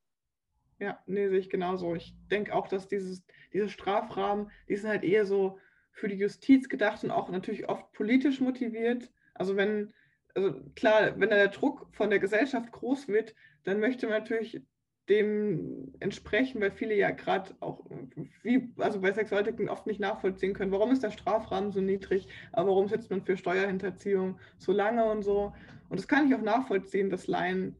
Ja, 0.82 0.98
nee, 1.06 1.28
sehe 1.28 1.38
ich 1.38 1.48
genauso. 1.48 1.94
Ich 1.94 2.12
denke 2.28 2.52
auch, 2.52 2.66
dass 2.66 2.88
dieses, 2.88 3.22
diese 3.52 3.68
Strafrahmen, 3.68 4.50
die 4.68 4.74
sind 4.74 4.90
halt 4.90 5.04
eher 5.04 5.24
so 5.24 5.60
für 5.92 6.08
die 6.08 6.16
Justiz 6.16 6.68
gedacht 6.68 7.04
und 7.04 7.12
auch 7.12 7.28
natürlich 7.30 7.68
oft 7.68 7.92
politisch 7.92 8.40
motiviert. 8.40 9.12
Also 9.32 9.54
wenn, 9.54 9.94
also 10.34 10.60
klar, 10.74 11.20
wenn 11.20 11.30
der 11.30 11.46
Druck 11.48 11.86
von 11.92 12.10
der 12.10 12.18
Gesellschaft 12.18 12.72
groß 12.72 13.06
wird, 13.06 13.36
dann 13.62 13.78
möchte 13.78 14.08
man 14.08 14.18
natürlich 14.18 14.60
dem 15.08 15.94
entsprechen, 16.00 16.60
weil 16.60 16.72
viele 16.72 16.96
ja 16.96 17.12
gerade 17.12 17.54
auch, 17.60 17.84
wie, 18.42 18.72
also 18.78 19.00
bei 19.00 19.12
Sexualdelikten 19.12 19.68
oft 19.68 19.86
nicht 19.86 20.00
nachvollziehen 20.00 20.52
können, 20.52 20.72
warum 20.72 20.90
ist 20.90 21.04
der 21.04 21.12
Strafrahmen 21.12 21.70
so 21.70 21.80
niedrig, 21.80 22.26
aber 22.50 22.70
warum 22.70 22.88
sitzt 22.88 23.08
man 23.08 23.22
für 23.22 23.36
Steuerhinterziehung 23.36 24.40
so 24.58 24.72
lange 24.72 25.04
und 25.04 25.22
so. 25.22 25.52
Und 25.88 26.00
das 26.00 26.08
kann 26.08 26.26
ich 26.26 26.34
auch 26.34 26.42
nachvollziehen, 26.42 27.08
dass 27.08 27.28
Laien 27.28 27.76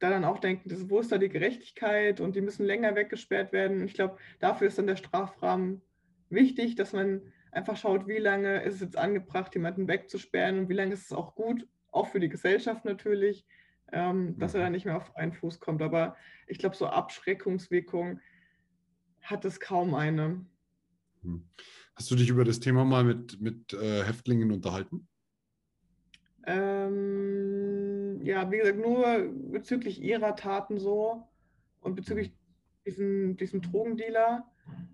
da 0.00 0.10
dann 0.10 0.24
auch 0.24 0.38
denken, 0.38 0.68
das, 0.68 0.90
wo 0.90 0.98
ist 0.98 1.12
da 1.12 1.18
die 1.18 1.28
Gerechtigkeit 1.28 2.20
und 2.20 2.34
die 2.34 2.40
müssen 2.40 2.64
länger 2.66 2.96
weggesperrt 2.96 3.52
werden. 3.52 3.84
Ich 3.84 3.94
glaube, 3.94 4.16
dafür 4.40 4.66
ist 4.66 4.78
dann 4.78 4.86
der 4.86 4.96
Strafrahmen 4.96 5.82
wichtig, 6.30 6.74
dass 6.74 6.92
man 6.92 7.22
einfach 7.52 7.76
schaut, 7.76 8.08
wie 8.08 8.18
lange 8.18 8.62
ist 8.62 8.76
es 8.76 8.80
jetzt 8.80 8.98
angebracht, 8.98 9.54
jemanden 9.54 9.88
wegzusperren 9.88 10.60
und 10.60 10.68
wie 10.68 10.74
lange 10.74 10.94
ist 10.94 11.06
es 11.06 11.12
auch 11.12 11.34
gut, 11.34 11.68
auch 11.90 12.08
für 12.08 12.20
die 12.20 12.28
Gesellschaft 12.28 12.84
natürlich, 12.84 13.44
ähm, 13.92 14.38
dass 14.38 14.54
er 14.54 14.60
mhm. 14.60 14.64
dann 14.64 14.72
nicht 14.72 14.86
mehr 14.86 14.96
auf 14.96 15.14
einen 15.16 15.32
Fuß 15.32 15.60
kommt. 15.60 15.82
Aber 15.82 16.16
ich 16.46 16.58
glaube, 16.58 16.76
so 16.76 16.86
Abschreckungswirkung 16.86 18.20
hat 19.20 19.44
es 19.44 19.60
kaum 19.60 19.94
eine. 19.94 20.44
Hm. 21.22 21.44
Hast 21.94 22.10
du 22.10 22.16
dich 22.16 22.30
über 22.30 22.44
das 22.44 22.60
Thema 22.60 22.86
mal 22.86 23.04
mit, 23.04 23.38
mit 23.40 23.74
äh, 23.74 24.04
Häftlingen 24.04 24.50
unterhalten? 24.50 25.06
Ähm, 26.46 28.20
ja, 28.22 28.50
wie 28.50 28.58
gesagt, 28.58 28.78
nur 28.78 29.28
bezüglich 29.50 30.02
ihrer 30.02 30.36
Taten 30.36 30.78
so 30.78 31.22
und 31.80 31.94
bezüglich 31.94 32.32
diesem, 32.86 33.36
diesem 33.36 33.62
Drogendealer. 33.62 34.46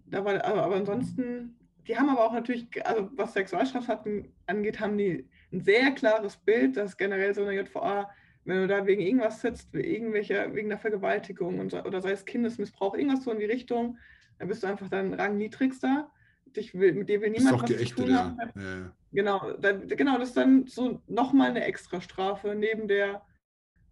Da 0.06 0.24
war, 0.24 0.44
aber, 0.44 0.62
aber 0.62 0.76
ansonsten, 0.76 1.56
die 1.86 1.96
haben 1.96 2.08
aber 2.08 2.26
auch 2.26 2.32
natürlich, 2.32 2.68
also 2.86 3.10
was 3.16 3.34
Sexualstraftaten 3.34 4.32
angeht, 4.46 4.80
haben 4.80 4.98
die 4.98 5.28
ein 5.52 5.60
sehr 5.60 5.92
klares 5.92 6.36
Bild, 6.36 6.76
dass 6.76 6.96
generell 6.96 7.34
so 7.34 7.42
eine 7.44 7.60
JVA, 7.60 8.10
wenn 8.44 8.62
du 8.62 8.66
da 8.68 8.86
wegen 8.86 9.02
irgendwas 9.02 9.40
sitzt, 9.40 9.72
wegen 9.72 10.12
der 10.12 10.78
Vergewaltigung 10.78 11.58
und, 11.58 11.74
oder 11.74 12.00
sei 12.00 12.12
es 12.12 12.24
Kindesmissbrauch, 12.24 12.94
irgendwas 12.94 13.24
so 13.24 13.32
in 13.32 13.38
die 13.38 13.44
Richtung, 13.44 13.98
dann 14.38 14.48
bist 14.48 14.62
du 14.62 14.66
einfach 14.66 14.88
dann 14.88 15.14
rangniedrigster. 15.14 16.10
Dich 16.54 16.74
will, 16.74 16.94
mit 16.94 17.08
dir 17.08 17.20
will 17.20 17.30
niemand 17.30 17.62
was 17.62 17.70
zu 17.70 17.84
tun 17.94 18.16
haben. 18.16 18.38
Ja. 18.54 18.92
Genau, 19.16 19.52
da, 19.52 19.72
genau, 19.72 20.18
das 20.18 20.28
ist 20.28 20.36
dann 20.36 20.66
so 20.66 21.00
nochmal 21.06 21.48
eine 21.48 21.64
Extrastrafe 21.64 22.54
neben 22.54 22.86
der 22.86 23.22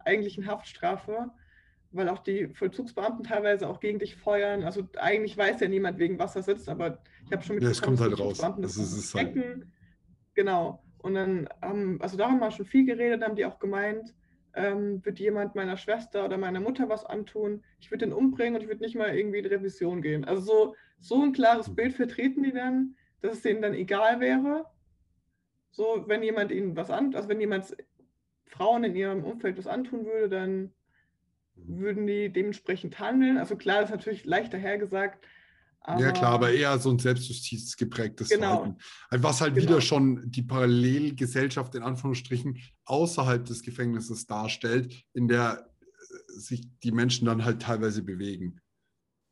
eigentlichen 0.00 0.46
Haftstrafe, 0.46 1.30
weil 1.92 2.10
auch 2.10 2.18
die 2.18 2.48
Vollzugsbeamten 2.48 3.24
teilweise 3.24 3.66
auch 3.66 3.80
gegen 3.80 3.98
dich 3.98 4.16
feuern. 4.16 4.64
Also 4.64 4.86
eigentlich 4.98 5.34
weiß 5.38 5.60
ja 5.60 5.68
niemand, 5.68 5.98
wegen 5.98 6.18
was 6.18 6.36
er 6.36 6.42
sitzt, 6.42 6.68
aber 6.68 6.98
ich 7.24 7.32
habe 7.32 7.42
schon 7.42 7.54
mit 7.54 7.64
ja, 7.64 7.70
es 7.70 7.80
kommt 7.80 8.00
halt 8.00 8.20
raus. 8.20 8.36
Das, 8.36 8.56
das 8.58 8.76
ist 8.76 9.14
halt... 9.14 9.34
Genau. 10.34 10.84
Und 10.98 11.14
dann 11.14 11.48
haben, 11.62 12.02
also 12.02 12.18
darum 12.18 12.34
haben 12.34 12.40
wir 12.40 12.50
schon 12.50 12.66
viel 12.66 12.84
geredet, 12.84 13.22
haben 13.22 13.36
die 13.36 13.46
auch 13.46 13.58
gemeint, 13.58 14.14
ähm, 14.52 15.02
wird 15.06 15.18
jemand 15.20 15.54
meiner 15.54 15.78
Schwester 15.78 16.26
oder 16.26 16.36
meiner 16.36 16.60
Mutter 16.60 16.90
was 16.90 17.06
antun, 17.06 17.64
ich 17.80 17.90
würde 17.90 18.04
den 18.04 18.12
umbringen 18.12 18.56
und 18.56 18.60
ich 18.60 18.68
würde 18.68 18.82
nicht 18.82 18.94
mal 18.94 19.16
irgendwie 19.16 19.38
in 19.38 19.46
Revision 19.46 20.02
gehen. 20.02 20.26
Also 20.26 20.42
so, 20.42 20.74
so 21.00 21.22
ein 21.22 21.32
klares 21.32 21.68
mhm. 21.68 21.76
Bild 21.76 21.94
vertreten 21.94 22.42
die 22.42 22.52
dann, 22.52 22.96
dass 23.22 23.36
es 23.36 23.42
denen 23.42 23.62
dann 23.62 23.72
egal 23.72 24.20
wäre. 24.20 24.66
So, 25.74 26.04
wenn 26.06 26.22
jemand 26.22 26.52
ihnen 26.52 26.76
was 26.76 26.90
an, 26.90 27.14
also 27.14 27.28
wenn 27.28 27.40
jemand 27.40 27.76
Frauen 28.46 28.84
in 28.84 28.94
ihrem 28.94 29.24
Umfeld 29.24 29.58
was 29.58 29.66
antun 29.66 30.06
würde, 30.06 30.28
dann 30.28 30.72
mhm. 31.56 31.78
würden 31.78 32.06
die 32.06 32.32
dementsprechend 32.32 32.98
handeln. 33.00 33.38
Also 33.38 33.56
klar, 33.56 33.80
das 33.80 33.90
ist 33.90 33.96
natürlich 33.96 34.24
leichter 34.24 34.58
hergesagt, 34.58 35.26
ja, 35.86 36.12
klar, 36.12 36.32
aber 36.32 36.50
eher 36.50 36.78
so 36.78 36.90
ein 36.90 36.98
Selbstjustiz 36.98 37.76
geprägtes 37.76 38.30
genau. 38.30 38.56
Verhalten. 38.56 38.78
Was 39.10 39.42
halt 39.42 39.54
genau. 39.54 39.66
wieder 39.66 39.80
schon 39.82 40.30
die 40.30 40.42
Parallelgesellschaft 40.42 41.74
in 41.74 41.82
Anführungsstrichen 41.82 42.58
außerhalb 42.86 43.44
des 43.44 43.62
Gefängnisses 43.62 44.26
darstellt, 44.26 45.04
in 45.12 45.28
der 45.28 45.68
äh, 45.68 46.38
sich 46.38 46.66
die 46.82 46.92
Menschen 46.92 47.26
dann 47.26 47.44
halt 47.44 47.60
teilweise 47.60 48.02
bewegen. 48.02 48.60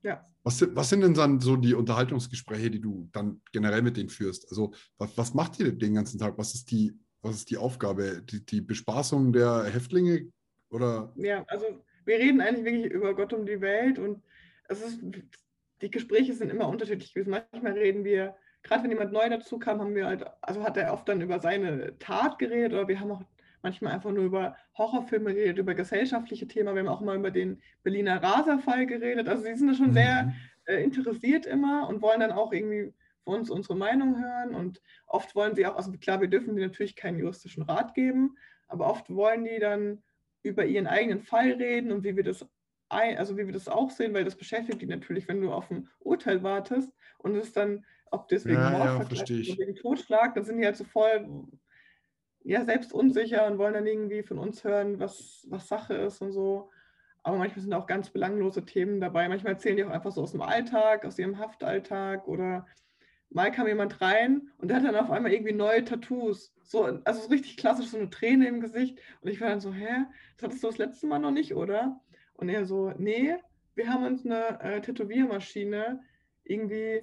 Ja. 0.03 0.27
Was, 0.45 0.67
was 0.75 0.89
sind 0.89 1.03
denn 1.03 1.15
dann 1.15 1.41
so 1.41 1.57
die 1.57 1.75
Unterhaltungsgespräche, 1.75 2.71
die 2.71 2.81
du 2.81 3.09
dann 3.13 3.41
generell 3.53 3.83
mit 3.83 3.97
denen 3.97 4.09
führst? 4.09 4.49
Also, 4.51 4.73
was, 4.99 5.17
was 5.17 5.35
macht 5.35 5.61
ihr 5.61 5.73
den 5.73 5.95
ganzen 5.95 6.19
Tag? 6.19 6.37
Was 6.37 6.55
ist 6.55 6.71
die, 6.71 6.99
was 7.21 7.37
ist 7.37 7.51
die 7.51 7.57
Aufgabe? 7.57 8.23
Die, 8.23 8.45
die 8.45 8.61
Bespaßung 8.61 9.33
der 9.33 9.65
Häftlinge? 9.65 10.31
Oder? 10.71 11.13
Ja, 11.17 11.45
also 11.47 11.85
wir 12.05 12.19
reden 12.19 12.41
eigentlich 12.41 12.65
wirklich 12.65 12.93
über 12.93 13.15
Gott 13.15 13.33
um 13.33 13.47
die 13.47 13.61
Welt 13.61 13.99
und 13.99 14.23
es 14.69 14.83
ist 14.83 15.01
die 15.83 15.91
Gespräche 15.91 16.33
sind 16.33 16.51
immer 16.51 16.69
unterschiedlich 16.69 17.13
gewesen. 17.13 17.31
Manchmal 17.31 17.73
reden 17.73 18.05
wir, 18.05 18.37
gerade 18.63 18.85
wenn 18.85 18.91
jemand 18.91 19.13
neu 19.13 19.29
dazu 19.29 19.59
kam, 19.59 19.81
haben 19.81 19.95
wir 19.95 20.07
halt, 20.07 20.25
also 20.41 20.63
hat 20.63 20.77
er 20.77 20.93
oft 20.93 21.09
dann 21.09 21.21
über 21.21 21.41
seine 21.41 21.99
Tat 21.99 22.39
geredet 22.39 22.73
oder 22.73 22.89
wir 22.89 23.01
haben 23.01 23.11
auch 23.11 23.25
manchmal 23.63 23.93
einfach 23.93 24.11
nur 24.11 24.25
über 24.25 24.57
Horrorfilme 24.77 25.35
geredet, 25.35 25.59
über 25.59 25.75
gesellschaftliche 25.75 26.47
Themen. 26.49 26.75
Wir 26.75 26.81
haben 26.81 26.89
auch 26.89 27.01
mal 27.01 27.17
über 27.17 27.31
den 27.31 27.63
Berliner 27.83 28.23
Raserfall 28.23 28.87
geredet. 28.87 29.29
Also 29.29 29.45
sie 29.45 29.55
sind 29.55 29.69
da 29.69 29.75
schon 29.75 29.89
mhm. 29.89 29.95
sehr 29.95 30.35
äh, 30.67 30.83
interessiert 30.83 31.47
immer 31.47 31.89
und 31.89 32.03
wollen 32.03 32.21
dann 32.21 32.33
auch 32.33 32.53
irgendwie 32.53 32.93
von 33.25 33.41
uns 33.41 33.51
unsere 33.51 33.77
Meinung 33.77 34.21
hören. 34.21 34.55
Und 34.55 34.83
oft 35.07 35.35
wollen 35.35 35.55
sie 35.55 35.67
auch, 35.67 35.77
also 35.77 35.93
klar, 35.93 36.21
wir 36.21 36.29
dürfen 36.29 36.57
dir 36.57 36.67
natürlich 36.67 36.97
keinen 36.97 37.19
juristischen 37.19 37.63
Rat 37.63 37.95
geben, 37.95 38.37
aber 38.69 38.89
oft 38.89 39.09
wollen 39.11 39.45
die 39.45 39.59
dann 39.59 40.03
über 40.43 40.65
ihren 40.65 40.87
eigenen 40.87 41.21
Fall 41.21 41.53
reden 41.53 41.93
und 41.93 42.05
wie 42.05 42.17
wir 42.17 42.25
das 42.25 42.45
ein, 42.89 43.17
also 43.17 43.37
wie 43.39 43.47
wir 43.47 43.53
das 43.53 43.69
auch 43.69 43.91
sehen, 43.91 44.13
weil 44.13 44.25
das 44.25 44.37
beschäftigt 44.37 44.83
die 44.83 44.87
natürlich, 44.87 45.29
wenn 45.29 45.41
du 45.41 45.53
auf 45.53 45.71
ein 45.71 45.89
Urteil 46.01 46.43
wartest 46.43 46.93
und 47.19 47.37
es 47.37 47.53
dann, 47.53 47.85
ob 48.11 48.29
deswegen 48.29 48.57
ja, 48.57 48.71
Mordvergleich 48.71 49.29
ja, 49.29 49.55
oder 49.55 49.67
wegen 49.67 49.75
Totschlag, 49.77 50.35
dann 50.35 50.45
sind 50.45 50.59
die 50.59 50.67
halt 50.67 50.77
so 50.77 50.85
voll 50.85 51.27
ja, 52.45 52.65
selbst 52.65 52.93
unsicher 52.93 53.47
und 53.47 53.59
wollen 53.59 53.75
dann 53.75 53.87
irgendwie 53.87 54.23
von 54.23 54.39
uns 54.39 54.65
hören, 54.65 54.99
was, 54.99 55.47
was 55.49 55.69
Sache 55.69 55.95
ist 55.95 56.21
und 56.21 56.33
so. 56.33 56.71
Aber 57.23 57.37
manchmal 57.39 57.63
sind 57.63 57.73
auch 57.73 57.87
ganz 57.87 58.11
belanglose 58.11 58.65
Themen 58.65 59.01
dabei. 59.01 59.29
Manchmal 59.29 59.53
erzählen 59.53 59.77
die 59.77 59.85
auch 59.85 59.91
einfach 59.91 60.11
so 60.11 60.23
aus 60.23 60.33
dem 60.33 60.43
Alltag, 60.43 61.05
aus 61.05 61.19
ihrem 61.19 61.39
Haftalltag 61.39 62.27
oder 62.27 62.67
mal 63.31 63.51
kam 63.51 63.67
jemand 63.67 64.01
rein 64.01 64.51
und 64.59 64.69
der 64.69 64.79
hat 64.79 64.85
dann 64.85 64.97
auf 64.97 65.11
einmal 65.11 65.33
irgendwie 65.33 65.53
neue 65.53 65.85
Tattoos. 65.85 66.53
So, 66.63 66.85
also 67.05 67.23
so 67.23 67.29
richtig 67.29 67.57
klassisch, 67.57 67.89
so 67.89 67.99
eine 67.99 68.11
Träne 68.11 68.49
im 68.49 68.61
Gesicht. 68.61 68.99
Und 69.21 69.31
ich 69.31 69.41
war 69.41 69.49
dann 69.49 69.61
so, 69.61 69.73
hä, 69.73 70.07
das 70.37 70.45
hattest 70.45 70.63
du 70.63 70.69
das 70.69 70.79
letzte 70.79 71.07
Mal 71.07 71.19
noch 71.19 71.31
nicht, 71.31 71.55
oder? 71.55 72.01
Und 72.35 72.49
er 72.49 72.65
so, 72.65 72.93
nee, 72.99 73.37
wir 73.75 73.89
haben 73.89 74.05
uns 74.05 74.25
eine 74.25 74.61
äh, 74.61 74.81
Tätowiermaschine 74.81 76.03
irgendwie, 76.45 77.03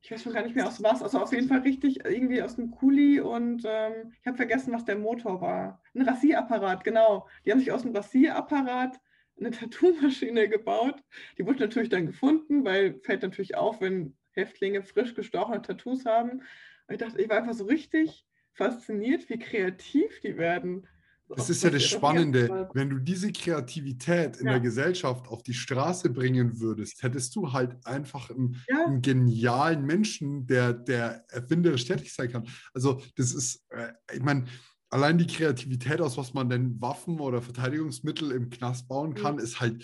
ich 0.00 0.10
weiß 0.10 0.22
schon 0.22 0.32
gar 0.32 0.42
nicht 0.42 0.54
mehr 0.54 0.66
aus 0.66 0.82
was, 0.82 1.02
also 1.02 1.18
auf 1.18 1.32
jeden 1.32 1.48
Fall 1.48 1.60
richtig 1.60 2.04
irgendwie 2.04 2.42
aus 2.42 2.58
einem 2.58 2.70
Kuli 2.70 3.20
und 3.20 3.62
ähm, 3.66 4.12
ich 4.20 4.26
habe 4.26 4.36
vergessen, 4.36 4.72
was 4.72 4.84
der 4.84 4.96
Motor 4.96 5.40
war. 5.40 5.82
Ein 5.94 6.02
Rasierapparat, 6.02 6.84
genau. 6.84 7.28
Die 7.44 7.50
haben 7.50 7.58
sich 7.58 7.72
aus 7.72 7.82
dem 7.82 7.94
Rasierapparat 7.94 9.00
eine 9.38 9.50
Tattoo-Maschine 9.50 10.48
gebaut. 10.48 11.02
Die 11.36 11.46
wurde 11.46 11.60
natürlich 11.60 11.88
dann 11.88 12.06
gefunden, 12.06 12.64
weil 12.64 13.00
fällt 13.02 13.22
natürlich 13.22 13.56
auf, 13.56 13.80
wenn 13.80 14.16
Häftlinge 14.32 14.82
frisch 14.82 15.14
gestochene 15.14 15.62
Tattoos 15.62 16.04
haben. 16.04 16.42
Und 16.86 16.94
ich 16.94 16.98
dachte, 16.98 17.20
ich 17.20 17.28
war 17.28 17.38
einfach 17.38 17.54
so 17.54 17.64
richtig 17.64 18.24
fasziniert, 18.54 19.28
wie 19.28 19.38
kreativ 19.38 20.20
die 20.20 20.36
werden. 20.36 20.86
Das 21.28 21.50
ist 21.50 21.62
ja 21.62 21.70
das 21.70 21.84
Spannende. 21.88 22.68
Wenn 22.72 22.90
du 22.90 22.98
diese 22.98 23.30
Kreativität 23.32 24.36
in 24.38 24.46
ja. 24.46 24.52
der 24.52 24.60
Gesellschaft 24.60 25.28
auf 25.28 25.42
die 25.42 25.54
Straße 25.54 26.10
bringen 26.10 26.60
würdest, 26.60 27.02
hättest 27.02 27.36
du 27.36 27.52
halt 27.52 27.76
einfach 27.86 28.30
einen, 28.30 28.62
ja. 28.68 28.86
einen 28.86 29.02
genialen 29.02 29.84
Menschen, 29.84 30.46
der, 30.46 30.72
der 30.72 31.24
erfinderisch 31.28 31.84
tätig 31.84 32.12
sein 32.12 32.30
kann. 32.30 32.48
Also, 32.72 33.00
das 33.16 33.32
ist, 33.34 33.64
äh, 33.70 33.92
ich 34.12 34.22
meine, 34.22 34.46
allein 34.90 35.18
die 35.18 35.26
Kreativität, 35.26 36.00
aus 36.00 36.16
was 36.16 36.34
man 36.34 36.48
denn 36.48 36.80
Waffen 36.80 37.20
oder 37.20 37.42
Verteidigungsmittel 37.42 38.32
im 38.32 38.50
Knast 38.50 38.88
bauen 38.88 39.14
kann, 39.14 39.34
mhm. 39.34 39.40
ist 39.40 39.60
halt, 39.60 39.82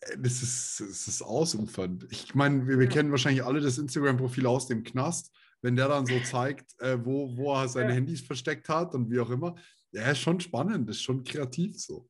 äh, 0.00 0.16
das 0.18 0.42
ist, 0.42 0.80
das 0.80 1.06
ist 1.06 1.22
ausufernd. 1.22 2.06
Ich 2.10 2.34
meine, 2.34 2.66
wir, 2.66 2.78
wir 2.78 2.86
ja. 2.86 2.90
kennen 2.90 3.10
wahrscheinlich 3.10 3.44
alle 3.44 3.60
das 3.60 3.78
Instagram-Profil 3.78 4.46
aus 4.46 4.66
dem 4.66 4.82
Knast. 4.82 5.32
Wenn 5.62 5.74
der 5.74 5.88
dann 5.88 6.06
so 6.06 6.20
zeigt, 6.20 6.78
äh, 6.80 6.98
wo, 7.02 7.36
wo 7.36 7.54
er 7.54 7.68
seine 7.68 7.92
Handys 7.92 8.20
versteckt 8.20 8.68
hat 8.68 8.94
und 8.94 9.10
wie 9.10 9.18
auch 9.18 9.30
immer, 9.30 9.56
ja, 9.96 10.10
ist 10.10 10.20
schon 10.20 10.40
spannend, 10.40 10.88
ist 10.90 11.02
schon 11.02 11.24
kreativ 11.24 11.80
so. 11.80 12.08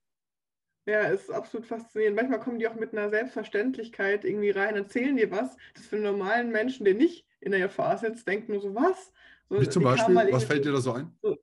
Ja, 0.88 1.03
ist 1.03 1.31
absolut 1.31 1.66
faszinierend. 1.66 2.16
Manchmal 2.16 2.40
kommen 2.40 2.59
die 2.59 2.68
auch 2.68 2.75
mit 2.75 2.92
einer 2.92 3.11
Selbstverständlichkeit 3.11 4.25
irgendwie 4.25 4.51
rein, 4.51 4.77
erzählen 4.77 5.16
dir 5.16 5.31
was. 5.31 5.57
Das 5.75 5.87
für 5.87 5.96
einen 5.96 6.05
normalen 6.05 6.51
Menschen, 6.51 6.85
der 6.85 6.94
nicht 6.94 7.27
in 7.40 7.53
der 7.53 7.61
Gefahr 7.61 7.99
sitzt, 7.99 8.27
denkt 8.27 8.49
nur 8.49 8.61
so, 8.61 8.75
was? 8.75 9.12
So, 9.49 9.61
Wie 9.61 9.68
zum 9.68 9.85
Beispiel, 9.85 10.14
was 10.14 10.44
fällt 10.44 10.64
dir 10.64 10.72
da 10.72 10.81
so 10.81 10.92
ein? 10.92 11.12
So, 11.22 11.37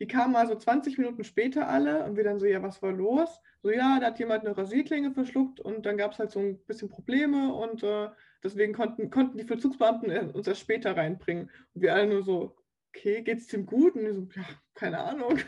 die 0.00 0.06
kamen 0.06 0.32
mal 0.32 0.46
so 0.46 0.56
20 0.56 0.98
Minuten 0.98 1.24
später 1.24 1.68
alle 1.68 2.04
und 2.04 2.16
wir 2.16 2.24
dann 2.24 2.38
so, 2.38 2.46
ja, 2.46 2.62
was 2.62 2.82
war 2.82 2.92
los? 2.92 3.40
So, 3.62 3.70
ja, 3.70 3.98
da 4.00 4.06
hat 4.06 4.18
jemand 4.18 4.44
eine 4.44 4.56
Rasierklinge 4.56 5.12
verschluckt 5.12 5.60
und 5.60 5.86
dann 5.86 5.96
gab 5.96 6.12
es 6.12 6.18
halt 6.18 6.30
so 6.30 6.40
ein 6.40 6.58
bisschen 6.66 6.88
Probleme 6.88 7.54
und 7.54 7.82
äh, 7.82 8.08
deswegen 8.42 8.72
konnten, 8.72 9.10
konnten 9.10 9.38
die 9.38 9.44
Vollzugsbeamten 9.44 10.30
uns 10.30 10.46
erst 10.46 10.60
später 10.60 10.96
reinbringen. 10.96 11.50
Und 11.74 11.82
wir 11.82 11.94
alle 11.94 12.08
nur 12.08 12.22
so, 12.22 12.56
okay, 12.90 13.22
geht's 13.22 13.46
dem 13.48 13.66
gut? 13.66 13.94
Und 13.94 14.04
die 14.04 14.12
so, 14.12 14.28
ja, 14.34 14.44
keine 14.74 14.98
Ahnung. 14.98 15.38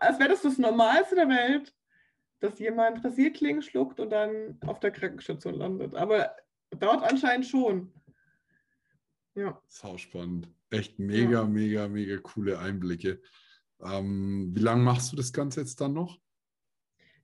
Als 0.00 0.18
wäre 0.18 0.28
das 0.28 0.42
das 0.42 0.58
Normalste 0.58 1.14
der 1.14 1.28
Welt, 1.28 1.74
dass 2.40 2.58
jemand 2.58 3.04
Rasierklingen 3.04 3.62
schluckt 3.62 4.00
und 4.00 4.10
dann 4.10 4.58
auf 4.66 4.80
der 4.80 4.90
Krankenstation 4.90 5.54
landet. 5.54 5.94
Aber 5.94 6.36
dort 6.70 7.02
anscheinend 7.02 7.46
schon. 7.46 7.92
Ja. 9.34 9.60
Sau 9.68 9.96
spannend. 9.96 10.48
Echt 10.70 10.98
mega, 10.98 11.42
ja. 11.42 11.44
mega, 11.44 11.88
mega 11.88 12.16
coole 12.18 12.58
Einblicke. 12.58 13.20
Ähm, 13.80 14.50
wie 14.54 14.60
lange 14.60 14.82
machst 14.82 15.12
du 15.12 15.16
das 15.16 15.32
Ganze 15.32 15.60
jetzt 15.60 15.80
dann 15.80 15.94
noch? 15.94 16.18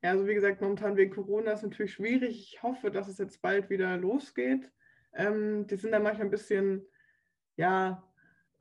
Ja, 0.03 0.11
also 0.11 0.27
wie 0.27 0.35
gesagt, 0.35 0.61
momentan 0.61 0.97
wegen 0.97 1.15
Corona 1.15 1.53
ist 1.53 1.61
es 1.61 1.71
natürlich 1.71 1.95
schwierig. 1.95 2.53
Ich 2.53 2.63
hoffe, 2.63 2.91
dass 2.91 3.09
es 3.09 3.19
jetzt 3.19 3.41
bald 3.43 3.71
wieder 3.71 3.97
losgeht. 3.97 4.71
Ähm, 5.13 5.67
die 5.67 5.77
sind 5.77 5.93
da 5.93 5.99
manchmal 5.99 6.27
ein 6.27 6.31
bisschen, 6.31 6.87
ja, 7.57 8.03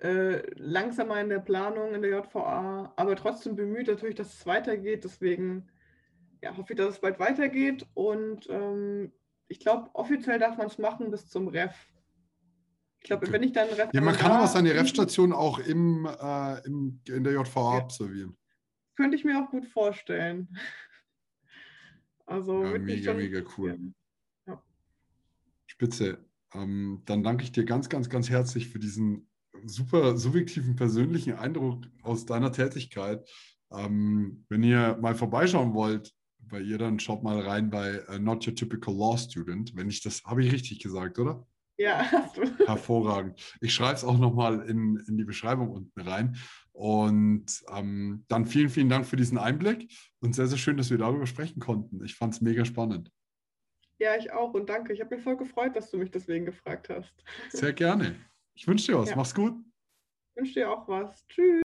langsamer 0.04 1.22
in 1.22 1.30
der 1.30 1.40
Planung 1.40 1.94
in 1.94 2.02
der 2.02 2.12
JVA, 2.12 2.94
aber 2.96 3.16
trotzdem 3.16 3.56
bemüht 3.56 3.88
natürlich, 3.88 4.16
dass 4.16 4.34
es 4.34 4.46
weitergeht. 4.46 5.04
Deswegen 5.04 5.70
ja, 6.42 6.56
hoffe 6.58 6.74
ich, 6.74 6.78
dass 6.78 6.96
es 6.96 7.02
bald 7.02 7.20
weitergeht. 7.20 7.88
Und 7.94 8.48
ähm, 8.50 9.14
ich 9.48 9.60
glaube, 9.60 9.90
offiziell 9.94 10.40
darf 10.40 10.58
man 10.58 10.68
es 10.68 10.78
machen 10.78 11.10
bis 11.10 11.28
zum 11.28 11.48
Ref. 11.48 11.74
Ich 13.00 13.08
glaube, 13.08 13.24
okay. 13.24 13.34
wenn 13.34 13.44
ich 13.44 13.54
dann 13.54 13.70
Ref. 13.70 13.90
Ja, 13.94 14.02
man 14.02 14.16
kann 14.16 14.32
aber 14.32 14.48
seine 14.48 14.74
Ref-Station 14.74 15.32
auch 15.32 15.60
im, 15.60 16.06
äh, 16.06 16.66
im, 16.66 17.02
in 17.08 17.24
der 17.24 17.34
JVA 17.34 17.78
ja. 17.78 17.84
absolvieren. 17.84 18.38
Könnte 18.96 19.16
ich 19.16 19.24
mir 19.24 19.42
auch 19.42 19.50
gut 19.50 19.66
vorstellen. 19.66 20.50
Also 22.26 22.64
ja, 22.64 22.80
mega, 22.80 23.14
mega 23.14 23.42
cool. 23.58 23.78
Ja. 24.48 24.64
Spitze. 25.66 26.24
Ähm, 26.54 27.02
dann 27.04 27.22
danke 27.22 27.44
ich 27.44 27.52
dir 27.52 27.66
ganz, 27.66 27.90
ganz, 27.90 28.10
ganz 28.10 28.30
herzlich 28.30 28.70
für 28.70 28.80
diesen 28.80 29.28
super 29.66 30.18
subjektiven 30.18 30.76
persönlichen 30.76 31.34
Eindruck 31.34 31.86
aus 32.02 32.26
deiner 32.26 32.52
Tätigkeit. 32.52 33.28
Ähm, 33.72 34.46
wenn 34.50 34.64
ihr 34.64 34.98
mal 35.02 35.16
vorbeischauen 35.16 35.74
wollt 35.74 36.14
bei 36.40 36.62
ihr, 36.62 36.78
dann 36.78 37.00
schaut 37.00 37.24
mal 37.24 37.40
rein 37.40 37.70
bei 37.70 38.02
uh, 38.10 38.20
Not 38.20 38.48
Your 38.48 38.56
Typical 38.56 38.96
Law 38.96 39.18
Student. 39.18 39.76
Wenn 39.76 39.90
ich 39.90 40.02
das, 40.02 40.24
habe 40.26 40.44
ich 40.44 40.52
richtig 40.52 40.80
gesagt, 40.80 41.20
oder? 41.20 41.46
Ja, 41.78 42.06
hast 42.12 42.38
du. 42.38 42.44
Hervorragend. 42.66 43.40
Ich 43.62 43.74
schreibe 43.74 43.96
es 43.96 44.04
auch 44.04 44.18
nochmal 44.18 44.62
in, 44.70 44.98
in 45.08 45.18
die 45.18 45.26
Beschreibung 45.26 45.70
unten 45.70 46.02
rein. 46.02 46.38
Und 46.72 47.64
ähm, 47.74 48.26
dann 48.28 48.46
vielen, 48.46 48.70
vielen 48.70 48.90
Dank 48.90 49.06
für 49.06 49.16
diesen 49.16 49.38
Einblick 49.38 49.92
und 50.20 50.34
sehr, 50.34 50.48
sehr 50.48 50.58
schön, 50.58 50.78
dass 50.78 50.90
wir 50.90 50.98
darüber 50.98 51.28
sprechen 51.28 51.60
konnten. 51.60 52.04
Ich 52.04 52.16
fand 52.16 52.34
es 52.34 52.42
mega 52.42 52.66
spannend. 52.66 53.12
Ja, 54.00 54.16
ich 54.18 54.32
auch 54.32 54.54
und 54.54 54.70
danke. 54.70 54.92
Ich 54.92 55.02
habe 55.02 55.16
mich 55.16 55.24
voll 55.24 55.38
gefreut, 55.38 55.76
dass 55.76 55.92
du 55.92 55.98
mich 55.98 56.12
deswegen 56.12 56.46
gefragt 56.46 56.90
hast. 56.90 57.14
Sehr 57.50 57.74
gerne. 57.74 58.16
Ich 58.56 58.68
wünsche 58.68 58.92
dir 58.92 59.00
was. 59.00 59.10
Ja. 59.10 59.16
Mach's 59.16 59.34
gut. 59.34 59.54
Ich 60.30 60.36
wünsche 60.36 60.54
dir 60.54 60.72
auch 60.72 60.88
was. 60.88 61.26
Tschüss. 61.28 61.62